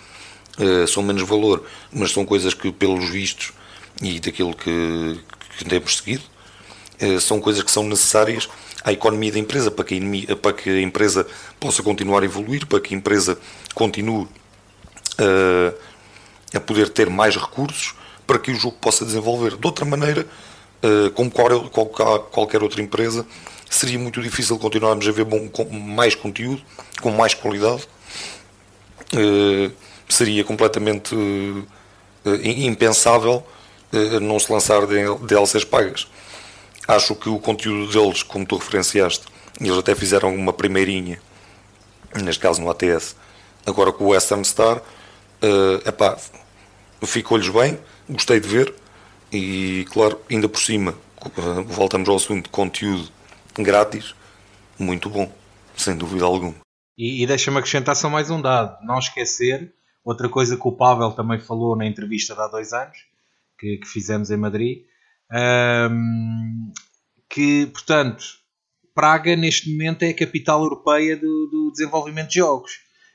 são 0.88 1.04
menos 1.04 1.24
valor, 1.24 1.66
mas 1.92 2.12
são 2.12 2.26
coisas 2.26 2.54
que 2.54 2.72
pelos 2.72 3.10
vistos 3.10 3.52
e 4.02 4.20
daquilo 4.20 4.56
que, 4.56 5.20
que 5.58 5.66
temos 5.66 5.98
seguido 5.98 6.24
são 7.20 7.40
coisas 7.40 7.64
que 7.64 7.72
são 7.72 7.84
necessárias 7.84 8.50
à 8.84 8.92
economia 8.92 9.32
da 9.32 9.40
empresa, 9.40 9.72
para 9.72 9.86
que 9.86 10.00
a, 10.30 10.36
para 10.36 10.54
que 10.54 10.70
a 10.70 10.82
empresa 10.82 11.26
possa 11.60 11.84
continuar 11.84 12.24
a 12.24 12.26
evoluir, 12.26 12.66
para 12.66 12.80
que 12.80 12.94
a 12.94 12.98
empresa 12.98 13.38
continue 13.74 14.24
uh, 14.24 15.78
a 16.54 16.60
poder 16.60 16.90
ter 16.90 17.10
mais 17.10 17.36
recursos, 17.36 17.94
para 18.30 18.38
que 18.38 18.52
o 18.52 18.56
jogo 18.56 18.78
possa 18.80 19.04
desenvolver. 19.04 19.58
De 19.58 19.66
outra 19.66 19.84
maneira, 19.84 20.24
uh, 20.84 21.10
como 21.14 21.32
qualquer, 21.32 22.62
outra 22.62 22.80
empresa, 22.80 23.26
seria 23.68 23.98
muito 23.98 24.22
difícil 24.22 24.60
continuarmos 24.60 25.08
a 25.08 25.12
ver 25.12 25.26
bom, 25.26 25.50
com 25.50 25.68
mais 25.68 26.14
conteúdo, 26.14 26.62
com 27.02 27.10
mais 27.10 27.34
qualidade. 27.34 27.88
Uh, 29.12 29.72
seria 30.08 30.44
completamente 30.44 31.16
impensável 32.44 33.44
não 34.22 34.38
se 34.38 34.52
lançar 34.52 34.86
DLCs 34.86 35.64
pagas. 35.64 36.08
Acho 36.88 37.16
que 37.16 37.30
o 37.30 37.40
conteúdo 37.40 37.92
deles, 37.92 38.22
como 38.22 38.46
tu 38.46 38.58
referenciaste, 38.58 39.26
eles 39.60 39.78
até 39.78 39.96
fizeram 39.96 40.36
uma 40.36 40.54
primeirinha, 40.54 41.20
neste 42.16 42.40
caso 42.40 42.62
no 42.62 42.70
ATS, 42.70 43.16
agora 43.66 43.92
com 43.92 44.06
o 44.06 44.08
Western 44.10 44.44
Star, 44.44 44.82
epá, 45.86 46.18
ficou-lhes 47.04 47.50
bem, 47.50 47.80
gostei 48.10 48.40
de 48.40 48.48
ver, 48.48 48.74
e 49.32 49.86
claro, 49.92 50.20
ainda 50.30 50.50
por 50.50 50.60
cima, 50.60 50.96
uh, 51.22 51.64
voltamos 51.64 52.10
ao 52.10 52.16
assunto 52.16 52.50
conteúdo 52.50 53.10
grátis, 53.58 54.16
muito 54.78 55.10
bom, 55.10 55.32
sem 55.76 55.96
dúvida 55.96 56.26
alguma. 56.26 56.56
E, 56.98 57.24
e 57.24 57.28
deixa-me 57.28 57.58
acrescentar 57.58 57.96
só 57.96 58.10
mais 58.10 58.30
um 58.30 58.42
dado, 58.42 58.78
não 58.86 59.00
esquecer, 59.00 59.74
outra 60.04 60.28
coisa 60.28 60.58
que 60.58 60.68
o 60.68 60.72
Pavel 60.72 61.12
também 61.12 61.40
falou 61.40 61.76
na 61.76 61.86
entrevista 61.86 62.34
de 62.34 62.42
há 62.42 62.48
dois 62.48 62.74
anos, 62.74 62.98
que, 63.58 63.78
que 63.78 63.88
fizemos 63.88 64.32
em 64.32 64.38
Madrid, 64.38 64.84
um, 65.32 66.72
que, 67.30 67.68
portanto, 67.68 68.24
Praga 68.96 69.36
neste 69.36 69.72
momento 69.72 70.04
é 70.04 70.10
a 70.10 70.16
capital 70.16 70.62
europeia 70.64 71.16
do, 71.16 71.48
do, 71.48 71.72
desenvolvimento 71.72 72.30
de 72.30 72.36
jogos 72.36 72.72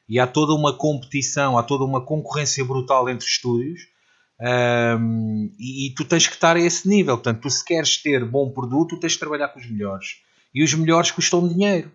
e 0.08 0.18
há 0.18 0.26
toda 0.26 0.54
uma 0.54 0.78
competição, 0.78 1.58
há 1.58 1.62
toda 1.62 1.84
uma 1.84 2.04
concorrência 2.04 2.64
brutal 2.64 3.08
entre 3.08 3.26
estúdios 3.26 3.82
um, 4.40 5.50
e, 5.58 5.86
e, 5.86 5.94
tu 5.94 6.04
tens 6.04 6.26
que 6.26 6.34
estar 6.34 6.56
a 6.56 6.60
esse 6.60 6.88
nível. 6.88 7.16
Portanto, 7.16 7.42
tu 7.42 7.50
se 7.50 7.64
queres 7.64 7.96
ter 7.96 8.24
bom 8.24 8.50
produto, 8.50 8.98
tens 8.98 9.12
de 9.12 9.18
trabalhar 9.18 9.48
com 9.48 9.60
os 9.60 9.70
melhores 9.70 10.18
e 10.54 10.62
os 10.62 10.74
melhores 10.74 11.10
custam 11.10 11.46
dinheiro 11.46 11.90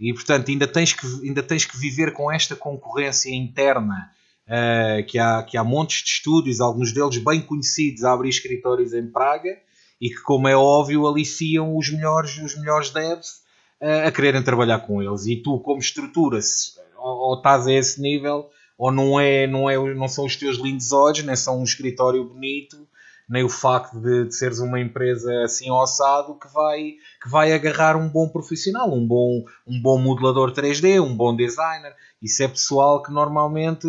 e 0.00 0.14
portanto 0.14 0.50
ainda 0.50 0.66
tens 0.66 0.94
que, 0.94 1.06
ainda 1.22 1.42
tens 1.42 1.64
que 1.66 1.76
viver 1.76 2.12
com 2.12 2.32
esta 2.32 2.56
concorrência 2.56 3.34
interna. 3.34 4.10
Uh, 4.48 5.06
que, 5.06 5.16
há, 5.16 5.44
que 5.44 5.56
há 5.56 5.62
montes 5.62 6.02
de 6.02 6.10
estúdios, 6.10 6.60
alguns 6.60 6.92
deles 6.92 7.18
bem 7.18 7.40
conhecidos, 7.40 8.02
a 8.02 8.12
abrir 8.12 8.30
escritórios 8.30 8.92
em 8.92 9.06
Praga, 9.06 9.56
e 10.00 10.08
que, 10.08 10.20
como 10.22 10.48
é 10.48 10.56
óbvio, 10.56 11.06
aliciam 11.06 11.76
os 11.76 11.88
melhores, 11.88 12.36
os 12.38 12.58
melhores 12.58 12.90
devs 12.90 13.42
uh, 13.80 14.08
a 14.08 14.10
quererem 14.10 14.42
trabalhar 14.42 14.80
com 14.80 15.00
eles. 15.00 15.24
E 15.26 15.36
tu, 15.36 15.60
como 15.60 15.78
estrutura, 15.78 16.40
se, 16.42 16.72
ou, 16.96 17.28
ou, 17.28 17.36
estás 17.36 17.68
a 17.68 17.72
esse 17.72 18.00
nível, 18.02 18.50
ou 18.80 18.90
não, 18.90 19.20
é, 19.20 19.46
não, 19.46 19.68
é, 19.68 19.76
não 19.94 20.08
são 20.08 20.24
os 20.24 20.36
teus 20.36 20.56
lindos 20.56 20.90
olhos, 20.90 21.22
nem 21.22 21.36
são 21.36 21.60
um 21.60 21.64
escritório 21.64 22.24
bonito, 22.24 22.88
nem 23.28 23.44
o 23.44 23.48
facto 23.50 24.00
de, 24.00 24.24
de 24.24 24.34
seres 24.34 24.58
uma 24.58 24.80
empresa 24.80 25.30
assim 25.42 25.70
ossado 25.70 26.34
que 26.36 26.48
vai, 26.50 26.94
que 27.22 27.28
vai 27.28 27.52
agarrar 27.52 27.94
um 27.94 28.08
bom 28.08 28.26
profissional, 28.26 28.90
um 28.90 29.06
bom, 29.06 29.44
um 29.66 29.78
bom 29.82 29.98
modelador 29.98 30.50
3D, 30.52 30.98
um 30.98 31.14
bom 31.14 31.36
designer. 31.36 31.94
Isso 32.22 32.42
é 32.42 32.48
pessoal 32.48 33.02
que 33.02 33.12
normalmente, 33.12 33.86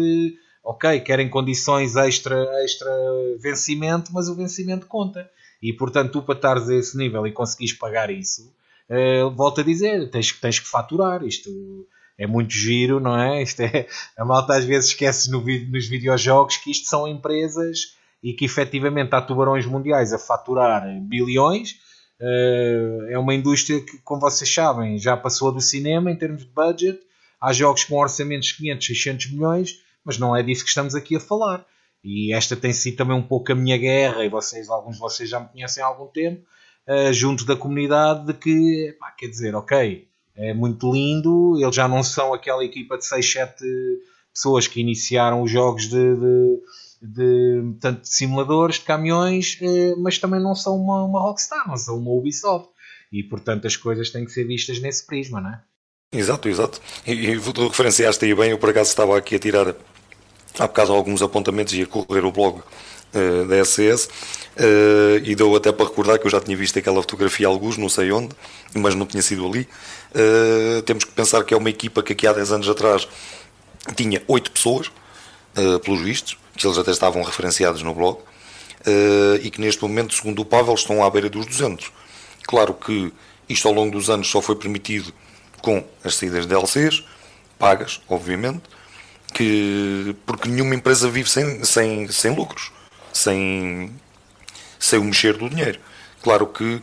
ok, 0.62 1.00
querem 1.00 1.30
condições 1.30 1.96
extra, 1.96 2.44
extra 2.62 2.92
vencimento, 3.40 4.12
mas 4.12 4.28
o 4.28 4.36
vencimento 4.36 4.88
conta. 4.88 5.32
E 5.64 5.72
portanto, 5.72 6.12
tu 6.12 6.22
para 6.22 6.36
estares 6.36 6.68
a 6.68 6.76
esse 6.76 6.98
nível 6.98 7.26
e 7.26 7.32
conseguires 7.32 7.78
pagar 7.78 8.10
isso, 8.10 8.54
uh, 8.90 9.32
volto 9.32 9.62
a 9.62 9.64
dizer, 9.64 10.12
tens, 10.12 10.34
tens 10.34 10.60
que 10.60 10.68
faturar. 10.68 11.24
Isto 11.24 11.50
é 12.22 12.28
muito 12.28 12.54
giro, 12.54 13.00
não 13.00 13.20
é? 13.20 13.42
Isto 13.42 13.62
é 13.62 13.88
a 14.16 14.24
malta 14.24 14.54
às 14.54 14.64
vezes 14.64 14.92
esquece 14.92 15.32
no, 15.32 15.42
nos 15.42 15.88
videojogos 15.88 16.58
que 16.58 16.70
isto 16.70 16.88
são 16.88 17.08
empresas 17.08 17.98
e 18.22 18.32
que 18.34 18.46
efetivamente 18.46 19.16
há 19.16 19.22
tubarões 19.22 19.66
mundiais 19.66 20.14
a 20.14 20.20
faturar 20.20 20.84
bilhões. 21.02 21.72
Uh, 22.22 23.10
é 23.10 23.18
uma 23.18 23.34
indústria 23.34 23.84
que, 23.84 23.98
como 24.04 24.22
vocês 24.22 24.54
sabem, 24.54 25.00
já 25.00 25.18
passou 25.18 25.52
do 25.52 25.60
cinema 25.60 26.12
em 26.12 26.16
termos 26.16 26.46
de 26.46 26.52
budget. 26.52 27.00
Há 27.42 27.52
jogos 27.52 27.84
com 27.86 27.98
orçamentos 27.98 28.50
de 28.50 28.58
500, 28.58 28.86
600 28.86 29.32
milhões, 29.32 29.80
mas 30.06 30.20
não 30.20 30.36
é 30.36 30.44
disso 30.44 30.64
que 30.64 30.70
estamos 30.70 30.94
aqui 30.94 31.16
a 31.16 31.20
falar. 31.20 31.66
E 32.04 32.32
esta 32.32 32.56
tem 32.56 32.72
sido 32.72 32.98
também 32.98 33.18
um 33.18 33.24
pouco 33.24 33.52
a 33.52 33.56
minha 33.56 33.78
guerra, 33.78 34.24
e 34.24 34.30
vocês, 34.30 34.70
alguns 34.70 34.96
de 34.96 35.02
vocês 35.02 35.28
já 35.28 35.40
me 35.40 35.48
conhecem 35.48 35.84
há 35.84 35.88
algum 35.88 36.06
tempo, 36.06 36.46
uh, 36.88 37.12
junto 37.12 37.46
da 37.46 37.56
comunidade, 37.56 38.28
de 38.28 38.34
que, 38.36 38.96
pá, 39.00 39.10
quer 39.10 39.28
dizer, 39.28 39.56
ok, 39.56 40.08
é 40.42 40.54
muito 40.54 40.92
lindo, 40.92 41.58
eles 41.62 41.76
já 41.76 41.88
não 41.88 42.04
são 42.04 42.34
aquela 42.34 42.66
equipa 42.66 42.98
de 42.98 43.06
6, 43.06 43.32
7 43.32 43.64
pessoas 44.34 44.68
que 44.68 44.80
iniciaram 44.80 45.42
os 45.42 45.52
jogos 45.52 45.84
de, 45.84 46.16
de, 46.16 46.60
de, 47.02 47.76
tanto 47.80 48.02
de 48.02 48.10
simuladores, 48.10 48.76
de 48.78 48.86
caminhões, 48.86 49.58
uh, 49.62 50.02
mas 50.02 50.18
também 50.18 50.42
não 50.42 50.56
são 50.56 50.76
uma, 50.76 51.04
uma 51.04 51.22
Rockstar, 51.22 51.68
não 51.68 51.78
são 51.78 51.98
uma 51.98 52.12
Ubisoft. 52.12 52.70
E, 53.12 53.24
portanto, 53.24 53.68
as 53.68 53.76
coisas 53.76 54.10
têm 54.10 54.26
que 54.26 54.32
ser 54.32 54.46
vistas 54.46 54.80
nesse 54.80 55.06
prisma, 55.06 55.42
não 55.42 55.50
é? 55.50 55.62
Exato, 56.14 56.50
exato. 56.50 56.82
E, 57.06 57.12
e 57.12 57.40
tu 57.40 57.68
referenciaste 57.68 58.26
aí 58.26 58.34
bem, 58.34 58.52
eu 58.52 58.58
por 58.58 58.70
acaso 58.70 58.90
estava 58.90 59.18
aqui 59.18 59.36
a 59.36 59.40
tirar 59.40 59.76
há 60.60 60.68
bocado 60.68 60.92
alguns 60.92 61.22
apontamentos 61.22 61.74
e 61.74 61.84
a 61.84 61.88
correr 61.88 62.26
o 62.26 62.32
blog 62.32 62.62
uh, 63.14 63.46
da 63.48 63.64
SCS 63.64 64.06
uh, 64.06 64.10
eh, 64.58 65.22
e 65.24 65.36
deu 65.36 65.56
até 65.56 65.72
para 65.72 65.86
recordar 65.86 66.20
que 66.20 66.26
eu 66.26 66.32
já 66.32 66.40
tinha 66.40 66.56
visto 66.56 66.78
aquela 66.78 67.02
fotografia 67.02 67.48
alguns, 67.48 67.78
não 67.78 67.90
sei 67.90 68.12
onde, 68.12 68.36
mas 68.74 68.96
não 68.96 69.06
tinha 69.06 69.22
sido 69.22 69.46
ali. 69.46 69.68
Uh, 70.14 70.82
temos 70.84 71.04
que 71.04 71.12
pensar 71.12 71.44
que 71.44 71.54
é 71.54 71.58
uma 71.58 71.70
equipa 71.70 72.04
que 72.04 72.14
aqui 72.14 72.28
há 72.28 72.34
10 72.34 72.52
anos 72.52 72.70
atrás 72.70 73.08
tinha 73.96 74.22
8 74.28 74.52
pessoas, 74.52 74.92
pelos 75.84 76.00
vistos, 76.00 76.38
que 76.56 76.66
eles 76.66 76.78
até 76.78 76.92
estavam 76.92 77.22
referenciados 77.24 77.82
no 77.82 77.94
blog, 77.94 78.20
e 79.42 79.50
que 79.50 79.60
neste 79.60 79.82
momento, 79.82 80.14
segundo 80.14 80.44
o 80.44 80.46
Pavel, 80.46 80.76
estão 80.76 81.04
à 81.04 81.10
beira 81.10 81.30
dos 81.30 81.46
200. 81.46 81.92
Claro 82.44 82.74
que 82.74 83.12
isto 83.50 83.68
ao 83.68 83.74
longo 83.74 83.92
dos 83.92 84.10
anos 84.10 84.30
só 84.30 84.40
foi 84.40 84.56
permitido 84.56 85.12
com 85.62 85.84
as 86.04 86.16
saídas 86.16 86.46
de 86.46 86.54
DLCs, 86.54 87.04
pagas, 87.60 88.02
obviamente, 88.08 88.62
que 89.34 90.16
porque 90.26 90.48
nenhuma 90.48 90.76
empresa 90.76 91.10
vive 91.10 91.30
sem, 91.30 91.64
sem, 91.64 92.08
sem 92.10 92.36
lucros, 92.36 92.72
sem, 93.14 93.92
sem 94.80 95.00
o 95.00 95.04
mexer 95.04 95.38
do 95.38 95.50
dinheiro. 95.50 95.80
Claro 96.22 96.48
que 96.48 96.82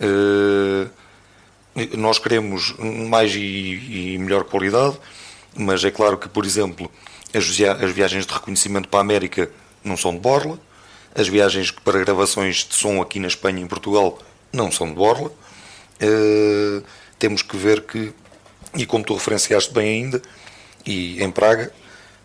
uh, 0.00 0.90
nós 1.96 2.18
queremos 2.18 2.74
mais 2.78 3.34
e, 3.34 4.14
e 4.14 4.18
melhor 4.18 4.44
qualidade, 4.44 4.98
mas 5.54 5.84
é 5.84 5.90
claro 5.90 6.18
que, 6.18 6.28
por 6.28 6.44
exemplo, 6.44 6.90
as, 7.34 7.44
as 7.82 7.92
viagens 7.92 8.26
de 8.26 8.32
reconhecimento 8.32 8.88
para 8.88 9.00
a 9.00 9.02
América 9.02 9.50
não 9.84 9.96
são 9.96 10.12
de 10.12 10.20
Borla, 10.20 10.58
as 11.14 11.28
viagens 11.28 11.70
para 11.70 11.98
gravações 11.98 12.66
de 12.68 12.74
som 12.74 13.00
aqui 13.00 13.18
na 13.18 13.28
Espanha 13.28 13.60
e 13.60 13.62
em 13.62 13.66
Portugal 13.66 14.18
não 14.52 14.70
são 14.70 14.88
de 14.88 14.94
Borla. 14.94 15.30
Uh, 16.02 16.82
temos 17.18 17.42
que 17.42 17.56
ver 17.56 17.82
que, 17.82 18.12
e 18.74 18.86
como 18.86 19.04
tu 19.04 19.14
referenciaste 19.14 19.72
bem 19.72 20.04
ainda, 20.04 20.22
e 20.86 21.22
em 21.22 21.30
Praga, 21.30 21.72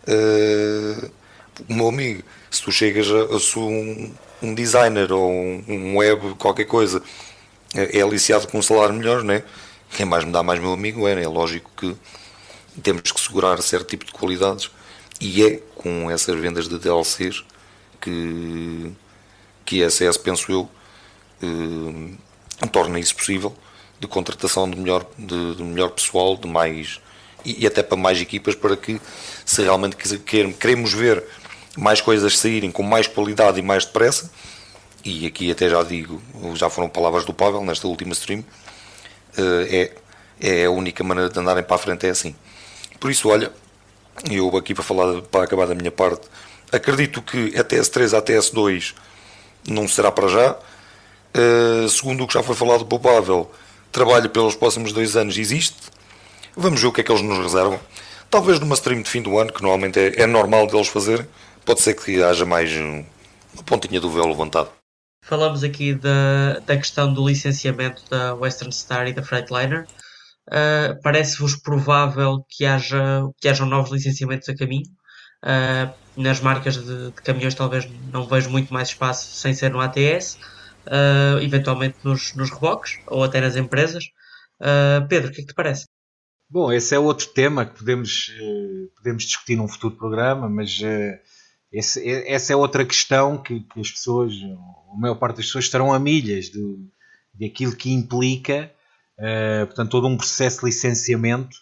uh, 0.08 1.10
meu 1.68 1.88
amigo, 1.88 2.22
se 2.50 2.62
tu 2.62 2.70
chegas 2.70 3.06
a, 3.10 3.14
a 3.14 3.60
um, 3.60 4.14
um 4.42 4.54
designer 4.54 5.12
ou 5.12 5.30
um, 5.30 5.64
um, 5.68 5.96
web, 5.96 6.34
qualquer 6.36 6.64
coisa, 6.64 7.02
é, 7.74 7.98
é 7.98 8.02
aliciado 8.02 8.48
com 8.48 8.58
um 8.58 8.62
salário 8.62 8.94
melhor, 8.94 9.22
né? 9.22 9.42
Quem 9.90 10.04
mais 10.04 10.24
me 10.24 10.32
dá 10.32 10.42
mais 10.42 10.60
meu 10.60 10.72
amigo 10.72 11.06
é, 11.06 11.22
é 11.22 11.28
lógico 11.28 11.70
que 11.76 11.96
temos 12.82 13.10
que 13.10 13.20
segurar 13.20 13.60
certo 13.62 13.88
tipo 13.88 14.04
de 14.04 14.12
qualidades 14.12 14.70
e 15.20 15.44
é 15.44 15.62
com 15.74 16.10
essas 16.10 16.38
vendas 16.38 16.68
de 16.68 16.78
DLCs 16.78 17.44
que, 18.00 18.92
que 19.64 19.82
a 19.82 19.90
SS, 19.90 20.18
penso 20.18 20.52
eu, 20.52 20.68
eh, 21.42 22.66
torna 22.70 22.98
isso 22.98 23.16
possível 23.16 23.56
de 23.98 24.06
contratação 24.06 24.68
de 24.68 24.76
melhor, 24.78 25.06
de, 25.18 25.54
de 25.54 25.62
melhor 25.62 25.90
pessoal, 25.90 26.36
de 26.36 26.46
mais 26.46 27.00
e, 27.44 27.62
e, 27.62 27.66
até 27.66 27.82
para 27.82 27.96
mais 27.96 28.20
equipas 28.20 28.54
para 28.54 28.76
que 28.76 29.00
se 29.44 29.62
realmente 29.62 29.96
queremos 30.58 30.92
ver 30.92 31.24
mais 31.76 32.00
coisas 32.00 32.38
saírem 32.38 32.70
com 32.70 32.82
mais 32.82 33.06
qualidade 33.06 33.58
e 33.58 33.62
mais 33.62 33.84
depressa, 33.84 34.30
e 35.04 35.26
aqui 35.26 35.50
até 35.50 35.68
já 35.68 35.82
digo, 35.82 36.20
já 36.54 36.68
foram 36.68 36.88
palavras 36.88 37.24
do 37.24 37.32
Pavel 37.32 37.64
nesta 37.64 37.86
última 37.86 38.12
stream, 38.12 38.44
eh, 39.36 39.92
é, 40.40 40.62
é 40.62 40.64
a 40.64 40.70
única 40.70 41.04
maneira 41.04 41.30
de 41.30 41.38
andarem 41.38 41.62
para 41.62 41.76
a 41.76 41.78
frente 41.78 42.06
é 42.06 42.10
assim. 42.10 42.34
Por 42.98 43.10
isso, 43.10 43.28
olha, 43.28 43.52
eu 44.30 44.56
aqui 44.56 44.74
para 44.74 44.82
falar, 44.82 45.22
para 45.22 45.44
acabar 45.44 45.66
da 45.66 45.74
minha 45.74 45.92
parte, 45.92 46.26
acredito 46.72 47.22
que 47.22 47.56
a 47.56 47.62
TS3 47.62 48.16
a 48.16 48.22
TS2 48.22 48.94
não 49.68 49.86
será 49.86 50.10
para 50.10 50.28
já. 50.28 50.56
Uh, 51.36 51.88
segundo 51.88 52.24
o 52.24 52.26
que 52.26 52.34
já 52.34 52.42
foi 52.42 52.54
falado 52.54 52.86
pelo 52.86 53.00
Pavel, 53.00 53.50
trabalho 53.92 54.30
pelos 54.30 54.54
próximos 54.54 54.92
dois 54.92 55.16
anos 55.16 55.36
existe. 55.36 55.76
Vamos 56.56 56.80
ver 56.80 56.86
o 56.86 56.92
que 56.92 57.02
é 57.02 57.04
que 57.04 57.12
eles 57.12 57.22
nos 57.22 57.38
reservam. 57.38 57.78
Talvez 58.30 58.58
numa 58.58 58.74
stream 58.74 59.02
de 59.02 59.10
fim 59.10 59.20
do 59.20 59.38
ano, 59.38 59.52
que 59.52 59.62
normalmente 59.62 59.98
é, 59.98 60.22
é 60.22 60.26
normal 60.26 60.66
deles 60.66 60.88
fazer, 60.88 61.28
pode 61.66 61.82
ser 61.82 61.94
que 61.94 62.22
haja 62.22 62.46
mais 62.46 62.72
uma 62.72 63.62
pontinha 63.64 64.00
do 64.00 64.08
véu 64.08 64.26
levantado. 64.26 64.70
Falamos 65.22 65.64
aqui 65.64 65.92
da, 65.92 66.60
da 66.60 66.76
questão 66.76 67.12
do 67.12 67.26
licenciamento 67.26 68.08
da 68.08 68.32
Western 68.34 68.72
Star 68.72 69.08
e 69.08 69.12
da 69.12 69.22
Freightliner. 69.24 69.84
Uh, 70.46 71.02
Parece-vos 71.02 71.56
provável 71.56 72.46
que, 72.48 72.64
haja, 72.64 73.24
que 73.40 73.48
hajam 73.48 73.66
novos 73.66 73.90
licenciamentos 73.90 74.48
a 74.48 74.54
caminho? 74.54 74.86
Uh, 75.42 75.92
nas 76.16 76.40
marcas 76.40 76.76
de, 76.76 77.10
de, 77.10 77.12
caminhões 77.22 77.54
talvez 77.54 77.86
não 78.12 78.26
vejo 78.26 78.48
muito 78.48 78.72
mais 78.72 78.88
espaço 78.88 79.36
sem 79.36 79.52
ser 79.52 79.70
no 79.70 79.80
ATS, 79.80 80.38
uh, 80.86 81.42
eventualmente 81.42 81.96
nos, 82.04 82.32
nos 82.34 82.50
reboques 82.50 83.00
ou 83.08 83.24
até 83.24 83.40
nas 83.40 83.56
empresas. 83.56 84.04
Pedro, 85.08 85.28
o 85.28 85.32
que 85.32 85.40
é 85.40 85.42
que 85.42 85.48
te 85.48 85.54
parece? 85.54 85.86
Bom, 86.48 86.72
esse 86.72 86.94
é 86.94 86.98
outro 86.98 87.26
tema 87.26 87.66
que 87.66 87.76
podemos, 87.76 88.32
podemos 88.96 89.24
discutir 89.24 89.56
num 89.56 89.68
futuro 89.68 89.94
programa, 89.94 90.48
mas 90.48 90.80
esse, 91.72 92.08
essa 92.26 92.52
é 92.52 92.56
outra 92.56 92.84
questão 92.84 93.36
que, 93.38 93.60
que, 93.60 93.80
as 93.80 93.90
pessoas, 93.90 94.32
a 94.92 94.98
maior 94.98 95.16
parte 95.16 95.36
das 95.36 95.46
pessoas, 95.46 95.64
estarão 95.64 95.92
a 95.92 95.98
milhas 95.98 96.46
de, 96.46 96.78
de 97.34 97.46
aquilo 97.46 97.74
que 97.74 97.92
implica 97.92 98.72
uh, 99.18 99.66
portanto, 99.66 99.90
todo 99.90 100.06
um 100.06 100.16
processo 100.16 100.60
de 100.60 100.66
licenciamento. 100.66 101.56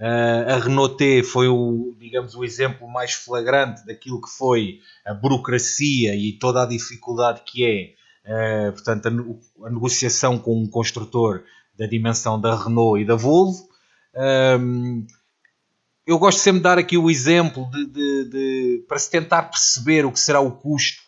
Uh, 0.00 0.50
a 0.50 0.58
Renault 0.58 0.96
T 0.96 1.22
foi 1.22 1.48
o, 1.48 1.94
digamos, 1.98 2.34
o 2.34 2.44
exemplo 2.44 2.88
mais 2.88 3.12
flagrante 3.12 3.84
daquilo 3.84 4.20
que 4.20 4.30
foi 4.30 4.80
a 5.04 5.12
burocracia 5.12 6.14
e 6.14 6.32
toda 6.32 6.62
a 6.62 6.66
dificuldade 6.66 7.42
que 7.44 7.64
é, 7.64 8.68
uh, 8.68 8.72
portanto, 8.72 9.06
a, 9.06 9.66
a, 9.66 9.70
negociação 9.70 10.38
com 10.38 10.58
um 10.58 10.66
construtor 10.66 11.42
da 11.76 11.86
dimensão 11.86 12.40
da 12.40 12.56
Renault 12.56 13.02
e 13.02 13.04
da 13.04 13.14
Volvo. 13.14 13.68
Um, 14.58 15.06
eu 16.10 16.18
gosto 16.18 16.38
sempre 16.40 16.58
de 16.58 16.64
dar 16.64 16.76
aqui 16.76 16.98
o 16.98 17.08
exemplo 17.08 17.70
de, 17.70 17.86
de, 17.86 18.24
de, 18.24 18.84
para 18.88 18.98
se 18.98 19.08
tentar 19.08 19.44
perceber 19.44 20.04
o 20.04 20.10
que 20.10 20.18
será 20.18 20.40
o 20.40 20.50
custo 20.50 21.00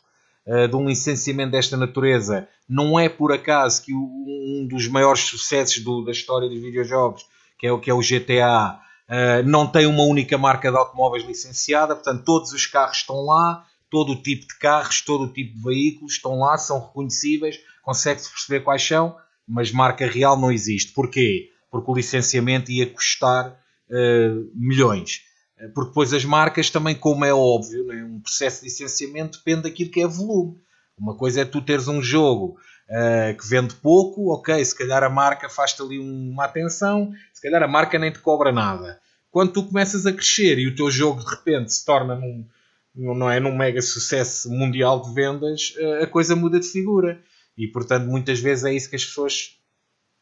uh, 0.46 0.68
de 0.68 0.76
um 0.76 0.86
licenciamento 0.86 1.50
desta 1.50 1.76
natureza. 1.76 2.48
Não 2.68 2.98
é 2.98 3.08
por 3.08 3.32
acaso 3.32 3.82
que 3.82 3.92
um 3.92 4.64
dos 4.70 4.86
maiores 4.86 5.22
sucessos 5.22 5.82
do, 5.82 6.04
da 6.04 6.12
história 6.12 6.48
dos 6.48 6.60
videojogos, 6.60 7.26
que 7.58 7.66
é 7.66 7.72
o 7.72 7.80
que 7.80 7.90
é 7.90 7.94
o 7.94 7.98
GTA, 7.98 8.78
uh, 8.78 9.12
eh, 9.12 9.42
não 9.42 9.66
tem 9.66 9.86
uma 9.86 10.04
única 10.04 10.38
marca 10.38 10.70
de 10.70 10.76
automóveis 10.76 11.24
licenciada, 11.24 11.96
portanto, 11.96 12.22
todos 12.24 12.52
os 12.52 12.64
carros 12.66 12.98
estão 12.98 13.24
lá, 13.24 13.66
todo 13.90 14.12
o 14.12 14.22
tipo 14.22 14.46
de 14.46 14.56
carros, 14.56 15.00
todo 15.00 15.24
o 15.24 15.32
tipo 15.32 15.56
de 15.56 15.64
veículos 15.64 16.12
estão 16.12 16.38
lá, 16.38 16.56
são 16.56 16.78
reconhecíveis, 16.78 17.58
consegue-se 17.82 18.30
perceber 18.30 18.60
quais 18.60 18.86
são, 18.86 19.16
mas 19.48 19.72
marca 19.72 20.06
real 20.06 20.38
não 20.38 20.52
existe. 20.52 20.92
Porquê? 20.92 21.50
Porque 21.72 21.90
o 21.90 21.94
licenciamento 21.94 22.70
ia 22.70 22.86
custar 22.86 23.60
uh, 23.92 24.50
milhões. 24.54 25.20
Eh, 25.58 25.68
porque 25.68 25.90
depois 25.90 26.12
as 26.12 26.24
marcas 26.24 26.70
também, 26.70 26.94
como 26.94 27.24
é 27.24 27.32
óbvio, 27.32 27.86
né, 27.86 28.02
um 28.04 28.20
processo 28.20 28.60
de 28.60 28.64
licenciamento 28.66 29.38
depende 29.38 29.62
daquilo 29.62 29.90
que 29.90 30.00
é 30.00 30.06
volume. 30.06 30.56
Uma 30.98 31.16
coisa 31.16 31.42
é 31.42 31.44
tu 31.44 31.60
teres 31.60 31.88
um 31.88 32.02
jogo 32.02 32.56
uh, 32.88 33.36
que 33.36 33.48
vende 33.48 33.74
pouco, 33.74 34.32
ok, 34.32 34.64
se 34.64 34.76
calhar 34.76 35.02
a 35.02 35.10
marca 35.10 35.48
faz-te 35.48 35.82
ali 35.82 35.98
uma 35.98 36.44
atenção, 36.44 37.12
se 37.32 37.42
calhar 37.42 37.62
a 37.62 37.68
marca 37.68 37.98
nem 37.98 38.12
te 38.12 38.18
cobra 38.18 38.52
nada. 38.52 39.00
Quando 39.30 39.52
tu 39.52 39.64
começas 39.64 40.04
a 40.06 40.12
crescer 40.12 40.58
e 40.58 40.68
o 40.68 40.74
teu 40.74 40.90
jogo 40.90 41.24
de 41.24 41.30
repente 41.30 41.72
se 41.72 41.84
torna 41.84 42.14
num, 42.14 42.46
não 42.94 43.30
é, 43.30 43.40
num 43.40 43.56
mega 43.56 43.80
sucesso 43.80 44.50
mundial 44.50 45.00
de 45.00 45.14
vendas, 45.14 45.74
a 46.02 46.06
coisa 46.06 46.36
muda 46.36 46.60
de 46.60 46.66
figura. 46.66 47.18
E 47.56 47.66
portanto, 47.66 48.06
muitas 48.06 48.38
vezes 48.40 48.64
é 48.64 48.74
isso 48.74 48.90
que 48.90 48.96
as 48.96 49.04
pessoas 49.06 49.56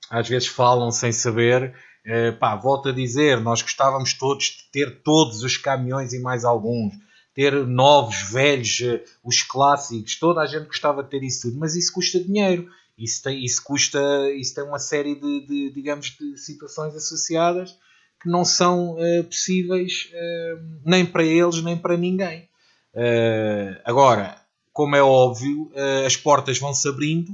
às 0.09 0.29
vezes 0.29 0.47
falam 0.49 0.93
sem 0.93 1.11
saber 1.11 1.75
Uh, 2.07 2.35
pá, 2.39 2.57
volto 2.57 2.89
a 2.89 2.93
dizer, 2.93 3.41
nós 3.41 3.61
gostávamos 3.61 4.15
todos 4.15 4.45
de 4.47 4.71
ter 4.73 5.03
todos 5.03 5.43
os 5.43 5.59
caminhões 5.59 6.15
e 6.15 6.19
mais 6.19 6.47
alguns, 6.47 6.95
ter 7.35 7.53
novos, 7.67 8.23
velhos, 8.31 8.81
uh, 8.81 9.01
os 9.23 9.43
clássicos, 9.43 10.19
toda 10.19 10.41
a 10.41 10.47
gente 10.47 10.67
gostava 10.67 11.03
de 11.03 11.11
ter 11.11 11.23
isso 11.23 11.43
tudo, 11.43 11.59
mas 11.59 11.77
isso 11.77 11.93
custa 11.93 12.19
dinheiro, 12.19 12.71
isso 12.97 13.23
tem, 13.23 13.45
isso 13.45 13.63
custa, 13.63 14.01
isso 14.33 14.55
tem 14.55 14.65
uma 14.65 14.79
série 14.79 15.15
de, 15.15 15.47
de 15.47 15.71
digamos, 15.75 16.17
de 16.19 16.39
situações 16.39 16.95
associadas 16.95 17.77
que 18.23 18.31
não 18.31 18.47
são 18.47 18.95
uh, 18.95 19.25
possíveis 19.25 20.11
nem 20.85 21.05
para 21.05 21.25
eles 21.25 21.63
nem 21.63 21.77
para 21.77 21.97
ninguém. 21.99 22.49
agora, 23.85 24.41
como 24.73 24.97
é 24.97 25.03
óbvio, 25.03 25.71
as 26.07 26.17
portas 26.17 26.59
vão 26.59 26.73
se 26.73 26.89
abrindo 26.89 27.33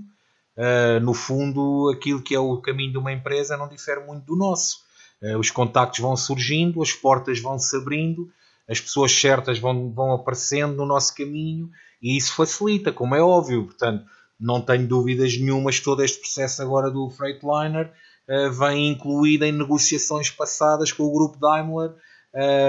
uh, 0.57 1.01
no 1.01 1.15
fundo, 1.15 1.91
aquilo 1.95 2.23
que 2.23 2.35
é 2.35 2.39
o 2.39 2.57
caminho 2.59 2.93
de 2.93 2.99
uma 2.99 3.13
empresa 3.13 3.57
não 3.57 3.69
difere 3.69 4.01
muito 4.01 4.25
do 4.25 4.37
nosso. 4.37 4.85
Uh, 5.23 5.39
os 5.39 5.51
contactos 5.51 6.01
vão 6.01 6.17
surgindo, 6.17 6.83
as 6.83 6.93
portas 6.93 7.41
vão 7.41 7.59
se 7.59 7.77
abrindo, 7.77 8.31
as 8.69 8.81
pessoas 8.81 9.13
certas 9.13 9.59
vão, 9.59 9.93
vão 9.93 10.13
aparecendo 10.13 10.75
no 10.77 10.87
nosso 10.87 11.15
caminho 11.15 11.71
e 12.03 12.17
isso 12.17 12.35
facilita, 12.35 12.93
como 12.93 13.15
é 13.15 13.23
óbvio. 13.23 13.65
Portanto, 13.65 14.05
não 14.39 14.61
tenho 14.61 14.87
dúvidas 14.87 15.37
nenhumas 15.37 15.79
que 15.79 15.85
todo 15.85 16.03
este 16.03 16.21
processo 16.21 16.61
agora 16.63 16.91
do 16.91 17.09
Freightliner 17.11 17.93
uh, 18.29 18.51
vem 18.53 18.91
incluído 18.91 19.45
em 19.45 19.53
negociações 19.53 20.31
passadas 20.31 20.93
com 20.93 21.05
o 21.05 21.13
grupo 21.13 21.39
Daimler. 21.39 21.95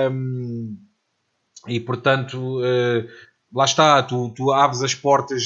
Um, 0.09 0.77
e 1.67 1.81
portanto, 1.81 2.61
lá 3.53 3.65
está, 3.65 4.01
tu, 4.01 4.29
tu 4.29 4.53
abres 4.53 4.81
as 4.81 4.95
portas 4.95 5.43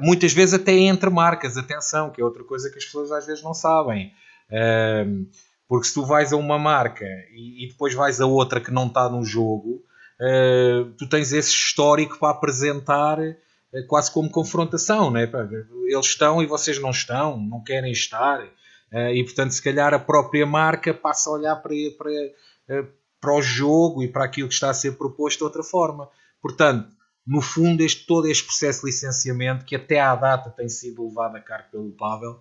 muitas 0.00 0.32
vezes 0.32 0.54
até 0.54 0.72
entre 0.72 1.10
marcas, 1.10 1.56
atenção, 1.56 2.10
que 2.10 2.20
é 2.20 2.24
outra 2.24 2.44
coisa 2.44 2.70
que 2.70 2.78
as 2.78 2.84
pessoas 2.84 3.12
às 3.12 3.26
vezes 3.26 3.42
não 3.42 3.54
sabem. 3.54 4.12
porque 5.68 5.86
se 5.88 5.94
tu 5.94 6.04
vais 6.04 6.32
a 6.32 6.36
uma 6.36 6.58
marca 6.58 7.06
e, 7.32 7.68
depois 7.68 7.94
vais 7.94 8.20
a 8.20 8.26
outra 8.26 8.60
que 8.60 8.70
não 8.70 8.86
está 8.86 9.08
no 9.08 9.24
jogo, 9.24 9.82
ah, 10.20 10.86
tu 10.96 11.08
tens 11.08 11.32
esse 11.32 11.50
histórico 11.50 12.18
para 12.18 12.30
apresentar 12.30 13.18
ah, 13.20 13.34
quase 13.88 14.10
como 14.10 14.30
confrontação, 14.30 15.10
né? 15.10 15.30
eles 15.86 16.06
estão 16.06 16.42
e 16.42 16.46
vocês 16.46 16.80
não 16.80 16.90
estão, 16.90 17.36
não 17.36 17.62
querem 17.62 17.92
estar, 17.92 18.46
ah, 18.92 19.12
e 19.12 19.22
portanto, 19.24 19.52
se 19.52 19.62
calhar 19.62 19.92
a 19.92 19.98
própria 19.98 20.46
marca 20.46 20.94
passa 20.94 21.30
a 21.30 21.32
olhar 21.32 21.56
para, 21.56 21.74
para, 21.98 22.88
para 23.20 23.34
o 23.34 23.42
jogo 23.42 24.02
e 24.02 24.08
para 24.08 24.24
aquilo 24.24 24.48
que 24.48 24.54
está 24.54 24.70
a 24.70 24.74
ser 24.74 24.92
proposto 24.92 25.38
de 25.38 25.44
outra 25.44 25.62
forma. 25.62 26.08
Portanto, 26.40 26.88
no 27.26 27.40
fundo, 27.40 27.82
este, 27.82 28.06
todo 28.06 28.28
este 28.28 28.44
processo 28.44 28.80
de 28.80 28.86
licenciamento, 28.86 29.64
que 29.64 29.76
até 29.76 29.98
à 29.98 30.14
data 30.14 30.50
tem 30.50 30.68
sido 30.68 31.06
levado 31.08 31.36
a 31.36 31.40
cargo 31.40 31.70
pelo 31.70 31.90
Pavel, 31.92 32.38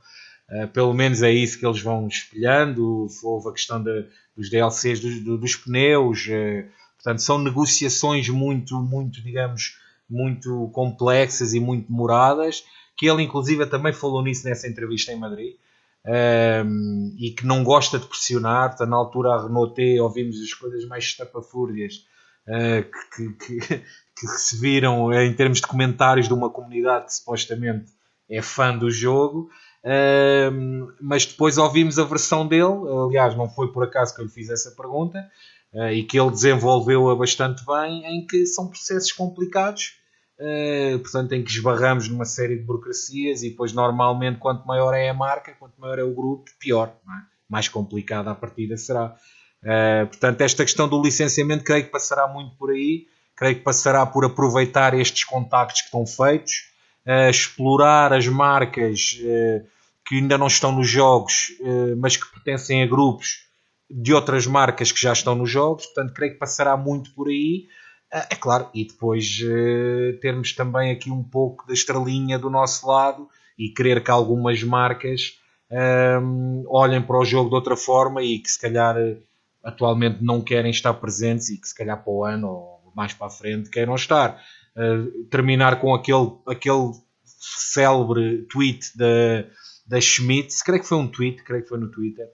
uh, 0.50 0.68
pelo 0.70 0.94
menos 0.94 1.22
é 1.22 1.32
isso 1.32 1.58
que 1.58 1.66
eles 1.66 1.82
vão 1.82 2.08
espelhando. 2.08 3.08
Houve 3.24 3.50
a 3.50 3.54
questão 3.54 3.82
de, 3.82 4.06
dos 4.36 4.50
DLCs 4.50 5.00
dos, 5.00 5.40
dos 5.40 5.56
pneus, 5.56 6.26
uh, 6.28 6.70
portanto, 6.96 7.22
são 7.22 7.38
negociações 7.38 8.28
muito, 8.28 8.76
muito, 8.82 9.22
digamos, 9.22 9.78
muito 10.10 10.70
complexas 10.74 11.54
e 11.54 11.60
muito 11.60 11.88
demoradas. 11.88 12.64
Que 12.98 13.10
ele, 13.10 13.24
inclusive, 13.24 13.66
também 13.66 13.94
falou 13.94 14.22
nisso 14.22 14.46
nessa 14.48 14.68
entrevista 14.68 15.12
em 15.12 15.18
Madrid. 15.18 15.56
um, 16.06 17.16
e 17.18 17.32
que 17.32 17.46
não 17.46 17.64
gosta 17.64 17.98
de 17.98 18.06
pressionar. 18.06 18.70
Portanto, 18.70 18.90
na 18.90 18.98
altura, 18.98 19.34
a 19.34 19.44
Renault 19.44 19.74
T, 19.74 20.00
ouvimos 20.00 20.40
as 20.42 20.54
coisas 20.54 20.86
mais 20.86 21.06
estapafúrdias 21.06 22.06
que, 22.46 23.30
que, 23.34 23.64
que, 23.68 24.28
se 24.38 24.60
viram 24.60 25.14
em 25.14 25.34
termos 25.34 25.60
de 25.60 25.68
comentários 25.68 26.28
de 26.28 26.34
uma 26.34 26.50
comunidade 26.50 27.06
que 27.06 27.14
supostamente 27.14 27.92
é 28.30 28.42
fã 28.42 28.78
do 28.78 28.90
jogo. 28.90 29.50
Uh, 29.84 30.94
mas 31.02 31.26
depois 31.26 31.58
ouvimos 31.58 32.00
a 32.00 32.06
versão 32.06 32.48
dele, 32.48 32.88
aliás, 33.06 33.36
não 33.36 33.50
foi 33.50 33.72
por 33.72 33.84
acaso 33.84 34.16
que 34.16 34.22
eu 34.22 34.26
lhe 34.26 34.32
fiz 34.32 34.50
essa 34.50 34.72
pergunta, 34.72 35.20
uh, 35.74 35.90
e 35.90 36.04
que 36.04 36.18
ele 36.18 36.32
desenvolveu-a 36.32 37.16
bastante 37.16 37.66
bem, 37.66 38.06
em 38.06 38.26
que 38.26 38.46
são 38.46 38.70
processos 38.70 39.12
complicados, 39.12 39.98
uh, 40.40 41.00
portanto, 41.00 41.34
em 41.34 41.44
que 41.44 41.52
esbarramos 41.52 42.08
numa 42.08 42.24
série 42.24 42.58
de 42.58 42.64
burocracias, 42.64 43.44
e 43.44 43.50
depois, 43.50 43.74
normalmente, 43.74 44.40
quanto 44.40 44.66
maior 44.66 44.94
é 44.94 45.10
a 45.10 45.14
marca, 45.14 45.54
quanto 45.60 45.80
maior 45.80 46.00
é 46.00 46.04
o 46.04 46.16
grupo, 46.16 46.50
pior, 46.60 46.96
é? 47.06 47.34
mais 47.50 47.68
complicada 47.68 48.32
a 48.32 48.36
partida 48.36 48.78
será. 48.78 49.16
Uh, 49.64 50.08
portanto, 50.08 50.42
esta 50.42 50.64
questão 50.64 50.90
do 50.90 51.02
licenciamento 51.02 51.64
creio 51.64 51.86
que 51.86 51.92
passará 51.92 52.28
muito 52.28 52.56
por 52.58 52.72
aí, 52.72 53.08
creio 53.36 53.56
que 53.56 53.62
passará 53.62 54.06
por 54.06 54.26
aproveitar 54.26 54.94
estes 54.94 55.24
contactos 55.24 55.82
que 55.82 55.88
estão 55.88 56.06
feitos, 56.06 56.66
uh, 57.08 57.30
explorar 57.30 58.12
as 58.12 58.28
marcas 58.28 59.18
uh, 59.22 59.66
que 60.06 60.16
ainda 60.16 60.38
não 60.38 60.48
estão 60.48 60.74
nos 60.74 60.90
jogos, 60.90 61.54
mas 61.98 62.18
que 62.18 62.30
pertencem 62.30 62.84
a 62.84 62.86
grupos 62.86 63.48
de 63.90 64.14
outras 64.14 64.46
marcas 64.46 64.92
que 64.92 65.00
já 65.00 65.14
estão 65.14 65.34
nos 65.34 65.50
jogos, 65.50 65.86
portanto, 65.86 66.14
creio 66.14 66.34
que 66.34 66.40
passará 66.40 66.76
muito 66.76 67.14
por 67.14 67.30
aí. 67.30 67.70
É 68.12 68.36
claro, 68.36 68.68
e 68.74 68.86
depois 68.86 69.40
termos 70.20 70.52
também 70.52 70.92
aqui 70.92 71.10
um 71.10 71.24
pouco 71.24 71.66
da 71.66 71.74
estrelinha 71.74 72.38
do 72.38 72.50
nosso 72.50 72.86
lado 72.86 73.30
e 73.58 73.70
querer 73.70 74.04
que 74.04 74.12
algumas 74.12 74.62
marcas 74.62 75.40
um, 76.22 76.66
olhem 76.68 77.02
para 77.02 77.18
o 77.18 77.24
jogo 77.24 77.50
de 77.50 77.56
outra 77.56 77.78
forma 77.78 78.22
e 78.22 78.40
que 78.40 78.52
se 78.52 78.60
calhar 78.60 78.98
atualmente 79.64 80.24
não 80.24 80.42
querem 80.42 80.72
estar 80.72 80.94
presentes 80.96 81.50
e 81.50 81.58
que 81.58 81.68
se 81.68 81.76
calhar 81.76 82.04
para 82.04 82.12
o 82.12 82.24
ano 82.24 82.48
ou 82.48 82.92
mais 82.96 83.14
para 83.14 83.28
a 83.28 83.30
frente 83.30 83.70
queiram 83.70 83.96
estar. 83.96 84.42
Uh, 84.76 85.26
terminar 85.26 85.80
com 85.80 85.94
aquele, 85.94 86.32
aquele 86.48 86.92
célebre 87.24 88.46
tweet 88.52 88.98
da, 88.98 89.46
da 89.86 90.02
Schmidt, 90.02 90.54
creio 90.64 90.82
que 90.82 90.88
foi 90.88 90.98
um 90.98 91.08
tweet, 91.08 91.44
creio 91.44 91.64
que 91.64 91.70
foi 91.70 91.78
no 91.78 91.90
Twitter, 91.90 92.28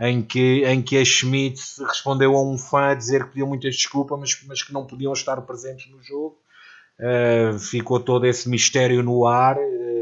em 0.00 0.22
que, 0.22 0.64
em 0.64 0.82
que 0.82 0.96
a 0.96 1.04
Schmidt 1.04 1.60
respondeu 1.86 2.36
a 2.36 2.42
um 2.42 2.56
fã 2.56 2.90
a 2.90 2.94
dizer 2.94 3.24
que 3.24 3.30
pediam 3.30 3.48
muitas 3.48 3.74
desculpas, 3.74 4.18
mas, 4.18 4.42
mas 4.46 4.62
que 4.62 4.72
não 4.72 4.86
podiam 4.86 5.12
estar 5.12 5.40
presentes 5.42 5.90
no 5.90 6.02
jogo. 6.02 6.38
Uh, 6.98 7.58
ficou 7.58 8.00
todo 8.00 8.26
esse 8.26 8.48
mistério 8.48 9.02
no 9.02 9.26
ar. 9.26 9.56
Uh, 9.56 9.98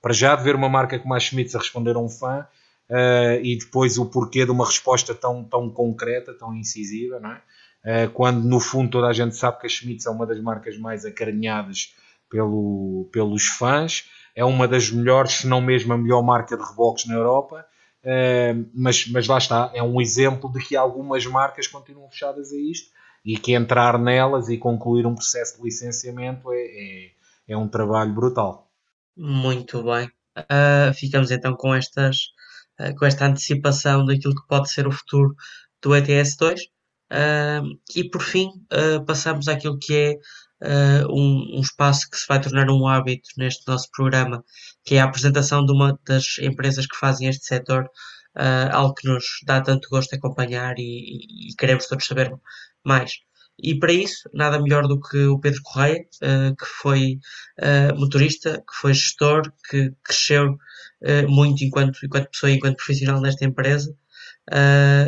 para 0.00 0.12
já 0.12 0.34
de 0.34 0.42
ver 0.42 0.54
uma 0.54 0.68
marca 0.68 0.98
como 0.98 1.14
a 1.14 1.20
Schmidt 1.20 1.54
a 1.54 1.58
responder 1.58 1.94
a 1.94 1.98
um 1.98 2.08
fã, 2.08 2.46
uh, 2.90 3.40
e 3.42 3.56
depois 3.56 3.96
o 3.96 4.06
porquê 4.06 4.44
de 4.44 4.50
uma 4.50 4.66
resposta 4.66 5.14
tão, 5.14 5.44
tão 5.44 5.70
concreta, 5.70 6.34
tão 6.34 6.54
incisiva, 6.54 7.20
não 7.20 7.32
é? 7.32 7.40
Uh, 7.82 8.10
quando 8.10 8.44
no 8.44 8.60
fundo 8.60 8.90
toda 8.90 9.06
a 9.06 9.12
gente 9.12 9.34
sabe 9.36 9.58
que 9.58 9.66
a 9.66 9.68
Schmitz 9.68 10.04
é 10.04 10.10
uma 10.10 10.26
das 10.26 10.38
marcas 10.40 10.76
mais 10.76 11.06
acarinhadas 11.06 11.94
pelo, 12.28 13.08
pelos 13.10 13.46
fãs, 13.46 14.04
é 14.34 14.44
uma 14.44 14.68
das 14.68 14.90
melhores, 14.90 15.32
se 15.32 15.46
não 15.46 15.60
mesmo 15.60 15.92
a 15.92 15.96
melhor 15.96 16.22
marca 16.22 16.56
de 16.56 16.62
reboques 16.62 17.06
na 17.06 17.14
Europa, 17.14 17.64
uh, 18.04 18.68
mas, 18.74 19.06
mas 19.08 19.26
lá 19.26 19.38
está, 19.38 19.70
é 19.72 19.82
um 19.82 20.00
exemplo 20.00 20.52
de 20.52 20.60
que 20.60 20.76
algumas 20.76 21.24
marcas 21.24 21.66
continuam 21.66 22.10
fechadas 22.10 22.52
a 22.52 22.56
isto 22.56 22.90
e 23.24 23.36
que 23.36 23.52
entrar 23.52 23.98
nelas 23.98 24.48
e 24.48 24.58
concluir 24.58 25.06
um 25.06 25.14
processo 25.14 25.56
de 25.56 25.62
licenciamento 25.62 26.52
é, 26.52 26.58
é, 26.58 27.10
é 27.48 27.56
um 27.56 27.68
trabalho 27.68 28.12
brutal. 28.12 28.70
Muito 29.16 29.82
bem. 29.82 30.10
Uh, 30.38 30.94
ficamos 30.94 31.30
então 31.30 31.54
com 31.54 31.74
estas 31.74 32.30
uh, 32.80 32.94
com 32.96 33.04
esta 33.06 33.26
antecipação 33.26 34.04
daquilo 34.04 34.34
que 34.34 34.46
pode 34.48 34.70
ser 34.70 34.86
o 34.86 34.92
futuro 34.92 35.34
do 35.82 35.94
ETS 35.94 36.36
2. 36.36 36.60
Uh, 37.12 37.78
e 37.94 38.08
por 38.08 38.22
fim, 38.22 38.48
uh, 38.72 39.04
passamos 39.04 39.48
àquilo 39.48 39.78
que 39.78 39.94
é 39.94 40.18
um, 41.08 41.56
um, 41.56 41.60
espaço 41.60 42.08
que 42.10 42.18
se 42.18 42.26
vai 42.28 42.38
tornar 42.38 42.68
um 42.68 42.86
hábito 42.86 43.30
neste 43.38 43.66
nosso 43.66 43.88
programa, 43.90 44.44
que 44.84 44.96
é 44.96 45.00
a 45.00 45.04
apresentação 45.04 45.64
de 45.64 45.72
uma 45.72 45.98
das 46.06 46.38
empresas 46.38 46.86
que 46.86 46.98
fazem 46.98 47.28
este 47.28 47.46
setor, 47.46 47.88
algo 48.70 48.92
que 48.92 49.08
nos 49.08 49.24
dá 49.46 49.62
tanto 49.62 49.88
gosto 49.88 50.10
de 50.10 50.16
acompanhar 50.16 50.74
e, 50.78 50.82
e, 50.82 51.50
e 51.50 51.54
queremos 51.56 51.86
todos 51.86 52.06
saber 52.06 52.30
mais. 52.84 53.12
E 53.62 53.78
para 53.78 53.92
isso, 53.92 54.28
nada 54.32 54.60
melhor 54.60 54.86
do 54.86 55.00
que 55.00 55.18
o 55.26 55.38
Pedro 55.38 55.60
Correia, 55.62 56.00
uh, 56.22 56.56
que 56.56 56.66
foi 56.66 57.18
uh, 57.58 57.98
motorista, 57.98 58.58
que 58.58 58.74
foi 58.80 58.94
gestor, 58.94 59.52
que 59.68 59.92
cresceu 60.04 60.52
uh, 60.52 61.28
muito 61.28 61.64
enquanto, 61.64 61.98
enquanto 62.04 62.30
pessoa 62.30 62.50
e 62.50 62.56
enquanto 62.56 62.76
profissional 62.76 63.20
nesta 63.20 63.44
empresa 63.44 63.94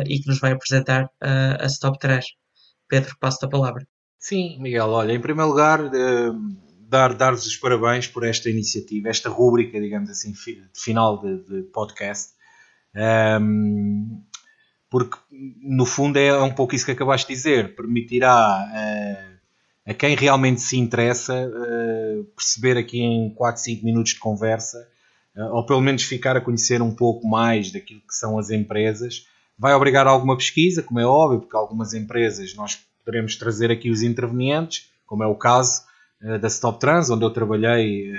e 0.07 0.19
que 0.19 0.27
nos 0.29 0.39
vai 0.39 0.53
apresentar 0.53 1.09
a 1.19 1.65
Stop 1.65 1.99
Trash. 1.99 2.27
Pedro, 2.87 3.13
passo 3.19 3.45
a 3.45 3.49
palavra. 3.49 3.85
Sim, 4.17 4.57
Miguel, 4.61 4.87
olha, 4.87 5.11
em 5.11 5.19
primeiro 5.19 5.49
lugar, 5.49 5.89
dar, 6.87 7.13
dar-vos 7.13 7.45
os 7.45 7.57
parabéns 7.57 8.07
por 8.07 8.23
esta 8.23 8.49
iniciativa, 8.49 9.09
esta 9.09 9.27
rúbrica, 9.27 9.81
digamos 9.81 10.09
assim, 10.09 10.31
de 10.31 10.79
final 10.79 11.19
de, 11.19 11.43
de 11.43 11.63
podcast. 11.73 12.31
Um, 12.95 13.01
ehm, 13.01 14.23
porque 14.93 15.17
no 15.59 15.87
fundo 15.87 16.19
é 16.19 16.39
um 16.39 16.51
pouco 16.53 16.75
isso 16.75 16.85
que 16.85 16.91
acabaste 16.91 17.27
de 17.27 17.33
dizer, 17.33 17.75
permitirá 17.75 18.63
uh, 18.63 19.89
a 19.89 19.93
quem 19.95 20.15
realmente 20.15 20.61
se 20.61 20.77
interessa 20.77 21.33
uh, 21.33 22.23
perceber 22.35 22.77
aqui 22.77 23.01
em 23.01 23.33
4, 23.33 23.59
5 23.59 23.83
minutos 23.83 24.13
de 24.13 24.19
conversa, 24.19 24.87
uh, 25.35 25.55
ou 25.55 25.65
pelo 25.65 25.81
menos 25.81 26.03
ficar 26.03 26.37
a 26.37 26.41
conhecer 26.41 26.79
um 26.79 26.93
pouco 26.93 27.27
mais 27.27 27.71
daquilo 27.71 28.01
que 28.01 28.13
são 28.13 28.37
as 28.37 28.51
empresas. 28.51 29.25
Vai 29.57 29.73
obrigar 29.73 30.05
a 30.05 30.11
alguma 30.11 30.37
pesquisa, 30.37 30.83
como 30.83 30.99
é 30.99 31.05
óbvio, 31.07 31.39
porque 31.39 31.57
algumas 31.57 31.95
empresas 31.95 32.53
nós 32.53 32.79
poderemos 33.03 33.35
trazer 33.35 33.71
aqui 33.71 33.89
os 33.89 34.03
intervenientes, 34.03 34.91
como 35.07 35.23
é 35.23 35.27
o 35.27 35.33
caso 35.33 35.81
da 36.39 36.47
Stop 36.47 36.79
Trans, 36.79 37.09
onde 37.09 37.25
eu 37.25 37.31
trabalhei 37.31 38.11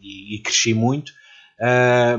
e, 0.00 0.34
e, 0.34 0.38
cresci 0.40 0.74
muito, 0.74 1.12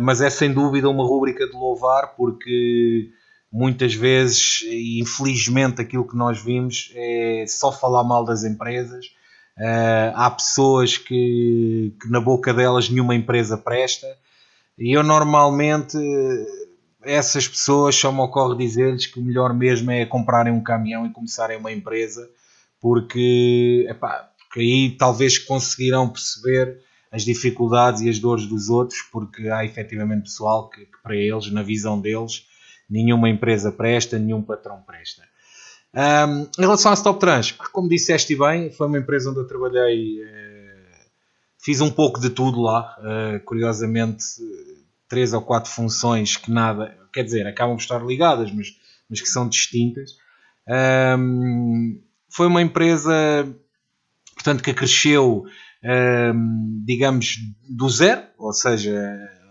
mas 0.02 0.22
é 0.22 0.30
sem 0.30 0.52
dúvida 0.52 0.90
uma 0.90 1.04
rúbrica 1.04 1.46
de 1.46 1.54
louvar, 1.54 2.16
porque 2.16 3.12
muitas 3.54 3.94
vezes, 3.94 4.66
infelizmente, 4.68 5.80
aquilo 5.80 6.08
que 6.08 6.18
nós 6.18 6.42
vimos 6.42 6.92
é 6.96 7.46
só 7.48 7.72
falar 7.72 8.04
mal 8.04 8.26
das 8.26 8.44
empresas. 8.44 9.06
Uh, 9.56 10.10
há 10.16 10.32
pessoas 10.32 10.98
que, 10.98 11.94
que, 12.02 12.10
na 12.10 12.20
boca 12.20 12.52
delas 12.52 12.90
nenhuma 12.90 13.14
empresa 13.14 13.56
presta, 13.56 14.08
e 14.76 14.98
eu 14.98 15.04
normalmente, 15.04 15.96
essas 17.04 17.48
pessoas 17.48 17.94
só 17.94 18.12
me 18.12 18.22
ocorre 18.22 18.58
dizer-lhes 18.58 19.06
que 19.06 19.20
o 19.20 19.24
melhor 19.24 19.54
mesmo 19.54 19.92
é 19.92 20.04
comprarem 20.04 20.52
um 20.52 20.64
caminhão 20.64 21.06
e 21.06 21.12
começarem 21.12 21.56
uma 21.56 21.72
empresa, 21.72 22.28
porque, 22.82 23.86
epá, 23.88 24.32
porque 24.40 24.62
aí 24.62 24.96
talvez 24.98 25.38
conseguirão 25.38 26.10
perceber 26.10 26.80
as 27.12 27.24
dificuldades 27.24 28.02
e 28.02 28.10
as 28.10 28.18
dores 28.18 28.48
dos 28.48 28.70
outros, 28.70 29.00
porque 29.12 29.48
há 29.50 29.64
efetivamente 29.64 30.24
pessoal 30.24 30.68
que, 30.72 30.86
que 30.86 30.98
para 31.04 31.16
eles, 31.16 31.52
na 31.52 31.62
visão 31.62 32.02
deles, 32.02 32.48
nenhuma 32.94 33.28
empresa 33.28 33.72
presta, 33.72 34.20
nenhum 34.20 34.44
patrão 34.44 34.80
presta. 34.86 35.24
Um, 35.96 36.44
em 36.60 36.62
relação 36.62 36.92
à 36.92 36.94
Stop 36.94 37.20
Trans, 37.20 37.52
como 37.52 37.90
disseste 37.90 38.36
bem, 38.36 38.72
foi 38.72 38.86
uma 38.86 39.00
empresa 39.00 39.32
onde 39.32 39.40
eu 39.40 39.48
trabalhei, 39.48 40.24
uh, 40.24 41.06
fiz 41.60 41.82
um 41.82 41.90
pouco 41.90 42.20
de 42.20 42.30
tudo 42.30 42.62
lá, 42.62 42.96
uh, 43.00 43.40
curiosamente, 43.46 44.24
três 45.10 45.34
ou 45.34 45.42
quatro 45.42 45.72
funções 45.72 46.38
que 46.38 46.52
nada, 46.52 46.96
quer 47.12 47.24
dizer, 47.24 47.48
acabam 47.48 47.76
por 47.76 47.82
estar 47.82 48.04
ligadas, 48.06 48.52
mas, 48.52 48.68
mas 49.10 49.20
que 49.20 49.28
são 49.28 49.50
distintas. 49.50 50.12
Um, 51.18 52.00
foi 52.30 52.46
uma 52.48 52.62
empresa, 52.62 53.12
portanto, 54.36 54.64
que 54.64 54.74
cresceu, 54.74 55.46
um, 55.84 56.84
digamos, 56.86 57.38
do 57.68 57.90
zero, 57.90 58.22
ou 58.38 58.54
seja, 58.54 59.00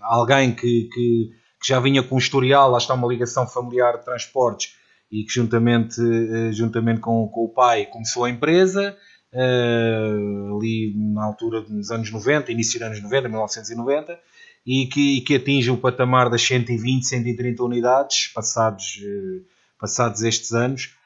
alguém 0.01 0.55
que, 0.55 0.89
que 0.93 1.41
que 1.63 1.69
já 1.69 1.79
vinha 1.79 2.03
com 2.03 2.17
um 2.17 2.19
historial, 2.19 2.71
lá 2.71 2.79
está 2.79 2.93
uma 2.95 3.07
ligação 3.07 3.47
familiar 3.47 3.99
de 3.99 4.05
transportes 4.05 4.75
e 5.11 5.25
que 5.25 5.33
juntamente, 5.33 6.01
eh, 6.01 6.53
juntamente 6.53 7.01
com, 7.01 7.29
com 7.29 7.45
o 7.45 7.49
pai 7.49 7.87
começou 7.87 8.25
a 8.25 8.31
empresa, 8.31 8.97
uh, 9.33 10.57
ali 10.57 10.95
na 10.97 11.25
altura 11.25 11.61
dos 11.61 11.91
anos 11.91 12.11
90, 12.11 12.51
início 12.51 12.81
dos 12.81 12.89
anos 12.89 13.03
90, 13.03 13.29
1990, 13.29 14.19
e 14.67 14.87
que, 14.87 15.21
que 15.21 15.37
atinge 15.37 15.71
o 15.71 15.77
patamar 15.77 16.31
das 16.31 16.43
120, 16.43 17.07
130 17.07 17.63
unidades, 17.63 18.29
passados, 18.35 19.01
uh, 19.03 19.45
passados 19.79 20.23
estes 20.23 20.53
anos, 20.53 20.97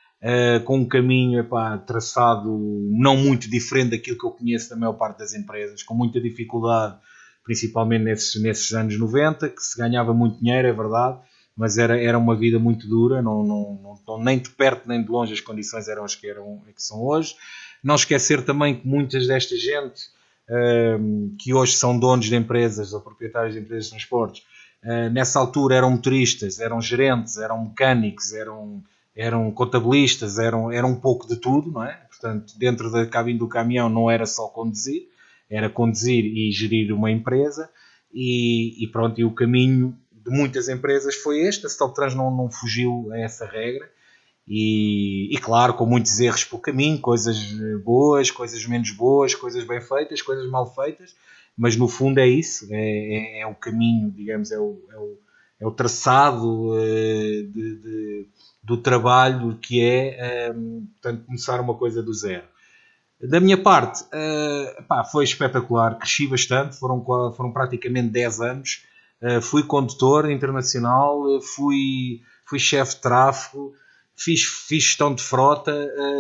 com 0.65 0.79
um 0.79 0.89
caminho 0.89 1.39
epá, 1.39 1.79
traçado 1.79 2.51
não 2.91 3.17
muito 3.17 3.49
diferente 3.49 3.91
daquilo 3.91 4.19
que 4.19 4.27
eu 4.27 4.31
conheço 4.31 4.71
da 4.71 4.75
maior 4.77 4.95
parte 4.95 5.19
das 5.19 5.35
empresas, 5.35 5.85
com 5.85 5.95
muita 5.95 6.21
dificuldade 6.21 6.97
principalmente 7.47 8.05
nesses, 8.05 8.43
nesses 8.43 8.73
anos 8.75 8.99
90, 8.99 9.49
que 9.49 9.63
se 9.63 9.79
ganhava 9.79 10.13
muito 10.13 10.39
dinheiro, 10.39 10.69
é 10.69 10.73
verdade, 10.73 11.19
mas 11.57 11.79
era, 11.79 11.99
era 11.99 12.19
uma 12.19 12.37
vida 12.37 12.59
muito 12.59 12.87
dura, 12.87 13.23
não, 13.23 13.43
não, 13.43 13.99
não, 14.07 14.23
nem 14.23 14.39
de 14.39 14.51
perto 14.51 14.87
nem 14.87 15.03
de 15.03 15.09
longe 15.09 15.33
as 15.33 15.41
condições 15.41 15.89
eram 15.89 16.05
as 16.05 16.15
que, 16.15 16.29
eram, 16.29 16.61
que 16.67 16.83
são 16.83 17.03
hoje. 17.03 17.35
Não 17.83 17.95
esquecer 17.95 18.45
também 18.45 18.75
que 18.79 18.87
muitas 18.87 19.27
desta 19.27 19.57
gente 19.57 20.03
um, 21.01 21.35
que 21.41 21.55
hoje 21.55 21.73
são 21.73 21.99
donos 21.99 22.27
de 22.27 22.37
empresas 22.37 22.93
ou 22.93 23.01
proprietários 23.01 23.55
de 23.55 23.61
empresas 23.61 23.87
de 23.87 23.91
transportes 23.93 24.45
Uh, 24.87 25.11
nessa 25.11 25.41
altura 25.41 25.75
eram 25.75 25.91
motoristas, 25.91 26.61
eram 26.61 26.81
gerentes, 26.81 27.39
eram 27.39 27.65
mecânicos, 27.65 28.33
eram, 28.33 28.81
eram 29.17 29.51
contabilistas, 29.51 30.39
eram, 30.39 30.71
eram 30.71 30.91
um 30.91 31.01
pouco 31.01 31.27
de 31.27 31.37
tudo, 31.37 31.73
não 31.73 31.83
é? 31.83 31.95
Portanto, 32.09 32.55
dentro 32.57 32.91
da 32.93 33.05
cabine 33.05 33.37
do 33.37 33.49
caminhão 33.49 33.89
não 33.89 34.09
era 34.09 34.25
só 34.27 34.47
conduzir, 34.47 35.09
era 35.51 35.71
conduzir 35.71 36.25
e 36.25 36.51
gerir 36.51 36.93
uma 36.93 37.11
empresa 37.11 37.71
e, 38.13 38.83
e 38.83 38.89
pronto, 38.89 39.21
e 39.21 39.25
o 39.25 39.35
caminho 39.35 39.97
de 40.13 40.31
muitas 40.31 40.69
empresas 40.69 41.15
foi 41.15 41.41
este, 41.41 41.67
a 41.67 41.69
Stoptrans 41.69 42.15
não, 42.15 42.31
não 42.35 42.51
fugiu 42.51 43.09
a 43.13 43.19
essa 43.19 43.47
regra 43.47 43.89
e, 44.49 45.35
e, 45.35 45.39
claro, 45.39 45.75
com 45.75 45.85
muitos 45.85 46.21
erros 46.21 46.45
pelo 46.45 46.63
caminho, 46.63 47.01
coisas 47.01 47.37
boas, 47.85 48.31
coisas 48.31 48.65
menos 48.67 48.93
boas, 48.93 49.35
coisas 49.35 49.65
bem 49.65 49.81
feitas, 49.81 50.23
coisas 50.23 50.49
mal 50.49 50.73
feitas, 50.73 51.17
mas 51.57 51.75
no 51.75 51.89
fundo 51.89 52.19
é 52.19 52.29
isso, 52.29 52.67
é, 52.71 52.77
é, 52.77 53.41
é 53.41 53.47
o 53.47 53.55
caminho, 53.55 54.11
digamos, 54.11 54.53
é 54.53 54.59
o, 54.59 54.79
é 54.93 54.99
o, 54.99 55.19
é 55.61 55.67
o 55.67 55.73
traçado 55.73 56.75
uh, 56.75 57.43
de, 57.49 57.77
de, 57.77 58.29
do 58.63 58.77
trabalho 58.77 59.59
que 59.59 59.83
é 59.83 60.53
um, 60.55 60.79
eh, 60.79 60.87
portanto, 60.93 61.27
começar 61.27 61.61
uma 61.61 61.75
coisa 61.75 62.03
do 62.03 62.13
zero. 62.13 62.45
Da 63.21 63.41
minha 63.41 63.57
parte, 63.57 64.03
uh, 64.05 64.83
pá, 64.87 65.05
foi 65.05 65.25
espetacular, 65.25 65.99
cresci 65.99 66.27
bastante, 66.27 66.77
foram, 66.77 67.03
foram 67.33 67.51
praticamente 67.51 68.09
10 68.09 68.41
anos, 68.41 68.85
uh, 69.23 69.41
fui 69.41 69.63
condutor 69.63 70.31
internacional, 70.31 71.41
fui, 71.41 72.21
fui 72.45 72.59
chefe 72.59 72.97
de 72.97 73.01
tráfego, 73.01 73.73
fiz, 74.15 74.45
fiz 74.45 74.85
gestão 74.85 75.15
de 75.15 75.23
frota, 75.23 75.73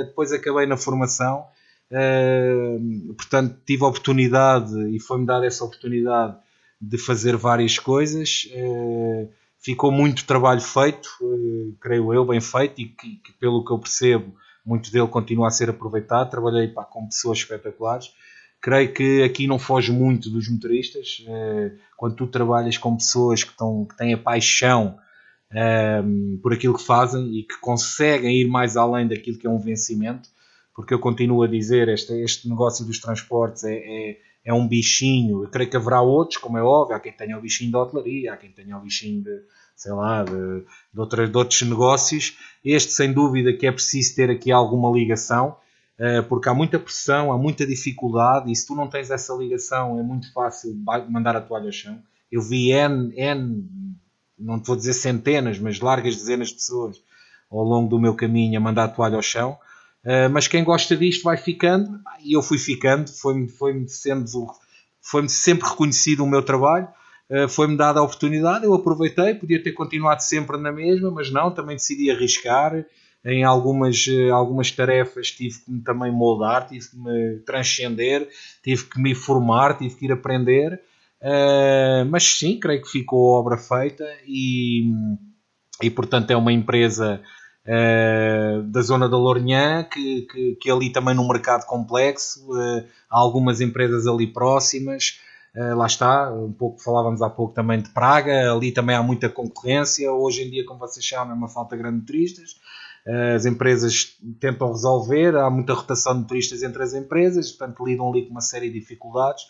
depois 0.06 0.32
acabei 0.32 0.66
na 0.66 0.76
formação 0.76 1.44
Uh, 1.90 3.14
portanto, 3.14 3.60
tive 3.64 3.84
a 3.84 3.88
oportunidade 3.88 4.74
e 4.94 4.98
foi-me 4.98 5.26
dada 5.26 5.46
essa 5.46 5.64
oportunidade 5.64 6.36
de 6.80 6.98
fazer 6.98 7.36
várias 7.36 7.78
coisas. 7.78 8.48
Uh, 8.52 9.28
ficou 9.58 9.92
muito 9.92 10.24
trabalho 10.24 10.60
feito, 10.60 11.08
uh, 11.20 11.76
creio 11.80 12.12
eu, 12.12 12.24
bem 12.24 12.40
feito, 12.40 12.80
e 12.80 12.88
que, 12.88 13.16
que, 13.16 13.32
pelo 13.34 13.64
que 13.64 13.72
eu 13.72 13.78
percebo, 13.78 14.34
muito 14.66 14.90
dele 14.90 15.06
continua 15.06 15.46
a 15.46 15.50
ser 15.50 15.70
aproveitado. 15.70 16.30
Trabalhei 16.30 16.68
pá, 16.68 16.84
com 16.84 17.06
pessoas 17.06 17.38
espetaculares. 17.38 18.12
Creio 18.60 18.92
que 18.92 19.22
aqui 19.22 19.46
não 19.46 19.58
foge 19.58 19.92
muito 19.92 20.28
dos 20.28 20.50
motoristas. 20.50 21.24
quando 21.96 22.16
tu 22.16 22.26
trabalhas 22.26 22.76
com 22.76 22.96
pessoas 22.96 23.44
que, 23.44 23.50
estão, 23.50 23.86
que 23.86 23.96
têm 23.96 24.14
a 24.14 24.18
paixão 24.18 24.98
por 26.42 26.52
aquilo 26.52 26.76
que 26.76 26.82
fazem 26.82 27.38
e 27.38 27.42
que 27.44 27.58
conseguem 27.60 28.40
ir 28.40 28.48
mais 28.48 28.76
além 28.76 29.06
daquilo 29.06 29.38
que 29.38 29.46
é 29.46 29.50
um 29.50 29.58
vencimento, 29.58 30.28
porque 30.74 30.92
eu 30.92 30.98
continuo 30.98 31.42
a 31.42 31.48
dizer, 31.48 31.88
este, 31.88 32.12
este 32.22 32.48
negócio 32.48 32.84
dos 32.84 33.00
transportes 33.00 33.64
é, 33.64 33.74
é, 33.74 34.18
é, 34.44 34.52
um 34.52 34.68
bichinho, 34.68 35.42
eu 35.44 35.48
creio 35.48 35.70
que 35.70 35.76
haverá 35.76 36.02
outros, 36.02 36.38
como 36.38 36.58
é 36.58 36.62
óbvio, 36.62 36.94
há 36.94 37.00
quem 37.00 37.12
tenha 37.12 37.38
o 37.38 37.40
bichinho 37.40 37.72
da 37.72 37.80
hotelaria, 37.80 38.34
há 38.34 38.36
quem 38.36 38.50
tenha 38.50 38.76
o 38.76 38.80
bichinho 38.80 39.22
de, 39.22 39.40
sei 39.76 39.92
lá, 39.92 40.24
de, 40.24 40.64
de, 40.92 41.28
de 41.30 41.36
outros 41.36 41.62
negócios, 41.62 42.36
este 42.64 42.92
sem 42.92 43.12
dúvida 43.12 43.52
que 43.52 43.66
é 43.66 43.72
preciso 43.72 44.16
ter 44.16 44.30
aqui 44.30 44.50
alguma 44.50 44.90
ligação, 44.90 45.56
eh, 45.98 46.22
porque 46.22 46.48
há 46.48 46.54
muita 46.54 46.78
pressão, 46.78 47.30
há 47.30 47.38
muita 47.38 47.66
dificuldade, 47.66 48.50
e 48.50 48.56
se 48.56 48.66
tu 48.66 48.74
não 48.74 48.88
tens 48.88 49.10
essa 49.10 49.34
ligação 49.34 49.98
é 50.00 50.02
muito 50.02 50.32
fácil 50.32 50.74
mandar 51.08 51.36
a 51.36 51.40
toalha 51.40 51.66
ao 51.66 51.72
chão. 51.72 52.02
Eu 52.32 52.42
vi 52.42 52.72
N, 52.72 53.12
N 53.14 53.64
não 54.38 54.58
te 54.60 54.66
vou 54.66 54.76
dizer 54.76 54.94
centenas, 54.94 55.58
mas 55.58 55.78
largas 55.78 56.16
dezenas 56.16 56.48
de 56.48 56.54
pessoas 56.54 57.00
ao 57.50 57.62
longo 57.62 57.88
do 57.88 58.00
meu 58.00 58.14
caminho 58.14 58.58
a 58.58 58.60
mandar 58.60 58.84
a 58.84 58.88
toalha 58.88 59.16
ao 59.16 59.22
chão, 59.22 59.58
Uh, 60.06 60.30
mas 60.30 60.46
quem 60.46 60.62
gosta 60.62 60.96
disto 60.96 61.24
vai 61.24 61.36
ficando, 61.36 61.98
e 62.22 62.36
eu 62.36 62.40
fui 62.40 62.58
ficando, 62.58 63.10
foi-me 63.10 63.48
foi 63.48 63.88
sendo, 63.88 64.46
foi 65.02 65.28
sempre 65.28 65.68
reconhecido 65.68 66.22
o 66.22 66.28
meu 66.28 66.44
trabalho, 66.44 66.86
foi-me 67.48 67.76
dada 67.76 68.00
a 68.00 68.02
oportunidade, 68.02 68.64
eu 68.64 68.74
aproveitei, 68.74 69.34
podia 69.34 69.62
ter 69.62 69.72
continuado 69.72 70.22
sempre 70.22 70.56
na 70.56 70.70
mesma, 70.70 71.10
mas 71.10 71.30
não, 71.30 71.50
também 71.50 71.76
decidi 71.76 72.10
arriscar. 72.10 72.84
Em 73.24 73.42
algumas, 73.42 74.06
uh, 74.06 74.32
algumas 74.32 74.70
tarefas 74.70 75.32
tive 75.32 75.58
que 75.58 75.70
me 75.70 75.80
também 75.80 76.12
moldar, 76.12 76.68
tive 76.68 76.88
que 76.88 76.96
me 76.96 77.38
transcender, 77.40 78.28
tive 78.62 78.84
que 78.84 79.00
me 79.00 79.16
formar, 79.16 79.76
tive 79.76 79.96
que 79.96 80.04
ir 80.04 80.12
aprender. 80.12 80.80
mas 82.08 82.22
sim, 82.22 82.60
creio 82.60 82.82
que 82.82 82.88
ficou 82.88 83.40
obra 83.40 83.56
feita 83.56 84.04
e, 84.24 84.84
e 85.82 85.90
portanto 85.90 86.30
é 86.30 86.36
uma 86.36 86.52
empresa 86.52 87.20
Uh, 87.66 88.62
da 88.62 88.80
zona 88.80 89.08
da 89.08 89.16
Lourinhã, 89.16 89.82
que, 89.82 90.22
que, 90.30 90.54
que, 90.54 90.70
ali 90.70 90.90
também 90.90 91.16
num 91.16 91.26
mercado 91.26 91.66
complexo, 91.66 92.48
uh, 92.52 92.84
há 93.10 93.18
algumas 93.18 93.60
empresas 93.60 94.06
ali 94.06 94.28
próximas, 94.28 95.18
lá 95.74 95.86
está, 95.86 96.32
um 96.32 96.52
pouco 96.52 96.82
falávamos 96.82 97.22
há 97.22 97.30
pouco 97.30 97.54
também 97.54 97.80
de 97.80 97.88
Praga, 97.90 98.52
ali 98.52 98.72
também 98.72 98.94
há 98.94 99.02
muita 99.02 99.28
concorrência, 99.28 100.12
hoje 100.12 100.42
em 100.42 100.50
dia, 100.50 100.64
como 100.66 100.78
vocês 100.78 101.04
chamam, 101.04 101.32
é 101.32 101.36
uma 101.36 101.48
falta 101.48 101.76
grande 101.76 102.00
de 102.00 102.06
turistas, 102.06 102.56
as 103.34 103.46
empresas 103.46 104.18
tentam 104.40 104.72
resolver, 104.72 105.34
há 105.36 105.48
muita 105.48 105.72
rotação 105.72 106.20
de 106.20 106.28
turistas 106.28 106.62
entre 106.62 106.82
as 106.82 106.92
empresas, 106.92 107.52
portanto 107.52 107.86
lidam 107.86 108.10
ali 108.10 108.24
com 108.24 108.32
uma 108.32 108.40
série 108.40 108.68
de 108.68 108.80
dificuldades, 108.80 109.44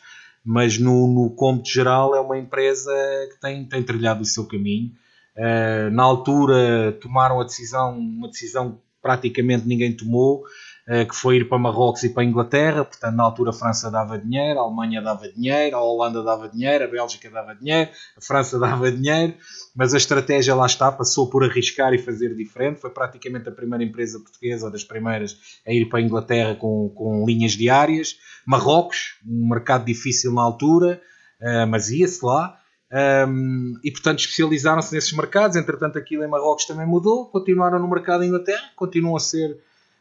mas 0.44 0.78
no, 0.78 1.08
no 1.08 1.30
cômputo 1.30 1.70
geral 1.70 2.14
é 2.14 2.20
uma 2.20 2.38
empresa 2.38 2.92
que 3.32 3.40
tem, 3.40 3.64
tem 3.64 3.82
trilhado 3.82 4.22
o 4.22 4.26
seu 4.26 4.46
caminho, 4.46 4.92
Uh, 5.36 5.90
na 5.90 6.02
altura 6.02 6.92
tomaram 6.98 7.38
a 7.38 7.44
decisão, 7.44 7.98
uma 7.98 8.28
decisão 8.28 8.72
que 8.72 8.78
praticamente 9.02 9.68
ninguém 9.68 9.94
tomou, 9.94 10.44
que 11.08 11.16
foi 11.16 11.38
ir 11.38 11.48
para 11.48 11.58
Marrocos 11.58 12.04
e 12.04 12.10
para 12.10 12.22
Inglaterra. 12.22 12.84
Portanto, 12.84 13.16
na 13.16 13.24
altura 13.24 13.50
a 13.50 13.52
França 13.52 13.90
dava 13.90 14.16
dinheiro, 14.16 14.60
a 14.60 14.62
Alemanha 14.62 15.02
dava 15.02 15.28
dinheiro, 15.28 15.76
a 15.76 15.82
Holanda 15.82 16.22
dava 16.22 16.48
dinheiro, 16.48 16.84
a 16.84 16.86
Bélgica 16.86 17.28
dava 17.28 17.56
dinheiro, 17.56 17.90
a 18.16 18.20
França 18.20 18.56
dava 18.60 18.92
dinheiro, 18.92 19.34
mas 19.74 19.94
a 19.94 19.96
estratégia 19.96 20.54
lá 20.54 20.66
está, 20.66 20.92
passou 20.92 21.28
por 21.28 21.42
arriscar 21.42 21.92
e 21.92 21.98
fazer 21.98 22.36
diferente. 22.36 22.80
Foi 22.80 22.90
praticamente 22.90 23.48
a 23.48 23.52
primeira 23.52 23.82
empresa 23.82 24.20
portuguesa, 24.20 24.66
ou 24.66 24.72
das 24.72 24.84
primeiras, 24.84 25.36
a 25.66 25.72
ir 25.72 25.86
para 25.86 25.98
a 25.98 26.02
Inglaterra 26.02 26.54
com, 26.54 26.88
com 26.90 27.26
linhas 27.26 27.52
diárias. 27.52 28.16
Marrocos, 28.46 29.18
um 29.26 29.48
mercado 29.48 29.84
difícil 29.84 30.32
na 30.32 30.42
altura, 30.42 31.00
uh, 31.40 31.66
mas 31.66 31.90
ia-se 31.90 32.24
lá. 32.24 32.56
Um, 33.28 33.74
e 33.82 33.90
portanto 33.90 34.20
especializaram-se 34.20 34.94
nesses 34.94 35.12
mercados. 35.12 35.56
Entretanto, 35.56 35.98
aquilo 35.98 36.22
em 36.22 36.28
Marrocos 36.28 36.64
também 36.64 36.86
mudou. 36.86 37.26
Continuaram 37.26 37.80
no 37.80 37.88
mercado 37.88 38.20
da 38.20 38.26
Inglaterra, 38.26 38.70
continuam 38.76 39.16
a 39.16 39.20
ser 39.20 39.50
eh, 39.50 39.56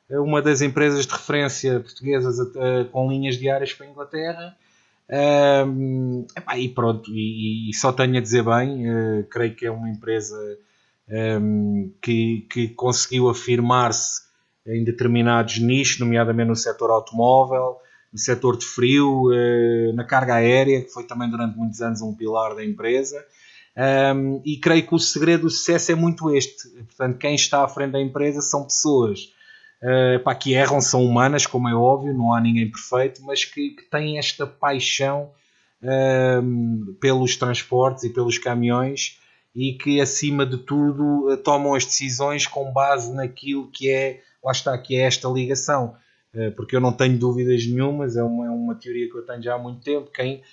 uma 0.09 0.41
das 0.41 0.61
empresas 0.61 1.05
de 1.05 1.13
referência 1.13 1.79
portuguesas 1.79 2.39
uh, 2.39 2.85
com 2.91 3.09
linhas 3.09 3.37
diárias 3.37 3.73
para 3.73 3.85
a 3.85 3.89
Inglaterra. 3.89 4.57
Um, 5.67 6.25
epá, 6.35 6.57
e 6.57 6.69
pronto, 6.69 7.11
e, 7.11 7.69
e, 7.69 7.73
só 7.73 7.91
tenho 7.91 8.17
a 8.17 8.21
dizer 8.21 8.43
bem, 8.43 8.89
uh, 8.89 9.23
creio 9.29 9.55
que 9.55 9.65
é 9.65 9.71
uma 9.71 9.89
empresa 9.89 10.35
um, 11.09 11.91
que, 12.01 12.45
que 12.49 12.69
conseguiu 12.69 13.29
afirmar-se 13.29 14.25
em 14.67 14.83
determinados 14.83 15.59
nichos, 15.59 15.99
nomeadamente 15.99 16.49
no 16.49 16.55
setor 16.55 16.89
automóvel, 16.89 17.77
no 18.11 18.19
setor 18.19 18.57
de 18.57 18.65
frio, 18.65 19.31
eh, 19.31 19.91
na 19.93 20.03
carga 20.03 20.35
aérea, 20.35 20.81
que 20.81 20.89
foi 20.89 21.03
também 21.03 21.29
durante 21.29 21.57
muitos 21.57 21.81
anos 21.81 22.01
um 22.01 22.15
pilar 22.15 22.55
da 22.55 22.63
empresa. 22.65 23.23
Um, 24.15 24.41
e 24.45 24.57
creio 24.57 24.87
que 24.87 24.95
o 24.95 24.99
segredo 24.99 25.41
do 25.41 25.49
sucesso 25.49 25.91
é 25.91 25.95
muito 25.95 26.33
este. 26.33 26.69
Portanto, 26.69 27.17
quem 27.17 27.35
está 27.35 27.63
à 27.63 27.67
frente 27.67 27.91
da 27.91 28.01
empresa 28.01 28.41
são 28.41 28.63
pessoas 28.63 29.34
uh, 29.81 30.19
pá, 30.23 30.35
que 30.35 30.53
erram, 30.53 30.81
são 30.81 31.03
humanas, 31.03 31.45
como 31.45 31.69
é 31.69 31.75
óbvio, 31.75 32.13
não 32.13 32.33
há 32.33 32.41
ninguém 32.41 32.69
perfeito, 32.69 33.21
mas 33.23 33.43
que, 33.45 33.71
que 33.71 33.83
têm 33.83 34.17
esta 34.17 34.45
paixão 34.45 35.31
um, 35.81 36.95
pelos 36.99 37.35
transportes 37.35 38.03
e 38.03 38.09
pelos 38.09 38.37
caminhões 38.37 39.19
e 39.55 39.73
que, 39.73 40.01
acima 40.01 40.45
de 40.45 40.57
tudo, 40.57 41.31
uh, 41.31 41.37
tomam 41.37 41.75
as 41.75 41.85
decisões 41.85 42.45
com 42.47 42.71
base 42.71 43.13
naquilo 43.13 43.69
que 43.71 43.89
é, 43.89 44.21
lá 44.43 44.51
está, 44.51 44.77
que 44.77 44.95
é 44.95 45.01
esta 45.01 45.27
ligação. 45.29 45.95
Eh, 46.35 46.51
porque 46.51 46.75
eu 46.75 46.81
não 46.81 46.91
tenho 46.91 47.17
dúvidas 47.17 47.65
nenhumas, 47.65 48.17
é 48.17 48.23
uma, 48.23 48.45
é 48.45 48.49
uma 48.49 48.75
teoria 48.75 49.09
que 49.09 49.17
eu 49.17 49.25
tenho 49.25 49.41
já 49.41 49.55
há 49.55 49.57
muito 49.57 49.81
tempo. 49.81 50.11
Quem, 50.11 50.43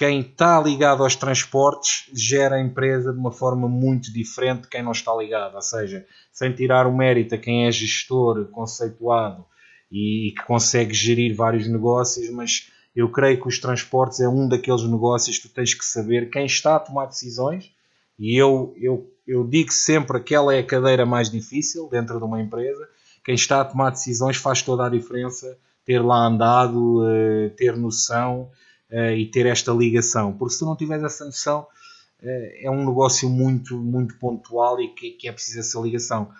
quem 0.00 0.20
está 0.20 0.58
ligado 0.58 1.02
aos 1.02 1.14
transportes 1.14 2.10
gera 2.14 2.56
a 2.56 2.60
empresa 2.62 3.12
de 3.12 3.18
uma 3.18 3.30
forma 3.30 3.68
muito 3.68 4.10
diferente 4.10 4.62
de 4.62 4.68
quem 4.68 4.82
não 4.82 4.92
está 4.92 5.14
ligado. 5.14 5.56
Ou 5.56 5.60
seja, 5.60 6.06
sem 6.32 6.54
tirar 6.54 6.86
o 6.86 6.96
mérito 6.96 7.34
a 7.34 7.38
quem 7.38 7.66
é 7.66 7.70
gestor 7.70 8.46
conceituado 8.46 9.44
e 9.92 10.32
que 10.34 10.42
consegue 10.46 10.94
gerir 10.94 11.36
vários 11.36 11.68
negócios, 11.68 12.30
mas 12.30 12.72
eu 12.96 13.12
creio 13.12 13.42
que 13.42 13.46
os 13.46 13.58
transportes 13.58 14.20
é 14.20 14.26
um 14.26 14.48
daqueles 14.48 14.84
negócios 14.84 15.36
que 15.36 15.46
tu 15.46 15.52
tens 15.52 15.74
que 15.74 15.84
saber 15.84 16.30
quem 16.30 16.46
está 16.46 16.76
a 16.76 16.80
tomar 16.80 17.04
decisões. 17.04 17.70
E 18.18 18.40
eu, 18.40 18.72
eu, 18.80 19.06
eu 19.26 19.46
digo 19.46 19.70
sempre 19.70 20.18
que 20.20 20.34
ela 20.34 20.54
é 20.54 20.60
a 20.60 20.66
cadeira 20.66 21.04
mais 21.04 21.30
difícil 21.30 21.90
dentro 21.90 22.16
de 22.16 22.24
uma 22.24 22.40
empresa 22.40 22.88
quem 23.22 23.34
está 23.34 23.60
a 23.60 23.64
tomar 23.66 23.90
decisões 23.90 24.38
faz 24.38 24.62
toda 24.62 24.86
a 24.86 24.88
diferença 24.88 25.58
ter 25.84 25.98
lá 25.98 26.26
andado, 26.26 27.02
uh, 27.02 27.50
ter 27.50 27.76
noção 27.76 28.50
uh, 28.92 29.12
e 29.12 29.26
ter 29.26 29.46
esta 29.46 29.72
ligação. 29.72 30.32
Porque 30.32 30.54
se 30.54 30.60
tu 30.60 30.66
não 30.66 30.76
tiveres 30.76 31.04
essa 31.04 31.24
noção, 31.24 31.60
uh, 31.60 32.26
é 32.60 32.70
um 32.70 32.84
negócio 32.86 33.28
muito, 33.28 33.76
muito 33.76 34.16
pontual 34.18 34.80
e 34.80 34.88
que, 34.88 35.10
que, 35.12 35.28
é 35.28 35.32
preciso 35.32 35.60
essa 35.60 35.80
ligação. 35.80 36.30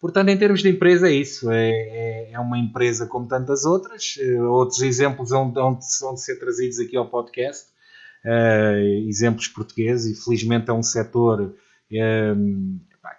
Portanto, 0.00 0.28
em 0.28 0.38
termos 0.38 0.62
de 0.62 0.70
empresa, 0.70 1.08
é 1.08 1.12
isso. 1.12 1.50
É, 1.50 1.70
é, 1.70 2.32
é 2.32 2.40
uma 2.40 2.58
empresa 2.58 3.06
como 3.06 3.28
tantas 3.28 3.64
outras. 3.64 4.16
outros 4.48 4.80
exemplos 4.80 5.28
vão, 5.28 5.52
vão 5.52 6.16
ser 6.16 6.38
trazidos 6.38 6.78
aqui 6.78 6.96
ao 6.96 7.08
podcast. 7.08 7.66
uh, 8.24 9.08
exemplos 9.08 9.46
portugueses 9.48 10.18
e 10.18 10.22
felizmente 10.22 10.70
é 10.70 10.72
um 10.72 10.82
setor 10.82 11.54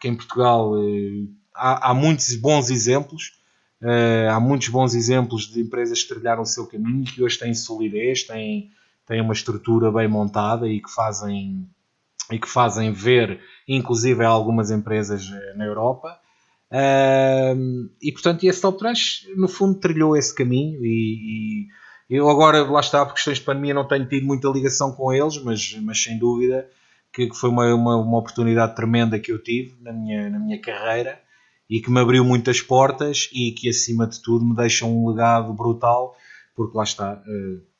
que 0.01 0.07
em 0.07 0.15
Portugal 0.15 0.73
uh, 0.73 1.29
há, 1.53 1.91
há, 1.91 1.93
muitos 1.93 2.35
bons 2.35 2.69
exemplos. 2.69 3.39
Uh, 3.81 4.29
há 4.29 4.39
muitos 4.39 4.67
bons 4.67 4.93
exemplos 4.93 5.47
de 5.47 5.61
empresas 5.61 6.01
que 6.03 6.13
trilharam 6.13 6.43
o 6.43 6.45
seu 6.45 6.67
caminho 6.67 7.05
que 7.05 7.23
hoje 7.23 7.39
têm 7.39 7.53
solidez, 7.53 8.23
têm, 8.23 8.71
têm 9.05 9.21
uma 9.21 9.33
estrutura 9.33 9.91
bem 9.91 10.07
montada 10.07 10.67
e 10.67 10.81
que 10.81 10.91
fazem 10.91 11.67
e 12.31 12.39
que 12.39 12.47
fazem 12.47 12.91
ver, 12.91 13.41
inclusive, 13.67 14.23
algumas 14.23 14.71
empresas 14.71 15.29
na 15.55 15.65
Europa. 15.65 16.17
Uh, 16.71 17.89
e 18.01 18.11
portanto, 18.13 18.45
esse 18.45 18.61
Top 18.61 18.79
Trans, 18.79 19.27
no 19.35 19.49
fundo, 19.49 19.79
trilhou 19.79 20.15
esse 20.15 20.33
caminho. 20.33 20.79
E, 20.85 21.67
e, 22.09 22.17
eu 22.17 22.29
agora, 22.29 22.63
lá 22.63 22.79
está, 22.79 23.05
por 23.05 23.13
questões 23.13 23.39
de 23.39 23.43
pandemia, 23.43 23.73
não 23.73 23.87
tenho 23.87 24.07
tido 24.07 24.25
muita 24.25 24.47
ligação 24.47 24.93
com 24.93 25.11
eles, 25.11 25.37
mas, 25.43 25.77
mas 25.81 26.01
sem 26.01 26.17
dúvida 26.17 26.67
que, 27.11 27.27
que 27.27 27.35
foi 27.35 27.49
uma, 27.49 27.73
uma, 27.73 27.97
uma, 27.97 28.17
oportunidade 28.17 28.75
tremenda 28.75 29.19
que 29.19 29.31
eu 29.31 29.41
tive 29.41 29.75
na 29.81 29.91
minha, 29.91 30.29
na 30.29 30.39
minha 30.39 30.59
carreira 30.59 31.19
e 31.69 31.81
que 31.81 31.91
me 31.91 31.99
abriu 31.99 32.23
muitas 32.23 32.61
portas 32.61 33.29
e 33.33 33.51
que, 33.51 33.69
acima 33.69 34.07
de 34.07 34.21
tudo, 34.21 34.45
me 34.45 34.55
deixa 34.55 34.85
um 34.85 35.09
legado 35.09 35.53
brutal, 35.53 36.15
porque 36.55 36.77
lá 36.77 36.83
está. 36.83 37.13
Uh, 37.13 37.70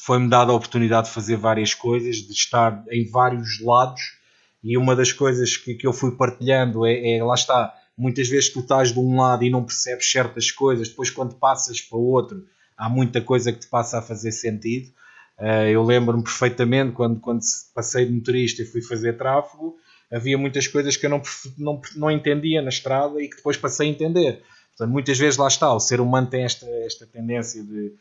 foi-me 0.00 0.28
dada 0.28 0.52
a 0.52 0.54
oportunidade 0.54 1.08
de 1.08 1.14
fazer 1.14 1.36
várias 1.36 1.74
coisas, 1.74 2.16
de 2.16 2.32
estar 2.32 2.84
em 2.90 3.08
vários 3.08 3.60
lados, 3.60 4.00
e 4.62 4.78
uma 4.78 4.96
das 4.96 5.12
coisas 5.12 5.56
que, 5.56 5.74
que 5.74 5.86
eu 5.86 5.92
fui 5.92 6.12
partilhando 6.12 6.86
é, 6.86 7.16
é 7.16 7.22
lá 7.22 7.34
está 7.34 7.74
muitas 7.96 8.28
vezes 8.28 8.52
tu 8.52 8.60
estás 8.60 8.92
de 8.92 8.98
um 8.98 9.20
lado 9.20 9.44
e 9.44 9.50
não 9.50 9.64
percebes 9.64 10.10
certas 10.10 10.50
coisas, 10.50 10.88
depois 10.88 11.10
quando 11.10 11.34
passas 11.34 11.80
para 11.80 11.98
o 11.98 12.10
outro 12.10 12.44
há 12.76 12.88
muita 12.88 13.20
coisa 13.20 13.52
que 13.52 13.60
te 13.60 13.68
passa 13.68 13.98
a 13.98 14.02
fazer 14.02 14.32
sentido. 14.32 14.90
Uh, 15.38 15.68
eu 15.70 15.82
lembro-me 15.82 16.22
perfeitamente 16.22 16.92
quando, 16.92 17.20
quando 17.20 17.40
passei 17.74 18.06
de 18.06 18.12
motorista 18.12 18.62
e 18.62 18.66
fui 18.66 18.82
fazer 18.82 19.16
tráfego, 19.16 19.76
havia 20.12 20.38
muitas 20.38 20.66
coisas 20.66 20.96
que 20.96 21.06
eu 21.06 21.10
não, 21.10 21.22
não, 21.58 21.80
não 21.96 22.10
entendia 22.10 22.62
na 22.62 22.68
estrada 22.68 23.20
e 23.20 23.28
que 23.28 23.36
depois 23.36 23.56
passei 23.56 23.88
a 23.88 23.90
entender. 23.90 24.42
Portanto, 24.76 24.92
muitas 24.92 25.18
vezes 25.18 25.36
lá 25.36 25.48
está, 25.48 25.72
o 25.72 25.80
ser 25.80 26.00
humano 26.00 26.26
tem 26.28 26.44
esta, 26.44 26.66
esta 26.84 27.06
tendência 27.06 27.62
de, 27.62 27.94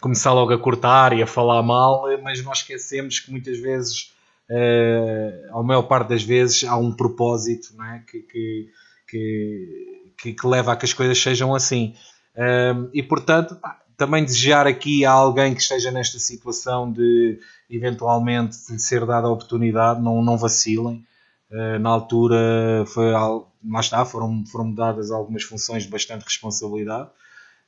começar 0.00 0.32
logo 0.32 0.52
a 0.52 0.58
cortar 0.58 1.12
e 1.12 1.22
a 1.22 1.26
falar 1.26 1.62
mal, 1.62 2.04
mas 2.22 2.42
nós 2.42 2.58
esquecemos 2.58 3.20
que 3.20 3.30
muitas 3.30 3.58
vezes 3.58 4.12
uh, 4.50 5.58
a 5.58 5.62
maior 5.62 5.82
parte 5.82 6.08
das 6.08 6.22
vezes 6.22 6.64
há 6.64 6.76
um 6.76 6.92
propósito 6.92 7.74
não 7.76 7.84
é? 7.84 8.02
que, 8.06 8.20
que, 8.20 8.68
que, 9.08 10.32
que, 10.34 10.46
leva 10.46 10.72
a 10.72 10.76
que 10.76 10.84
as 10.84 10.92
coisas 10.92 11.20
sejam 11.20 11.54
assim. 11.54 11.94
Uh, 12.34 12.88
e 12.92 13.02
portanto, 13.02 13.56
também 13.96 14.24
desejar 14.24 14.66
aqui 14.66 15.04
a 15.04 15.12
alguém 15.12 15.54
que 15.54 15.60
esteja 15.60 15.90
nesta 15.90 16.18
situação 16.18 16.90
de 16.90 17.38
eventualmente 17.68 18.56
lhe 18.70 18.78
ser 18.78 19.04
dada 19.04 19.26
a 19.26 19.30
oportunidade, 19.30 20.00
não, 20.00 20.22
não 20.22 20.36
vacilem. 20.36 21.04
Uh, 21.50 21.78
na 21.78 21.90
altura 21.90 22.84
foi 22.86 23.10
lá 23.10 23.80
está, 23.80 24.04
foram, 24.04 24.44
foram 24.46 24.72
dadas 24.72 25.10
algumas 25.10 25.42
funções 25.42 25.84
de 25.84 25.90
bastante 25.90 26.24
responsabilidade. 26.24 27.10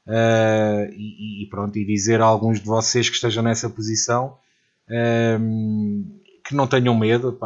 Uh, 0.06 0.90
e, 0.92 1.44
e, 1.44 1.48
pronto, 1.48 1.78
e 1.78 1.84
dizer 1.84 2.20
a 2.20 2.24
alguns 2.24 2.60
de 2.60 2.66
vocês 2.66 3.08
que 3.08 3.14
estejam 3.14 3.42
nessa 3.42 3.70
posição 3.70 4.36
uh, 4.88 6.20
que 6.44 6.54
não 6.54 6.66
tenham 6.66 6.98
medo, 6.98 7.38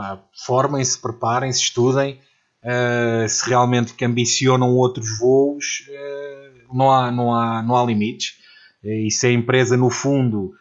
formem-se, 0.46 1.00
preparem-se, 1.00 1.60
estudem. 1.60 2.20
Uh, 2.64 3.28
se 3.28 3.48
realmente 3.48 3.94
que 3.94 4.04
ambicionam 4.04 4.74
outros 4.74 5.18
voos, 5.18 5.86
uh, 5.88 6.74
não, 6.74 6.90
há, 6.90 7.10
não, 7.12 7.34
há, 7.34 7.62
não 7.62 7.76
há 7.76 7.84
limites. 7.84 8.38
E 8.82 9.10
se 9.10 9.26
a 9.26 9.32
empresa, 9.32 9.76
no 9.76 9.90
fundo, 9.90 10.52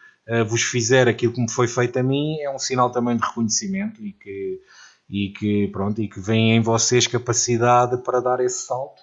vos 0.48 0.62
fizer 0.62 1.06
aquilo 1.06 1.32
que 1.32 1.40
me 1.40 1.48
foi 1.50 1.68
feito 1.68 1.96
a 1.96 2.02
mim, 2.02 2.40
é 2.40 2.50
um 2.50 2.58
sinal 2.58 2.90
também 2.90 3.16
de 3.16 3.24
reconhecimento 3.24 4.04
e 4.04 4.12
que, 4.12 4.60
e 5.08 5.28
que, 5.28 5.68
pronto, 5.68 6.02
e 6.02 6.08
que 6.08 6.18
vem 6.18 6.56
em 6.56 6.60
vocês 6.60 7.06
capacidade 7.06 7.98
para 7.98 8.18
dar 8.18 8.40
esse 8.40 8.66
salto. 8.66 9.00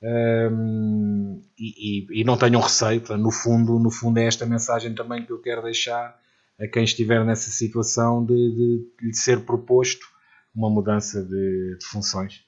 Um, 0.00 1.42
e, 1.58 2.06
e, 2.14 2.20
e, 2.20 2.24
não 2.24 2.36
tenham 2.36 2.60
receio, 2.60 3.02
no 3.18 3.32
fundo, 3.32 3.78
no 3.80 3.90
fundo 3.90 4.18
é 4.18 4.26
esta 4.26 4.46
mensagem 4.46 4.94
também 4.94 5.24
que 5.24 5.32
eu 5.32 5.40
quero 5.40 5.62
deixar 5.62 6.16
a 6.60 6.68
quem 6.68 6.84
estiver 6.84 7.24
nessa 7.24 7.50
situação 7.50 8.24
de, 8.24 8.34
de, 8.34 9.08
de 9.10 9.16
ser 9.16 9.44
proposto 9.44 10.06
uma 10.54 10.70
mudança 10.70 11.22
de, 11.22 11.76
de, 11.78 11.86
funções. 11.86 12.44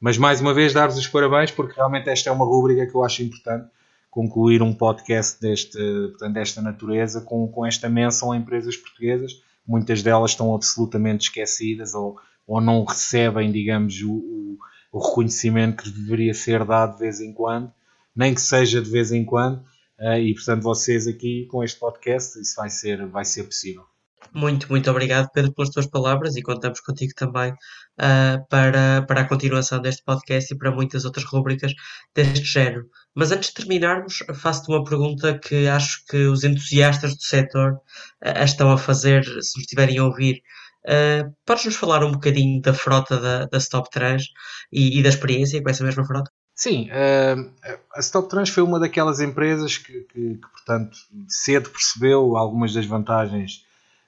Mas 0.00 0.18
mais 0.18 0.40
uma 0.40 0.52
vez 0.52 0.72
dar-vos 0.72 0.98
os 0.98 1.06
parabéns 1.06 1.50
porque 1.50 1.74
realmente 1.74 2.08
esta 2.08 2.28
é 2.28 2.32
uma 2.32 2.44
rúbrica 2.44 2.86
que 2.86 2.94
eu 2.94 3.04
acho 3.04 3.22
importante 3.22 3.68
concluir 4.10 4.62
um 4.62 4.72
podcast 4.72 5.40
deste, 5.40 5.76
portanto, 6.10 6.34
desta 6.34 6.62
natureza 6.62 7.20
com, 7.20 7.48
com 7.48 7.66
esta 7.66 7.88
menção 7.88 8.30
a 8.30 8.36
empresas 8.36 8.76
portuguesas. 8.76 9.42
Muitas 9.66 10.02
delas 10.02 10.32
estão 10.32 10.54
absolutamente 10.54 11.24
esquecidas 11.24 11.94
ou, 11.94 12.16
ou 12.46 12.60
não 12.60 12.84
recebem, 12.84 13.50
digamos, 13.50 14.00
o, 14.02 14.12
o, 14.12 14.58
o 14.94 14.98
reconhecimento 14.98 15.82
que 15.82 15.90
deveria 15.90 16.32
ser 16.32 16.64
dado 16.64 16.94
de 16.94 17.00
vez 17.00 17.20
em 17.20 17.32
quando, 17.32 17.72
nem 18.14 18.34
que 18.34 18.40
seja 18.40 18.80
de 18.80 18.90
vez 18.90 19.12
em 19.12 19.24
quando, 19.24 19.62
Uh, 19.98 20.18
e 20.18 20.34
portanto 20.34 20.62
vocês 20.62 21.06
aqui 21.06 21.46
com 21.46 21.62
este 21.62 21.78
podcast 21.78 22.40
isso 22.40 22.56
vai 22.56 22.68
ser, 22.68 23.06
vai 23.06 23.24
ser 23.24 23.44
possível. 23.44 23.84
Muito, 24.32 24.68
muito 24.68 24.90
obrigado 24.90 25.30
Pedro 25.32 25.52
pelas 25.52 25.70
tuas 25.70 25.86
palavras 25.86 26.34
e 26.34 26.42
contamos 26.42 26.80
contigo 26.80 27.12
também 27.14 27.52
uh, 27.52 28.44
para, 28.48 29.02
para 29.02 29.20
a 29.20 29.28
continuação 29.28 29.80
deste 29.80 30.02
podcast 30.02 30.52
e 30.52 30.58
para 30.58 30.72
muitas 30.72 31.04
outras 31.04 31.24
rubricas 31.24 31.72
deste 32.12 32.44
género. 32.44 32.88
Mas 33.14 33.30
antes 33.30 33.50
de 33.50 33.54
terminarmos, 33.54 34.24
faço-te 34.34 34.72
uma 34.72 34.82
pergunta 34.82 35.38
que 35.38 35.68
acho 35.68 36.04
que 36.06 36.26
os 36.26 36.42
entusiastas 36.42 37.14
do 37.14 37.22
setor 37.22 37.74
uh, 37.74 38.44
estão 38.44 38.72
a 38.72 38.78
fazer, 38.78 39.22
se 39.24 39.56
nos 39.56 39.58
estiverem 39.58 39.98
a 39.98 40.04
ouvir. 40.04 40.42
Uh, 40.86 41.34
Podes-nos 41.46 41.76
falar 41.76 42.04
um 42.04 42.12
bocadinho 42.12 42.60
da 42.60 42.74
frota 42.74 43.18
da, 43.18 43.46
da 43.46 43.58
Stop 43.58 43.90
Trans 43.90 44.24
e, 44.70 44.98
e 44.98 45.02
da 45.02 45.08
experiência 45.08 45.62
com 45.62 45.70
essa 45.70 45.82
mesma 45.82 46.04
frota? 46.04 46.30
Sim, 46.54 46.88
uh, 46.90 47.50
a 47.94 48.00
StopTrans 48.00 48.48
foi 48.48 48.62
uma 48.62 48.78
daquelas 48.78 49.20
empresas 49.20 49.76
que, 49.76 49.92
que, 50.02 50.34
que, 50.36 50.48
portanto, 50.52 50.96
cedo 51.26 51.68
percebeu 51.68 52.36
algumas 52.36 52.72
das 52.72 52.86
vantagens. 52.86 53.64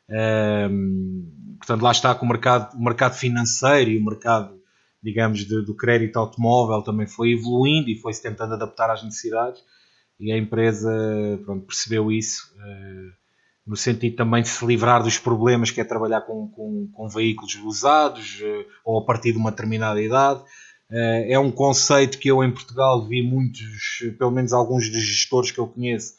Uh, 0.08 1.56
portanto, 1.58 1.82
lá 1.82 1.90
está 1.90 2.14
que 2.14 2.22
o 2.22 2.28
mercado, 2.28 2.76
o 2.76 2.84
mercado 2.84 3.14
financeiro 3.14 3.90
e 3.90 3.98
o 3.98 4.04
mercado, 4.04 4.54
digamos, 5.02 5.40
de, 5.40 5.64
do 5.64 5.74
crédito 5.74 6.18
automóvel 6.18 6.82
também 6.82 7.08
foi 7.08 7.32
evoluindo 7.32 7.90
e 7.90 7.98
foi-se 7.98 8.22
tentando 8.22 8.54
adaptar 8.54 8.90
às 8.90 9.02
necessidades. 9.02 9.60
E 10.20 10.30
a 10.30 10.38
empresa 10.38 10.90
pronto, 11.44 11.66
percebeu 11.66 12.12
isso, 12.12 12.54
no 13.66 13.76
sentido 13.76 14.16
também 14.16 14.42
de 14.42 14.48
se 14.48 14.64
livrar 14.64 15.02
dos 15.02 15.18
problemas 15.18 15.70
que 15.70 15.80
é 15.80 15.84
trabalhar 15.84 16.20
com, 16.20 16.48
com, 16.48 16.88
com 16.92 17.08
veículos 17.08 17.56
usados 17.56 18.40
ou 18.84 18.98
a 18.98 19.04
partir 19.04 19.32
de 19.32 19.38
uma 19.38 19.50
determinada 19.50 20.00
idade 20.00 20.44
Uh, 20.90 21.26
é 21.28 21.38
um 21.38 21.50
conceito 21.50 22.18
que 22.18 22.30
eu 22.30 22.44
em 22.44 22.52
Portugal 22.52 23.04
vi 23.06 23.20
muitos, 23.20 24.04
pelo 24.18 24.30
menos 24.30 24.52
alguns 24.52 24.88
dos 24.88 25.02
gestores 25.02 25.50
que 25.50 25.58
eu 25.58 25.66
conheço. 25.66 26.14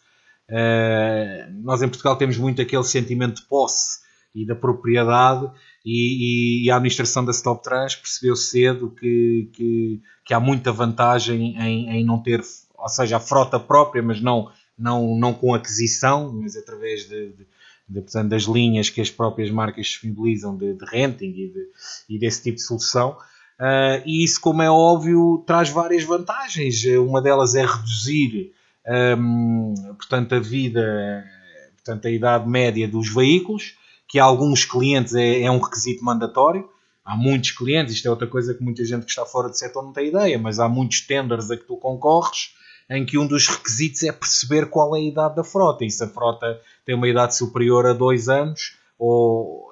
Uh, 0.49 1.63
nós 1.63 1.81
em 1.81 1.87
Portugal 1.87 2.17
temos 2.17 2.37
muito 2.37 2.61
aquele 2.61 2.83
sentimento 2.83 3.41
de 3.41 3.47
posse 3.47 3.99
e 4.35 4.45
da 4.45 4.55
propriedade, 4.55 5.49
e, 5.85 6.65
e 6.65 6.69
a 6.69 6.75
administração 6.75 7.23
da 7.23 7.31
Stop 7.31 7.63
Trans 7.63 7.95
percebeu 7.95 8.35
cedo 8.35 8.91
que, 8.91 9.49
que, 9.53 10.01
que 10.25 10.33
há 10.33 10.39
muita 10.39 10.71
vantagem 10.71 11.57
em, 11.57 11.89
em, 11.89 12.05
não 12.05 12.21
ter, 12.21 12.41
ou 12.77 12.89
seja, 12.89 13.17
a 13.17 13.21
frota 13.21 13.57
própria, 13.59 14.03
mas 14.03 14.21
não, 14.21 14.51
não, 14.77 15.15
não 15.17 15.33
com 15.33 15.53
aquisição, 15.53 16.31
mas 16.33 16.55
através 16.55 17.07
de, 17.07 17.29
de, 17.29 17.47
de 17.89 18.01
portanto, 18.01 18.29
das 18.29 18.43
linhas 18.43 18.89
que 18.89 19.01
as 19.01 19.09
próprias 19.09 19.49
marcas 19.49 19.87
disponibilizam 19.87 20.55
de, 20.55 20.73
de 20.73 20.85
renting 20.85 21.29
e, 21.29 21.47
de, 21.49 21.67
e 22.09 22.19
desse 22.19 22.43
tipo 22.43 22.57
de 22.57 22.63
solução. 22.63 23.17
Uh, 23.59 24.03
e 24.05 24.23
isso, 24.23 24.39
como 24.39 24.61
é 24.61 24.69
óbvio, 24.69 25.43
traz 25.47 25.69
várias 25.69 26.03
vantagens. 26.03 26.83
Uma 26.85 27.21
delas 27.21 27.55
é 27.55 27.65
reduzir 27.65 28.53
um, 28.87 29.73
portanto, 29.97 30.35
a 30.35 30.39
vida, 30.39 31.25
portanto, 31.75 32.07
a 32.07 32.11
idade 32.11 32.47
média 32.47 32.87
dos 32.87 33.13
veículos, 33.13 33.75
que 34.07 34.19
a 34.19 34.23
alguns 34.23 34.63
clientes 34.63 35.13
é, 35.13 35.41
é, 35.41 35.51
um 35.51 35.59
requisito 35.59 36.03
mandatório. 36.03 36.69
Há 37.03 37.15
muitos 37.15 37.51
clientes, 37.51 37.95
isto 37.95 38.07
é 38.07 38.11
outra 38.11 38.27
coisa 38.27 38.53
que 38.53 38.63
muita 38.63 38.83
gente 38.85 39.03
que 39.03 39.09
está 39.09 39.25
fora 39.25 39.49
do 39.49 39.57
setor 39.57 39.83
não 39.83 39.93
tem 39.93 40.09
ideia, 40.09 40.37
mas 40.37 40.59
há 40.59 40.67
muitos 40.67 41.01
tenders 41.01 41.49
a 41.49 41.57
que 41.57 41.63
tu 41.63 41.77
concorres 41.77 42.53
em 42.89 43.05
que 43.05 43.17
um 43.17 43.27
dos 43.27 43.47
requisitos 43.47 44.03
é 44.03 44.11
perceber 44.11 44.69
qual 44.69 44.95
é 44.95 44.99
a 44.99 45.03
idade 45.03 45.35
da 45.35 45.43
frota. 45.43 45.83
E 45.83 45.91
se 45.91 46.03
a 46.03 46.07
frota 46.07 46.59
tem 46.85 46.95
uma 46.95 47.07
idade 47.07 47.35
superior 47.35 47.85
a 47.85 47.93
dois 47.93 48.29
anos, 48.29 48.77
ou 48.97 49.69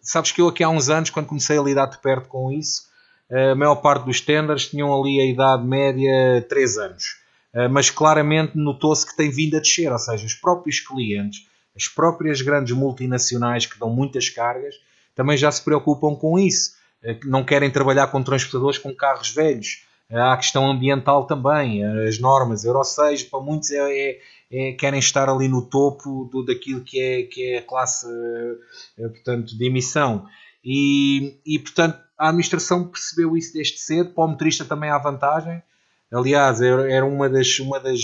sabes 0.00 0.32
que 0.32 0.40
eu 0.40 0.48
aqui 0.48 0.64
há 0.64 0.68
uns 0.68 0.88
anos, 0.88 1.10
quando 1.10 1.26
comecei 1.26 1.58
a 1.58 1.62
lidar 1.62 1.86
de 1.86 1.98
perto 1.98 2.28
com 2.28 2.50
isso, 2.50 2.86
a 3.30 3.54
maior 3.54 3.76
parte 3.76 4.04
dos 4.04 4.20
tenders 4.20 4.68
tinham 4.68 4.94
ali 4.94 5.20
a 5.20 5.26
idade 5.26 5.66
média 5.66 6.44
3 6.48 6.78
anos. 6.78 7.26
Eh, 7.56 7.68
mas 7.68 7.88
claramente 7.88 8.52
notou-se 8.54 9.06
que 9.06 9.16
tem 9.16 9.30
vindo 9.30 9.56
a 9.56 9.60
descer, 9.60 9.90
ou 9.90 9.98
seja, 9.98 10.26
os 10.26 10.34
próprios 10.34 10.78
clientes, 10.78 11.46
as 11.74 11.88
próprias 11.88 12.42
grandes 12.42 12.76
multinacionais 12.76 13.64
que 13.64 13.78
dão 13.78 13.88
muitas 13.88 14.28
cargas, 14.28 14.74
também 15.14 15.38
já 15.38 15.50
se 15.50 15.64
preocupam 15.64 16.14
com 16.14 16.38
isso. 16.38 16.76
Eh, 17.02 17.18
não 17.24 17.42
querem 17.42 17.70
trabalhar 17.70 18.08
com 18.08 18.22
transportadores 18.22 18.76
com 18.76 18.94
carros 18.94 19.30
velhos. 19.30 19.85
A 20.10 20.36
questão 20.36 20.70
ambiental 20.70 21.26
também, 21.26 21.84
as 21.84 22.18
normas 22.20 22.64
Euro 22.64 22.84
6 22.84 23.24
para 23.24 23.40
muitos 23.40 23.70
é, 23.72 23.80
é, 23.80 24.20
é, 24.50 24.72
querem 24.72 25.00
estar 25.00 25.28
ali 25.28 25.48
no 25.48 25.62
topo 25.62 26.28
do, 26.30 26.44
daquilo 26.44 26.82
que 26.82 27.00
é, 27.00 27.22
que 27.24 27.42
é 27.42 27.58
a 27.58 27.62
classe 27.62 28.06
eh, 28.98 29.08
portanto, 29.08 29.56
de 29.56 29.66
emissão. 29.66 30.26
E, 30.64 31.40
e, 31.44 31.58
portanto, 31.58 31.98
a 32.16 32.28
administração 32.28 32.88
percebeu 32.88 33.36
isso 33.36 33.52
desde 33.52 33.78
cedo. 33.78 34.10
Para 34.10 34.24
o 34.24 34.28
motorista 34.28 34.64
também 34.64 34.90
há 34.90 34.98
vantagem. 34.98 35.62
Aliás, 36.12 36.60
era 36.60 37.04
uma 37.04 37.28
das, 37.28 37.58
uma 37.58 37.80
das, 37.80 37.98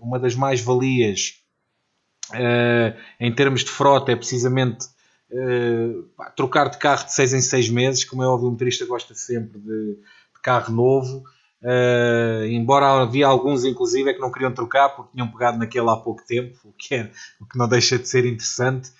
uma 0.00 0.18
das 0.18 0.34
mais-valias 0.34 1.42
uh, 2.30 2.98
em 3.18 3.34
termos 3.34 3.64
de 3.64 3.70
frota, 3.70 4.12
é 4.12 4.16
precisamente 4.16 4.86
uh, 5.30 6.04
trocar 6.36 6.68
de 6.68 6.78
carro 6.78 7.04
de 7.04 7.12
6 7.12 7.34
em 7.34 7.40
6 7.40 7.68
meses. 7.70 8.04
Como 8.04 8.22
é 8.22 8.26
óbvio, 8.26 8.48
o 8.48 8.52
motorista 8.52 8.84
gosta 8.86 9.14
sempre 9.14 9.58
de 9.58 9.98
carro 10.42 10.72
novo. 10.74 11.22
Uh, 11.62 12.44
embora 12.46 13.02
havia 13.02 13.26
alguns, 13.26 13.64
inclusive, 13.64 14.10
é 14.10 14.14
que 14.14 14.20
não 14.20 14.32
queriam 14.32 14.52
trocar 14.52 14.88
porque 14.90 15.12
tinham 15.12 15.28
pegado 15.28 15.58
naquele 15.58 15.88
há 15.88 15.96
pouco 15.96 16.22
tempo, 16.26 16.58
o 16.64 16.72
que, 16.72 16.94
é, 16.96 17.10
o 17.40 17.46
que 17.46 17.56
não 17.56 17.68
deixa 17.68 17.98
de 17.98 18.08
ser 18.08 18.26
interessante. 18.26 18.90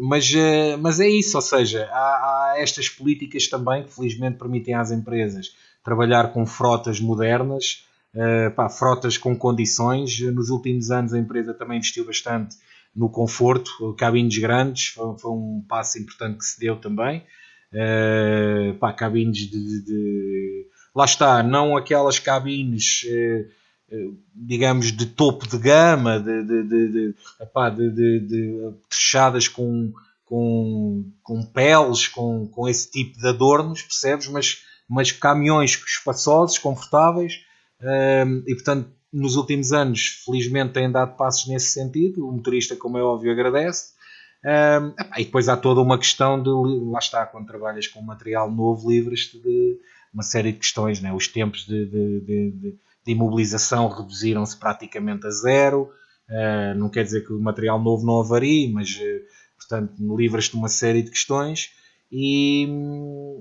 Mas, 0.00 0.30
uh, 0.32 0.76
mas 0.78 1.00
é 1.00 1.08
isso, 1.08 1.36
ou 1.38 1.42
seja, 1.42 1.88
há, 1.90 1.96
há, 1.96 2.54
estas 2.58 2.88
políticas 2.88 3.48
também 3.48 3.84
que 3.84 3.94
felizmente 3.94 4.36
permitem 4.36 4.74
às 4.74 4.90
empresas 4.90 5.56
trabalhar 5.82 6.32
com 6.32 6.44
frotas 6.44 7.00
modernas, 7.00 7.86
uh, 8.14 8.50
pá, 8.54 8.68
frotas 8.68 9.16
com 9.16 9.36
condições. 9.36 10.20
Nos 10.20 10.50
últimos 10.50 10.90
anos 10.90 11.14
a 11.14 11.18
empresa 11.18 11.54
também 11.54 11.78
investiu 11.78 12.04
bastante 12.04 12.56
no 12.94 13.08
conforto, 13.08 13.94
cabines 13.94 14.36
grandes, 14.36 14.88
foi, 14.88 15.18
foi 15.18 15.30
um 15.30 15.64
passo 15.66 15.98
importante 15.98 16.38
que 16.38 16.44
se 16.44 16.60
deu 16.60 16.76
também. 16.76 17.24
Uh, 17.72 18.74
pá, 18.74 18.92
cabines 18.92 19.50
de, 19.50 19.84
de 19.84 20.66
lá 20.94 21.04
está, 21.04 21.42
não 21.42 21.76
aquelas 21.76 22.18
cabines, 22.18 23.02
eh, 23.06 23.46
digamos, 24.34 24.92
de 24.92 25.06
topo 25.06 25.46
de 25.48 25.58
gama, 25.58 26.18
de, 26.18 26.42
de, 26.44 26.62
de, 26.64 26.88
de, 26.88 28.20
de 28.20 28.74
trechadas 28.88 29.48
com, 29.48 29.92
com, 30.24 31.04
com 31.22 31.42
peles, 31.42 32.08
com, 32.08 32.46
com 32.46 32.68
esse 32.68 32.90
tipo 32.90 33.18
de 33.18 33.28
adornos, 33.28 33.82
percebes? 33.82 34.28
Mas, 34.28 34.62
mas 34.88 35.12
caminhões 35.12 35.72
espaçosos, 35.72 36.58
confortáveis, 36.58 37.40
eh, 37.80 38.24
e 38.46 38.54
portanto, 38.54 38.90
nos 39.12 39.36
últimos 39.36 39.72
anos, 39.72 40.22
felizmente, 40.24 40.72
têm 40.72 40.90
dado 40.90 41.16
passos 41.16 41.46
nesse 41.46 41.72
sentido. 41.72 42.26
O 42.26 42.32
motorista, 42.32 42.74
como 42.74 42.96
é 42.96 43.02
óbvio, 43.02 43.30
agradece. 43.30 43.92
Um, 44.44 45.20
e 45.20 45.24
depois 45.24 45.48
há 45.48 45.56
toda 45.56 45.80
uma 45.80 45.96
questão 45.96 46.42
de 46.42 46.50
lá 46.90 46.98
está, 46.98 47.24
quando 47.24 47.46
trabalhas 47.46 47.86
com 47.86 48.02
material 48.02 48.50
novo, 48.50 48.90
livres-te 48.90 49.38
de, 49.40 49.78
uma 50.12 50.22
série 50.22 50.52
de 50.52 50.58
questões. 50.58 51.00
Né? 51.00 51.12
Os 51.12 51.28
tempos 51.28 51.64
de, 51.64 51.86
de, 51.86 52.20
de, 52.20 52.50
de 53.04 53.12
imobilização 53.12 53.88
reduziram-se 53.88 54.56
praticamente 54.56 55.26
a 55.26 55.30
zero. 55.30 55.90
Uh, 56.28 56.76
não 56.76 56.88
quer 56.88 57.04
dizer 57.04 57.24
que 57.24 57.32
o 57.32 57.40
material 57.40 57.80
novo 57.80 58.06
não 58.06 58.20
avarie, 58.20 58.72
mas 58.72 58.96
uh, 58.96 59.20
portanto 59.56 60.16
livras-te 60.16 60.52
de 60.52 60.56
uma 60.56 60.68
série 60.68 61.02
de 61.02 61.10
questões. 61.10 61.70
E, 62.14 62.68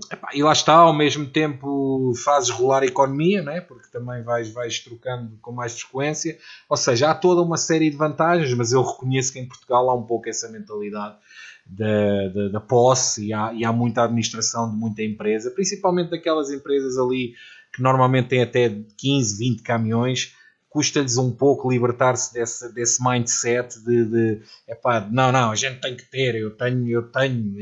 epá, 0.10 0.30
e 0.34 0.42
lá 0.42 0.54
está, 0.54 0.76
ao 0.76 0.94
mesmo 0.94 1.26
tempo 1.28 2.14
fazes 2.24 2.50
rolar 2.50 2.84
a 2.84 2.86
economia, 2.86 3.42
né? 3.42 3.60
porque 3.60 3.90
também 3.92 4.24
vais, 4.24 4.50
vais 4.54 4.80
trocando 4.80 5.38
com 5.42 5.52
mais 5.52 5.82
frequência. 5.82 6.38
Ou 6.70 6.78
seja, 6.78 7.12
há 7.12 7.16
toda 7.16 7.42
uma 7.42 7.58
série 7.58 7.90
de 7.90 7.98
vantagens, 7.98 8.54
mas 8.54 8.72
eu 8.72 8.82
reconheço 8.82 9.34
que 9.34 9.40
em 9.40 9.48
Portugal 9.48 9.90
há 9.90 9.96
um 9.96 10.04
pouco 10.04 10.30
essa 10.30 10.48
mentalidade 10.48 11.18
da, 11.66 12.30
da, 12.30 12.48
da 12.48 12.60
posse 12.62 13.28
e 13.28 13.34
há, 13.34 13.52
e 13.54 13.66
há 13.66 13.74
muita 13.74 14.06
administração 14.06 14.72
de 14.72 14.78
muita 14.78 15.04
empresa, 15.04 15.52
principalmente 15.52 16.12
daquelas 16.12 16.50
empresas 16.50 16.98
ali 16.98 17.34
que 17.74 17.82
normalmente 17.82 18.30
têm 18.30 18.42
até 18.42 18.70
15, 18.98 19.38
20 19.38 19.64
caminhões, 19.64 20.34
custa-lhes 20.70 21.18
um 21.18 21.32
pouco 21.32 21.70
libertar-se 21.70 22.34
desse, 22.34 22.74
desse 22.74 23.04
mindset 23.04 23.84
de, 23.84 24.06
de 24.06 24.42
epá, 24.66 25.08
não, 25.12 25.30
não, 25.30 25.52
a 25.52 25.56
gente 25.56 25.82
tem 25.82 25.96
que 25.96 26.10
ter, 26.10 26.36
eu 26.36 26.52
tenho, 26.52 26.88
eu 26.90 27.04
tenho, 27.12 27.54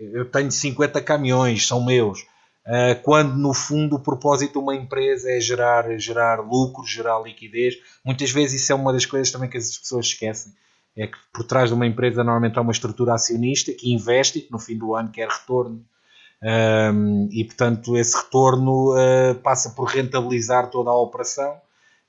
eu 0.00 0.24
tenho 0.30 0.50
50 0.50 1.00
caminhões, 1.02 1.66
são 1.66 1.84
meus. 1.84 2.20
Uh, 2.66 3.00
quando 3.02 3.36
no 3.36 3.52
fundo 3.54 3.96
o 3.96 4.00
propósito 4.00 4.52
de 4.52 4.58
uma 4.58 4.74
empresa 4.74 5.30
é 5.30 5.40
gerar, 5.40 5.98
gerar 5.98 6.40
lucro, 6.40 6.84
gerar 6.84 7.20
liquidez. 7.20 7.74
Muitas 8.04 8.30
vezes 8.30 8.62
isso 8.62 8.72
é 8.72 8.74
uma 8.74 8.92
das 8.92 9.06
coisas 9.06 9.30
também 9.30 9.48
que 9.48 9.56
as 9.56 9.76
pessoas 9.76 10.06
esquecem 10.06 10.52
é 10.96 11.06
que 11.06 11.16
por 11.32 11.44
trás 11.44 11.68
de 11.68 11.74
uma 11.74 11.86
empresa 11.86 12.24
normalmente 12.24 12.58
há 12.58 12.62
uma 12.62 12.72
estrutura 12.72 13.14
acionista 13.14 13.72
que 13.72 13.92
investe 13.92 14.38
e 14.38 14.42
que 14.42 14.52
no 14.52 14.58
fim 14.58 14.76
do 14.76 14.94
ano 14.94 15.10
quer 15.10 15.28
retorno. 15.28 15.84
Um, 16.42 17.28
e 17.30 17.44
portanto 17.44 17.96
esse 17.98 18.16
retorno 18.16 18.94
uh, 18.94 19.34
passa 19.42 19.70
por 19.70 19.84
rentabilizar 19.88 20.70
toda 20.70 20.88
a 20.88 20.98
operação 20.98 21.60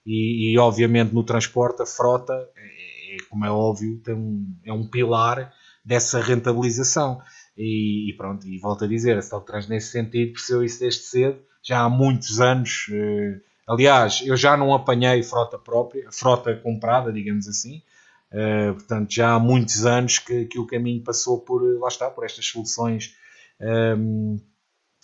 e, 0.05 0.53
e, 0.53 0.57
obviamente 0.57 1.13
no 1.13 1.21
transporte 1.21 1.81
a 1.81 1.85
frota 1.85 2.31
é, 2.55 3.15
é 3.15 3.17
como 3.29 3.45
é 3.45 3.51
óbvio 3.51 3.99
tem 3.99 4.15
um, 4.15 4.55
é 4.63 4.71
um 4.71 4.87
pilar 4.87 5.51
dessa 5.83 6.21
rentabilização 6.21 7.19
e, 7.61 8.09
e, 8.09 8.13
pronto, 8.17 8.47
e 8.47 8.57
volto 8.57 8.85
a 8.85 8.87
dizer 8.87 9.17
a 9.17 9.39
Trans 9.39 9.67
nesse 9.67 9.91
sentido 9.91 10.33
percebeu 10.33 10.63
isso 10.63 10.79
desde 10.79 11.03
cedo 11.03 11.39
já 11.63 11.81
há 11.81 11.89
muitos 11.89 12.41
anos 12.41 12.87
uh, 12.89 13.41
aliás 13.67 14.21
eu 14.25 14.35
já 14.35 14.57
não 14.57 14.73
apanhei 14.73 15.21
frota 15.23 15.57
própria 15.57 16.11
frota 16.11 16.55
comprada 16.55 17.11
digamos 17.11 17.47
assim 17.47 17.81
Uh, 18.31 18.73
portanto, 18.75 19.13
já 19.13 19.33
há 19.33 19.39
muitos 19.39 19.85
anos 19.85 20.17
que, 20.17 20.45
que, 20.45 20.57
o 20.57 20.65
caminho 20.65 21.03
passou 21.03 21.41
por, 21.41 21.61
lá 21.79 21.89
está, 21.89 22.09
por 22.09 22.23
estas 22.23 22.45
soluções, 22.45 23.13
ehm, 23.59 24.37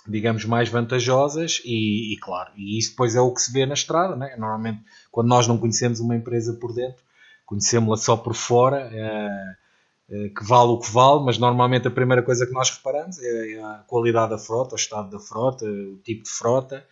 digamos, 0.08 0.46
mais 0.46 0.70
vantajosas 0.70 1.62
e, 1.66 2.14
e, 2.14 2.18
claro, 2.20 2.54
e 2.56 2.80
isso 2.80 2.92
depois 2.92 3.16
é 3.16 3.20
o 3.20 3.34
que 3.34 3.42
se 3.42 3.52
vê 3.52 3.66
na 3.66 3.74
estrada, 3.74 4.16
né? 4.16 4.34
Normalmente, 4.38 4.82
quando 5.12 5.28
nós 5.28 5.46
não 5.46 5.58
conhecemos 5.58 6.00
uma 6.00 6.16
empresa 6.16 6.54
por 6.54 6.74
dentro, 6.74 7.04
conhecemos-la 7.46 7.98
só 7.98 8.16
por 8.16 8.34
fora, 8.34 8.88
uh, 8.88 9.67
que 10.08 10.44
vale 10.46 10.72
o 10.72 10.80
que 10.80 10.92
vale, 10.92 11.26
mas 11.26 11.38
normalmente 11.38 11.88
a 11.88 11.92
primeira 11.92 12.24
coisa 12.24 12.46
que 12.46 12.54
nós 12.54 12.70
reparamos 12.70 13.20
é, 13.20 13.54
é 13.54 13.62
a 13.62 13.84
qualidade 13.86 14.32
da 14.32 14.38
frota, 14.38 14.76
o 14.76 14.78
estado 14.78 15.10
da 15.10 15.20
frota, 15.20 15.66
o 15.66 15.98
tipo 15.98 16.24
de 16.24 16.30
frota 16.30 16.86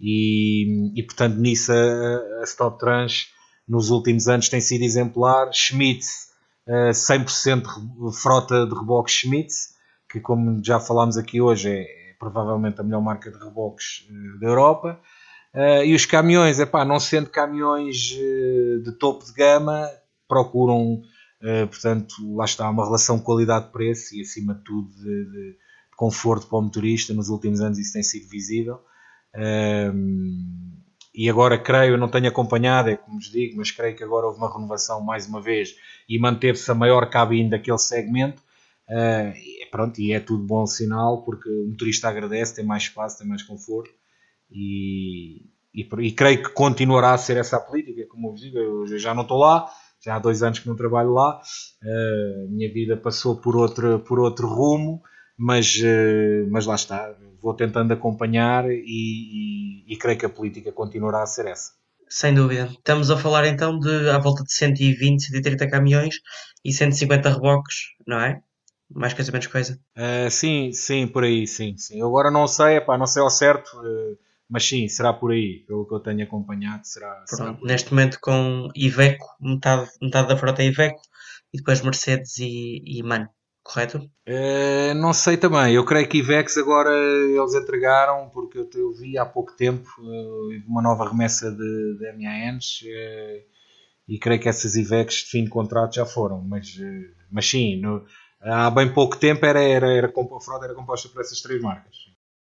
e, 0.00 0.92
e 0.94 1.02
portanto, 1.02 1.36
nisso 1.36 1.72
a, 1.72 2.40
a 2.40 2.44
Stop 2.44 2.78
Trans 2.78 3.28
nos 3.68 3.90
últimos 3.90 4.28
anos 4.28 4.48
tem 4.48 4.60
sido 4.60 4.82
exemplar. 4.82 5.52
Schmitz, 5.52 6.28
100% 6.68 7.64
eh, 7.66 8.12
frota 8.12 8.66
de 8.66 8.74
reboques 8.74 9.14
Schmitz, 9.14 9.74
que 10.10 10.20
como 10.20 10.62
já 10.64 10.78
falámos 10.80 11.16
aqui 11.16 11.40
hoje 11.40 11.70
é, 11.70 11.82
é 11.82 12.14
provavelmente 12.18 12.80
a 12.80 12.84
melhor 12.84 13.02
marca 13.02 13.30
de 13.30 13.38
reboques 13.38 14.06
eh, 14.08 14.40
da 14.40 14.46
Europa. 14.46 15.00
E 15.84 15.92
os 15.94 16.04
caminhões, 16.04 16.60
epá, 16.60 16.84
não 16.84 17.00
sendo 17.00 17.30
caminhões 17.30 17.96
de 17.96 18.92
topo 19.00 19.24
de 19.24 19.32
gama, 19.32 19.90
procuram, 20.28 21.00
portanto, 21.70 22.14
lá 22.34 22.44
está, 22.44 22.68
uma 22.68 22.84
relação 22.84 23.18
qualidade-preço 23.18 24.16
e 24.16 24.22
acima 24.22 24.54
de 24.54 24.64
tudo 24.64 24.90
de, 24.90 25.24
de, 25.30 25.56
conforto 25.96 26.46
para 26.46 26.58
o 26.58 26.62
motorista. 26.62 27.14
Nos 27.14 27.28
últimos 27.28 27.60
anos 27.60 27.78
isso 27.78 27.92
tem 27.92 28.02
sido 28.02 28.28
visível 28.28 28.80
e 31.18 31.28
agora 31.28 31.58
creio, 31.58 31.98
não 31.98 32.08
tenho 32.08 32.28
acompanhado, 32.28 32.90
é 32.90 32.96
como 32.96 33.18
vos 33.18 33.28
digo, 33.28 33.56
mas 33.56 33.72
creio 33.72 33.96
que 33.96 34.04
agora 34.04 34.26
houve 34.26 34.38
uma 34.38 34.52
renovação 34.52 35.00
mais 35.00 35.26
uma 35.26 35.42
vez 35.42 35.74
e 36.08 36.16
manteve-se 36.16 36.70
a 36.70 36.74
maior 36.76 37.10
cabine 37.10 37.50
daquele 37.50 37.78
segmento. 37.78 38.40
Uh, 38.88 39.34
e 39.36 39.66
pronto, 39.68 40.00
e 40.00 40.12
é 40.12 40.20
tudo 40.20 40.44
bom 40.44 40.64
sinal 40.64 41.24
porque 41.24 41.50
o 41.50 41.66
motorista 41.66 42.08
agradece, 42.08 42.54
tem 42.54 42.64
mais 42.64 42.84
espaço, 42.84 43.18
tem 43.18 43.26
mais 43.26 43.42
conforto 43.42 43.90
e, 44.48 45.42
e, 45.74 45.82
e 45.82 46.12
creio 46.12 46.40
que 46.40 46.50
continuará 46.50 47.12
a 47.12 47.18
ser 47.18 47.36
essa 47.36 47.56
a 47.56 47.60
política. 47.60 48.06
Como 48.08 48.30
vos 48.30 48.40
digo, 48.40 48.56
eu 48.56 48.86
já 48.96 49.12
não 49.12 49.22
estou 49.22 49.38
lá, 49.38 49.68
já 50.08 50.16
há 50.16 50.18
dois 50.18 50.42
anos 50.42 50.58
que 50.58 50.66
não 50.66 50.74
trabalho 50.74 51.12
lá, 51.12 51.38
uh, 51.38 52.48
minha 52.50 52.72
vida 52.72 52.96
passou 52.96 53.36
por 53.36 53.54
outro, 53.54 53.98
por 54.00 54.18
outro 54.18 54.48
rumo, 54.48 55.02
mas, 55.36 55.76
uh, 55.76 56.48
mas 56.50 56.64
lá 56.64 56.76
está, 56.76 57.14
vou 57.42 57.52
tentando 57.52 57.92
acompanhar 57.92 58.64
e, 58.70 58.82
e, 58.86 59.92
e, 59.92 59.96
creio 59.98 60.18
que 60.18 60.24
a 60.24 60.30
política 60.30 60.72
continuará 60.72 61.22
a 61.22 61.26
ser 61.26 61.46
essa. 61.46 61.72
Sem 62.08 62.32
dúvida. 62.32 62.70
Estamos 62.72 63.10
a 63.10 63.18
falar 63.18 63.46
então 63.46 63.78
de 63.78 64.08
à 64.08 64.18
volta 64.18 64.42
de 64.42 64.50
120, 64.50 65.24
130 65.24 65.68
caminhões 65.68 66.14
e 66.64 66.72
150 66.72 67.28
reboques, 67.28 67.74
não 68.06 68.18
é? 68.18 68.40
Mais 68.90 69.12
coisa, 69.12 69.30
menos 69.30 69.46
coisa. 69.46 69.78
Uh, 69.94 70.30
sim, 70.30 70.72
sim, 70.72 71.06
por 71.06 71.22
aí, 71.22 71.46
sim, 71.46 71.76
sim. 71.76 72.00
Eu 72.00 72.06
agora 72.06 72.30
não 72.30 72.48
sei, 72.48 72.76
epá, 72.76 72.96
não 72.96 73.06
sei 73.06 73.20
ao 73.20 73.28
certo, 73.28 73.70
mas 74.48 74.64
sim, 74.64 74.88
será 74.88 75.12
por 75.12 75.32
aí, 75.32 75.64
pelo 75.66 75.86
que 75.86 75.94
eu 75.94 76.00
tenho 76.00 76.24
acompanhado, 76.24 76.86
será. 76.86 77.24
será 77.26 77.56
Neste 77.62 77.90
momento 77.90 78.18
com 78.20 78.68
Iveco, 78.74 79.26
metade, 79.40 79.90
metade 80.00 80.28
da 80.28 80.36
frota 80.36 80.62
é 80.62 80.66
Iveco 80.66 81.00
e 81.52 81.58
depois 81.58 81.82
Mercedes 81.82 82.38
e, 82.38 82.82
e 82.86 83.02
MAN 83.02 83.28
correto? 83.68 83.98
Uh, 84.26 84.94
não 84.96 85.12
sei 85.12 85.36
também. 85.36 85.74
Eu 85.74 85.84
creio 85.84 86.08
que 86.08 86.18
Ivex 86.18 86.56
agora 86.56 86.90
eles 86.90 87.54
entregaram, 87.54 88.30
porque 88.30 88.58
eu, 88.58 88.68
eu 88.74 88.92
vi 88.92 89.18
há 89.18 89.26
pouco 89.26 89.54
tempo 89.54 89.88
uh, 89.98 90.48
uma 90.66 90.80
nova 90.80 91.08
remessa 91.08 91.50
de, 91.50 91.98
de 91.98 92.12
MANs 92.12 92.80
uh, 92.82 93.44
e 94.08 94.18
creio 94.18 94.40
que 94.40 94.48
essas 94.48 94.74
Ivex 94.74 95.16
de 95.16 95.24
fim 95.26 95.44
de 95.44 95.50
contrato 95.50 95.94
já 95.94 96.06
foram. 96.06 96.40
Mas, 96.40 96.78
mas 97.30 97.48
sim, 97.48 97.78
no, 97.80 98.04
há 98.40 98.70
bem 98.70 98.92
pouco 98.92 99.18
tempo 99.18 99.44
era, 99.44 99.62
era, 99.62 99.92
era, 99.92 100.08
a 100.08 100.40
frota 100.40 100.64
era 100.64 100.74
composta 100.74 101.08
por 101.10 101.20
essas 101.20 101.40
três 101.42 101.60
marcas. 101.60 102.07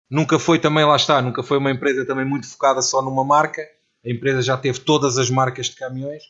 Nunca 0.10 0.39
foi 0.39 0.58
também, 0.58 0.86
lá 0.86 0.95
está, 0.95 1.22
nunca 1.22 1.43
foi 1.43 1.58
uma 1.58 1.72
empresa 1.72 2.05
também 2.05 2.26
muito 2.26 2.47
focada 2.47 2.82
só 2.82 3.01
numa 3.01 3.26
marca. 3.26 3.62
A 4.05 4.10
empresa 4.10 4.41
já 4.41 4.58
teve 4.58 4.80
todas 4.80 5.18
as 5.18 5.30
marcas 5.30 5.68
de 5.68 5.76
caminhões 5.76 6.24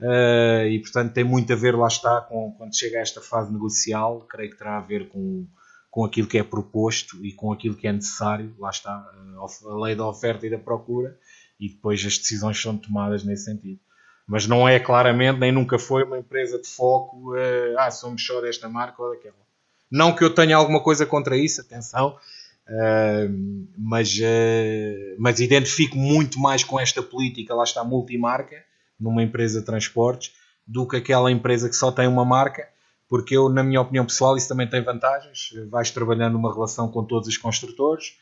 uh, 0.00 0.66
e 0.66 0.80
portanto 0.80 1.12
tem 1.12 1.24
muito 1.24 1.52
a 1.52 1.56
ver, 1.56 1.76
lá 1.76 1.88
está, 1.88 2.20
com 2.22 2.52
quando 2.52 2.76
chega 2.76 2.98
a 2.98 3.02
esta 3.02 3.20
fase 3.20 3.52
negocial, 3.52 4.20
creio 4.28 4.50
que 4.50 4.56
terá 4.56 4.78
a 4.78 4.80
ver 4.80 5.08
com, 5.08 5.46
com 5.90 6.04
aquilo 6.04 6.26
que 6.26 6.38
é 6.38 6.42
proposto 6.42 7.24
e 7.24 7.32
com 7.32 7.52
aquilo 7.52 7.74
que 7.74 7.86
é 7.86 7.92
necessário, 7.92 8.54
lá 8.58 8.70
está, 8.70 8.92
a 8.92 9.74
lei 9.76 9.94
da 9.94 10.06
oferta 10.06 10.46
e 10.46 10.50
da 10.50 10.58
procura, 10.58 11.18
e 11.60 11.68
depois 11.68 12.04
as 12.06 12.16
decisões 12.16 12.60
são 12.60 12.78
tomadas 12.78 13.24
nesse 13.24 13.44
sentido. 13.44 13.80
Mas 14.26 14.46
não 14.46 14.68
é 14.68 14.78
claramente, 14.78 15.38
nem 15.38 15.50
nunca 15.50 15.78
foi 15.78 16.04
uma 16.04 16.18
empresa 16.18 16.58
de 16.58 16.68
foco, 16.68 17.34
uh, 17.34 17.78
ah, 17.78 17.90
somos 17.90 18.24
só 18.24 18.40
desta 18.40 18.68
marca 18.68 19.02
ou 19.02 19.10
daquela. 19.10 19.36
Não 19.90 20.14
que 20.14 20.22
eu 20.22 20.34
tenha 20.34 20.56
alguma 20.56 20.82
coisa 20.82 21.06
contra 21.06 21.36
isso, 21.36 21.62
atenção, 21.62 22.18
uh, 22.68 23.68
mas, 23.76 24.14
uh, 24.16 25.16
mas 25.18 25.40
identifico 25.40 25.96
muito 25.96 26.38
mais 26.38 26.64
com 26.64 26.78
esta 26.78 27.02
política, 27.02 27.54
lá 27.54 27.64
está, 27.64 27.82
multimarca, 27.84 28.56
numa 28.98 29.22
empresa 29.22 29.60
de 29.60 29.66
transportes, 29.66 30.32
do 30.66 30.86
que 30.86 30.96
aquela 30.96 31.30
empresa 31.30 31.68
que 31.68 31.76
só 31.76 31.90
tem 31.90 32.06
uma 32.06 32.24
marca, 32.24 32.68
porque 33.08 33.36
eu, 33.36 33.48
na 33.48 33.62
minha 33.62 33.80
opinião 33.80 34.04
pessoal, 34.04 34.36
isso 34.36 34.48
também 34.48 34.68
tem 34.68 34.82
vantagens. 34.82 35.50
Vais 35.70 35.90
trabalhando 35.90 36.34
numa 36.34 36.52
relação 36.52 36.90
com 36.90 37.02
todos 37.04 37.26
os 37.26 37.38
construtores, 37.38 38.16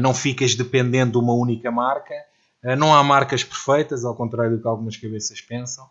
não 0.00 0.14
ficas 0.14 0.54
dependendo 0.54 1.12
de 1.12 1.18
uma 1.18 1.32
única 1.32 1.68
marca 1.68 2.14
eh, 2.62 2.76
não 2.76 2.94
há 2.94 3.02
marcas 3.02 3.42
perfeitas, 3.42 4.04
ao 4.04 4.14
contrário 4.14 4.56
do 4.56 4.62
que 4.62 4.68
algumas 4.68 4.96
cabeças 4.96 5.40
pensam, 5.40 5.88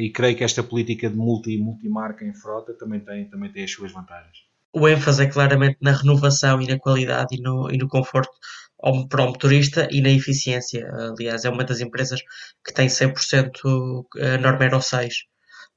e 0.00 0.10
creio 0.10 0.36
que 0.36 0.42
esta 0.42 0.62
política 0.62 1.08
de 1.08 1.16
multi, 1.16 1.56
multimarca 1.56 2.24
em 2.24 2.34
frota 2.34 2.74
também 2.74 2.98
tem, 2.98 3.26
também 3.26 3.52
tem 3.52 3.62
as 3.62 3.70
suas 3.70 3.92
vantagens. 3.92 4.47
O 4.72 4.86
ênfase 4.86 5.24
é 5.24 5.26
claramente 5.26 5.78
na 5.80 5.92
renovação 5.92 6.60
e 6.60 6.66
na 6.66 6.78
qualidade 6.78 7.36
e 7.36 7.40
no, 7.40 7.70
e 7.70 7.78
no 7.78 7.88
conforto 7.88 8.30
para 9.08 9.24
o 9.24 9.28
motorista 9.28 9.88
e 9.90 10.00
na 10.00 10.10
eficiência. 10.10 10.88
Aliás, 10.92 11.44
é 11.44 11.50
uma 11.50 11.64
das 11.64 11.80
empresas 11.80 12.20
que 12.64 12.72
tem 12.72 12.86
100% 12.86 14.04
a 14.20 14.38
norma 14.38 14.64
Euro 14.64 14.80
6. 14.80 15.14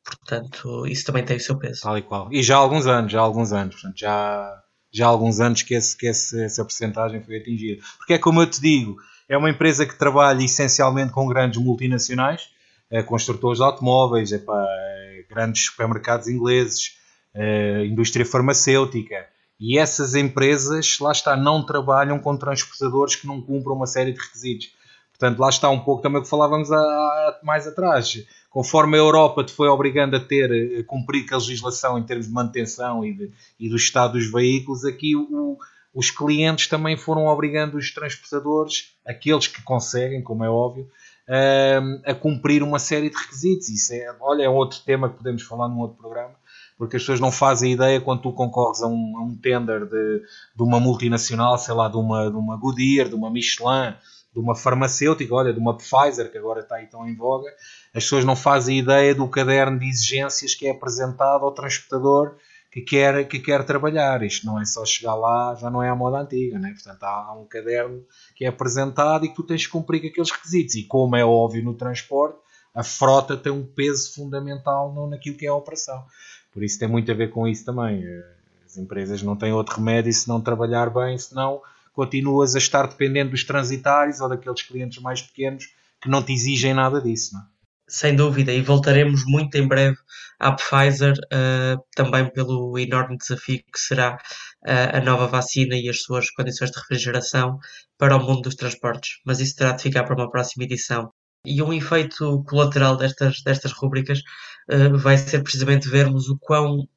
Portanto, 0.04 0.88
isso 0.88 1.06
também 1.06 1.24
tem 1.24 1.38
o 1.38 1.40
seu 1.40 1.58
peso. 1.58 1.82
Tal 1.82 1.98
e 1.98 2.02
qual. 2.02 2.32
E 2.32 2.42
já 2.44 2.56
há 2.56 2.60
alguns 2.60 2.86
anos, 2.88 3.12
já 3.12 3.20
há 3.20 3.24
alguns 3.24 3.54
anos. 3.54 3.76
Portanto, 3.76 3.98
já, 3.98 4.62
já 4.92 5.06
há 5.06 5.10
alguns 5.10 5.40
anos 5.40 5.62
que, 5.62 5.74
esse, 5.74 5.98
que 5.98 6.08
esse, 6.08 6.44
essa 6.44 6.64
porcentagem 6.64 7.22
foi 7.24 7.38
atingida. 7.38 7.82
Porque 7.98 8.14
é 8.14 8.18
como 8.18 8.42
eu 8.42 8.48
te 8.48 8.60
digo, 8.60 8.98
é 9.30 9.38
uma 9.38 9.50
empresa 9.50 9.86
que 9.86 9.98
trabalha 9.98 10.44
essencialmente 10.44 11.12
com 11.12 11.28
grandes 11.28 11.62
multinacionais, 11.62 12.50
eh, 12.90 13.04
construtores 13.04 13.60
de 13.60 13.64
automóveis, 13.64 14.32
epá, 14.32 14.66
grandes 15.30 15.66
supermercados 15.66 16.28
ingleses, 16.28 16.98
eh, 17.34 17.86
indústria 17.86 18.26
farmacêutica. 18.26 19.28
E 19.60 19.78
essas 19.78 20.16
empresas, 20.16 20.98
lá 21.00 21.12
está, 21.12 21.36
não 21.36 21.64
trabalham 21.64 22.18
com 22.20 22.36
transportadores 22.36 23.16
que 23.16 23.28
não 23.28 23.42
cumpram 23.42 23.76
uma 23.76 23.86
série 23.86 24.12
de 24.12 24.20
requisitos. 24.20 24.74
Portanto, 25.12 25.40
lá 25.40 25.50
está 25.50 25.70
um 25.70 25.80
pouco 25.80 26.02
também 26.02 26.20
o 26.20 26.24
que 26.24 26.30
falávamos 26.30 26.72
a, 26.72 26.78
a, 26.78 27.40
mais 27.44 27.68
atrás. 27.68 28.26
Conforme 28.50 28.98
a 28.98 29.00
Europa 29.00 29.44
te 29.44 29.54
foi 29.54 29.68
obrigando 29.70 30.16
a 30.16 30.20
ter, 30.20 30.80
a 30.80 30.84
cumprir 30.84 31.28
com 31.28 31.36
a 31.36 31.38
legislação 31.38 32.00
em 32.00 32.04
termos 32.04 32.28
de 32.28 32.34
manutenção 32.34 33.06
e, 33.06 33.14
de, 33.14 33.32
e 33.60 33.70
do 33.70 33.76
estado 33.76 34.14
dos 34.14 34.32
veículos, 34.32 34.84
aqui 34.84 35.16
o, 35.16 35.60
os 35.94 36.10
clientes 36.10 36.68
também 36.68 36.98
foram 36.98 37.28
obrigando 37.28 37.78
os 37.78 37.94
transportadores, 37.94 38.96
aqueles 39.06 39.48
que 39.48 39.62
conseguem, 39.62 40.24
como 40.24 40.44
é 40.44 40.50
óbvio, 40.50 40.90
a 42.06 42.14
cumprir 42.14 42.64
uma 42.64 42.80
série 42.80 43.10
de 43.10 43.16
requisitos. 43.16 43.70
Isso 43.70 43.94
é, 43.94 44.16
olha, 44.20 44.44
é 44.44 44.50
outro 44.50 44.80
tema 44.86 45.10
que 45.10 45.18
podemos 45.18 45.44
falar 45.44 45.68
num 45.68 45.80
outro 45.80 45.98
programa, 45.98 46.34
porque 46.82 46.98
as 46.98 47.04
pessoas 47.04 47.20
não 47.20 47.32
fazem 47.32 47.74
ideia 47.74 48.02
quando 48.02 48.24
tu 48.24 48.34
concorres 48.34 48.82
a 48.82 48.88
um, 48.88 49.16
a 49.16 49.24
um 49.24 49.38
tender 49.40 49.86
de, 49.86 50.20
de, 50.56 50.64
uma 50.64 50.80
multinacional, 50.80 51.56
sei 51.60 51.76
lá, 51.76 51.88
de 51.88 51.96
uma, 51.96 52.28
de 52.28 52.36
uma 52.36 52.58
Goodyear, 52.58 53.08
de 53.08 53.14
uma 53.14 53.30
Michelin, 53.30 53.94
de 54.34 54.40
uma 54.40 54.56
farmacêutica, 54.56 55.32
olha, 55.32 55.54
de 55.54 55.60
uma 55.60 55.78
Pfizer, 55.78 56.32
que 56.32 56.40
agora 56.40 56.62
está 56.62 56.78
aí 56.78 56.88
tão 56.88 57.08
em 57.08 57.16
voga, 57.16 57.48
as 57.94 58.04
pessoas 58.04 58.26
não 58.26 58.36
fazem 58.36 58.80
ideia 58.80 59.14
do 59.14 59.28
caderno 59.28 59.78
de 59.78 59.88
exigências 59.88 60.56
que 60.56 60.66
é 60.66 60.72
apresentado 60.72 61.46
ao 61.46 61.52
transportador 61.52 62.36
que 62.72 62.82
quer, 62.82 63.28
que 63.28 63.38
quer 63.38 63.64
trabalhar. 63.64 64.24
Isto 64.24 64.48
não 64.48 64.60
é 64.60 64.66
só 64.66 64.84
chegar 64.84 65.14
lá, 65.14 65.54
já 65.54 65.70
não 65.70 65.84
é 65.84 65.90
a 65.90 65.96
moda 65.96 66.18
antiga, 66.18 66.58
né? 66.58 66.72
portanto 66.72 67.04
há, 67.04 67.32
um 67.40 67.46
caderno 67.46 68.04
que 68.36 68.44
é 68.44 68.48
apresentado 68.48 69.24
e 69.24 69.30
que 69.30 69.36
tu 69.36 69.44
tens 69.44 69.62
de 69.62 69.70
cumprir 69.70 70.04
aqueles 70.04 70.32
requisitos. 70.32 70.74
E 70.74 70.86
como 70.86 71.16
é 71.16 71.24
óbvio 71.24 71.64
no 71.64 71.76
transporte, 71.76 72.40
a 72.74 72.84
frota 72.84 73.36
tem 73.36 73.52
um 73.52 73.66
peso 73.66 74.14
fundamental 74.16 74.94
naquilo 75.10 75.38
que 75.38 75.46
é 75.46 75.50
a 75.50 75.54
operação. 75.54 76.04
Por 76.52 76.64
isso 76.64 76.80
tem 76.80 76.88
muito 76.88 77.12
a 77.12 77.16
ver 77.16 77.30
com 77.30 77.48
isso 77.48 77.66
também. 77.66 78.04
As 78.66 78.78
empresas 78.78 79.22
não 79.22 79.36
têm 79.36 79.54
outro 79.54 79.78
remédio 79.78 80.12
se 80.14 80.28
não 80.28 80.42
trabalhar 80.42 80.90
bem, 80.90 81.18
senão 81.18 81.62
continuas 81.94 82.56
a 82.56 82.58
estar 82.58 82.88
dependendo 82.88 83.32
dos 83.32 83.44
transitários 83.44 84.22
ou 84.22 84.30
daqueles 84.30 84.62
clientes 84.62 85.02
mais 85.02 85.22
pequenos 85.22 85.66
que 86.02 86.10
não 86.10 86.24
te 86.24 86.34
exigem 86.34 86.74
nada 86.74 87.02
disso. 87.02 87.34
Não 87.34 87.42
é? 87.42 87.44
Sem 87.88 88.16
dúvida, 88.16 88.54
e 88.54 88.62
voltaremos 88.62 89.26
muito 89.26 89.56
em 89.56 89.68
breve 89.68 89.98
à 90.40 90.54
Pfizer, 90.54 91.14
uh, 91.26 91.84
também 91.94 92.32
pelo 92.32 92.80
enorme 92.80 93.18
desafio 93.18 93.60
que 93.60 93.78
será 93.78 94.16
uh, 94.16 94.96
a 94.98 95.02
nova 95.02 95.28
vacina 95.28 95.76
e 95.76 95.90
as 95.90 96.02
suas 96.04 96.30
condições 96.32 96.72
de 96.72 96.80
refrigeração 96.80 97.60
para 97.98 98.16
o 98.16 98.20
mundo 98.26 98.44
dos 98.44 98.56
transportes. 98.56 99.20
Mas 99.26 99.42
isso 99.42 99.58
terá 99.58 99.74
de 99.74 99.84
ficar 99.84 100.06
para 100.06 100.16
uma 100.16 100.32
próxima 100.32 100.64
edição. 100.64 101.12
E 101.46 101.62
um 101.62 101.74
efeito 101.74 102.42
colateral 102.48 102.96
destas, 102.96 103.42
destas 103.44 103.74
rúbricas 103.74 104.22
uh, 104.70 104.98
vai 104.98 105.18
ser 105.18 105.42
precisamente 105.44 105.90
vermos 105.90 106.30
o 106.30 106.38
quão, 106.38 106.88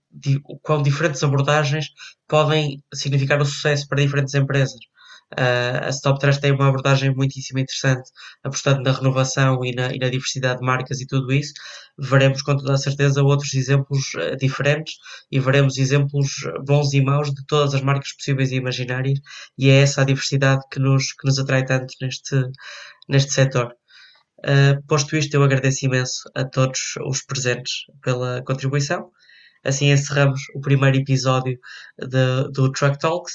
o 0.45 0.59
quão 0.59 0.83
diferentes 0.83 1.23
abordagens 1.23 1.87
podem 2.29 2.83
significar 2.93 3.41
o 3.41 3.45
sucesso 3.45 3.89
para 3.89 4.03
diferentes 4.03 4.35
empresas. 4.35 4.81
Uh, 5.33 5.87
a 5.87 5.89
Stop 5.89 6.21
Trash 6.21 6.39
tem 6.39 6.53
uma 6.53 6.69
abordagem 6.69 7.13
muitíssimo 7.13 7.59
interessante, 7.59 8.11
apostando 8.43 8.83
na 8.83 8.93
renovação 8.93 9.65
e 9.65 9.75
na, 9.75 9.93
e 9.93 9.99
na, 9.99 10.09
diversidade 10.09 10.61
de 10.61 10.67
marcas 10.67 11.01
e 11.01 11.07
tudo 11.07 11.33
isso. 11.33 11.53
Veremos 11.99 12.43
com 12.43 12.57
toda 12.57 12.75
a 12.75 12.79
certeza 12.79 13.23
outros 13.23 13.53
exemplos 13.55 14.15
uh, 14.15 14.37
diferentes 14.37 14.95
e 15.33 15.41
veremos 15.41 15.79
exemplos 15.79 16.29
bons 16.65 16.93
e 16.93 17.01
maus 17.01 17.33
de 17.33 17.45
todas 17.47 17.75
as 17.75 17.81
marcas 17.81 18.13
possíveis 18.13 18.53
e 18.53 18.57
imaginárias, 18.57 19.19
e 19.59 19.71
é 19.71 19.81
essa 19.81 20.03
a 20.03 20.05
diversidade 20.05 20.63
que 20.71 20.79
nos, 20.79 21.13
que 21.13 21.27
nos 21.27 21.39
atrai 21.39 21.65
tanto 21.65 21.95
neste, 22.01 22.37
neste 23.09 23.33
setor. 23.33 23.75
Uh, 24.45 24.83
posto 24.87 25.17
isto, 25.17 25.35
eu 25.35 25.43
agradeço 25.43 25.87
imenso 25.87 26.31
a 26.35 26.45
todos 26.45 26.97
os 27.07 27.23
presentes 27.23 27.87
pela 28.03 28.43
contribuição. 28.45 29.11
Assim 29.65 29.91
encerramos 29.91 30.41
o 30.55 30.61
primeiro 30.61 30.99
episódio 30.99 31.59
de, 31.99 32.51
do 32.53 32.71
Truck 32.71 32.99
Talks 32.99 33.33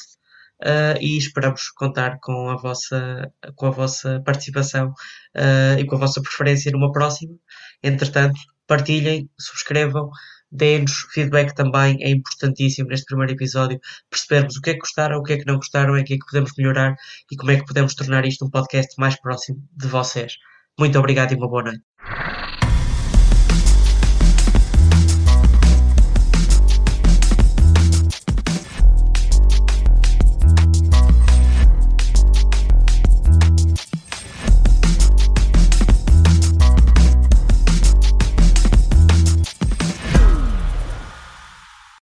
uh, 0.61 1.01
e 1.01 1.17
esperamos 1.17 1.69
contar 1.71 2.19
com 2.21 2.49
a 2.49 2.55
vossa, 2.55 3.31
com 3.55 3.65
a 3.65 3.71
vossa 3.71 4.21
participação 4.23 4.89
uh, 4.89 5.79
e 5.79 5.85
com 5.85 5.95
a 5.95 5.99
vossa 5.99 6.21
preferência 6.21 6.71
numa 6.71 6.91
próxima. 6.91 7.33
Entretanto, 7.81 8.39
partilhem, 8.67 9.27
subscrevam, 9.39 10.11
deem-nos 10.51 10.93
feedback 11.11 11.55
também, 11.55 11.97
é 12.03 12.09
importantíssimo 12.11 12.89
neste 12.89 13.05
primeiro 13.05 13.33
episódio 13.33 13.79
percebermos 14.11 14.57
o 14.57 14.61
que 14.61 14.69
é 14.71 14.73
que 14.73 14.79
gostaram, 14.79 15.17
o 15.17 15.23
que 15.23 15.33
é 15.33 15.37
que 15.37 15.45
não 15.47 15.55
gostaram, 15.55 15.97
em 15.97 16.03
que 16.03 16.13
é 16.13 16.17
que 16.17 16.25
podemos 16.25 16.51
melhorar 16.55 16.95
e 17.31 17.35
como 17.35 17.49
é 17.49 17.55
que 17.57 17.65
podemos 17.65 17.95
tornar 17.95 18.25
isto 18.25 18.45
um 18.45 18.49
podcast 18.51 18.93
mais 18.99 19.19
próximo 19.19 19.67
de 19.75 19.87
vocês. 19.87 20.33
Muito 20.79 20.97
obrigado 20.97 21.31
e 21.33 21.35
uma 21.35 21.47
boa 21.47 21.61
noite. 21.63 21.88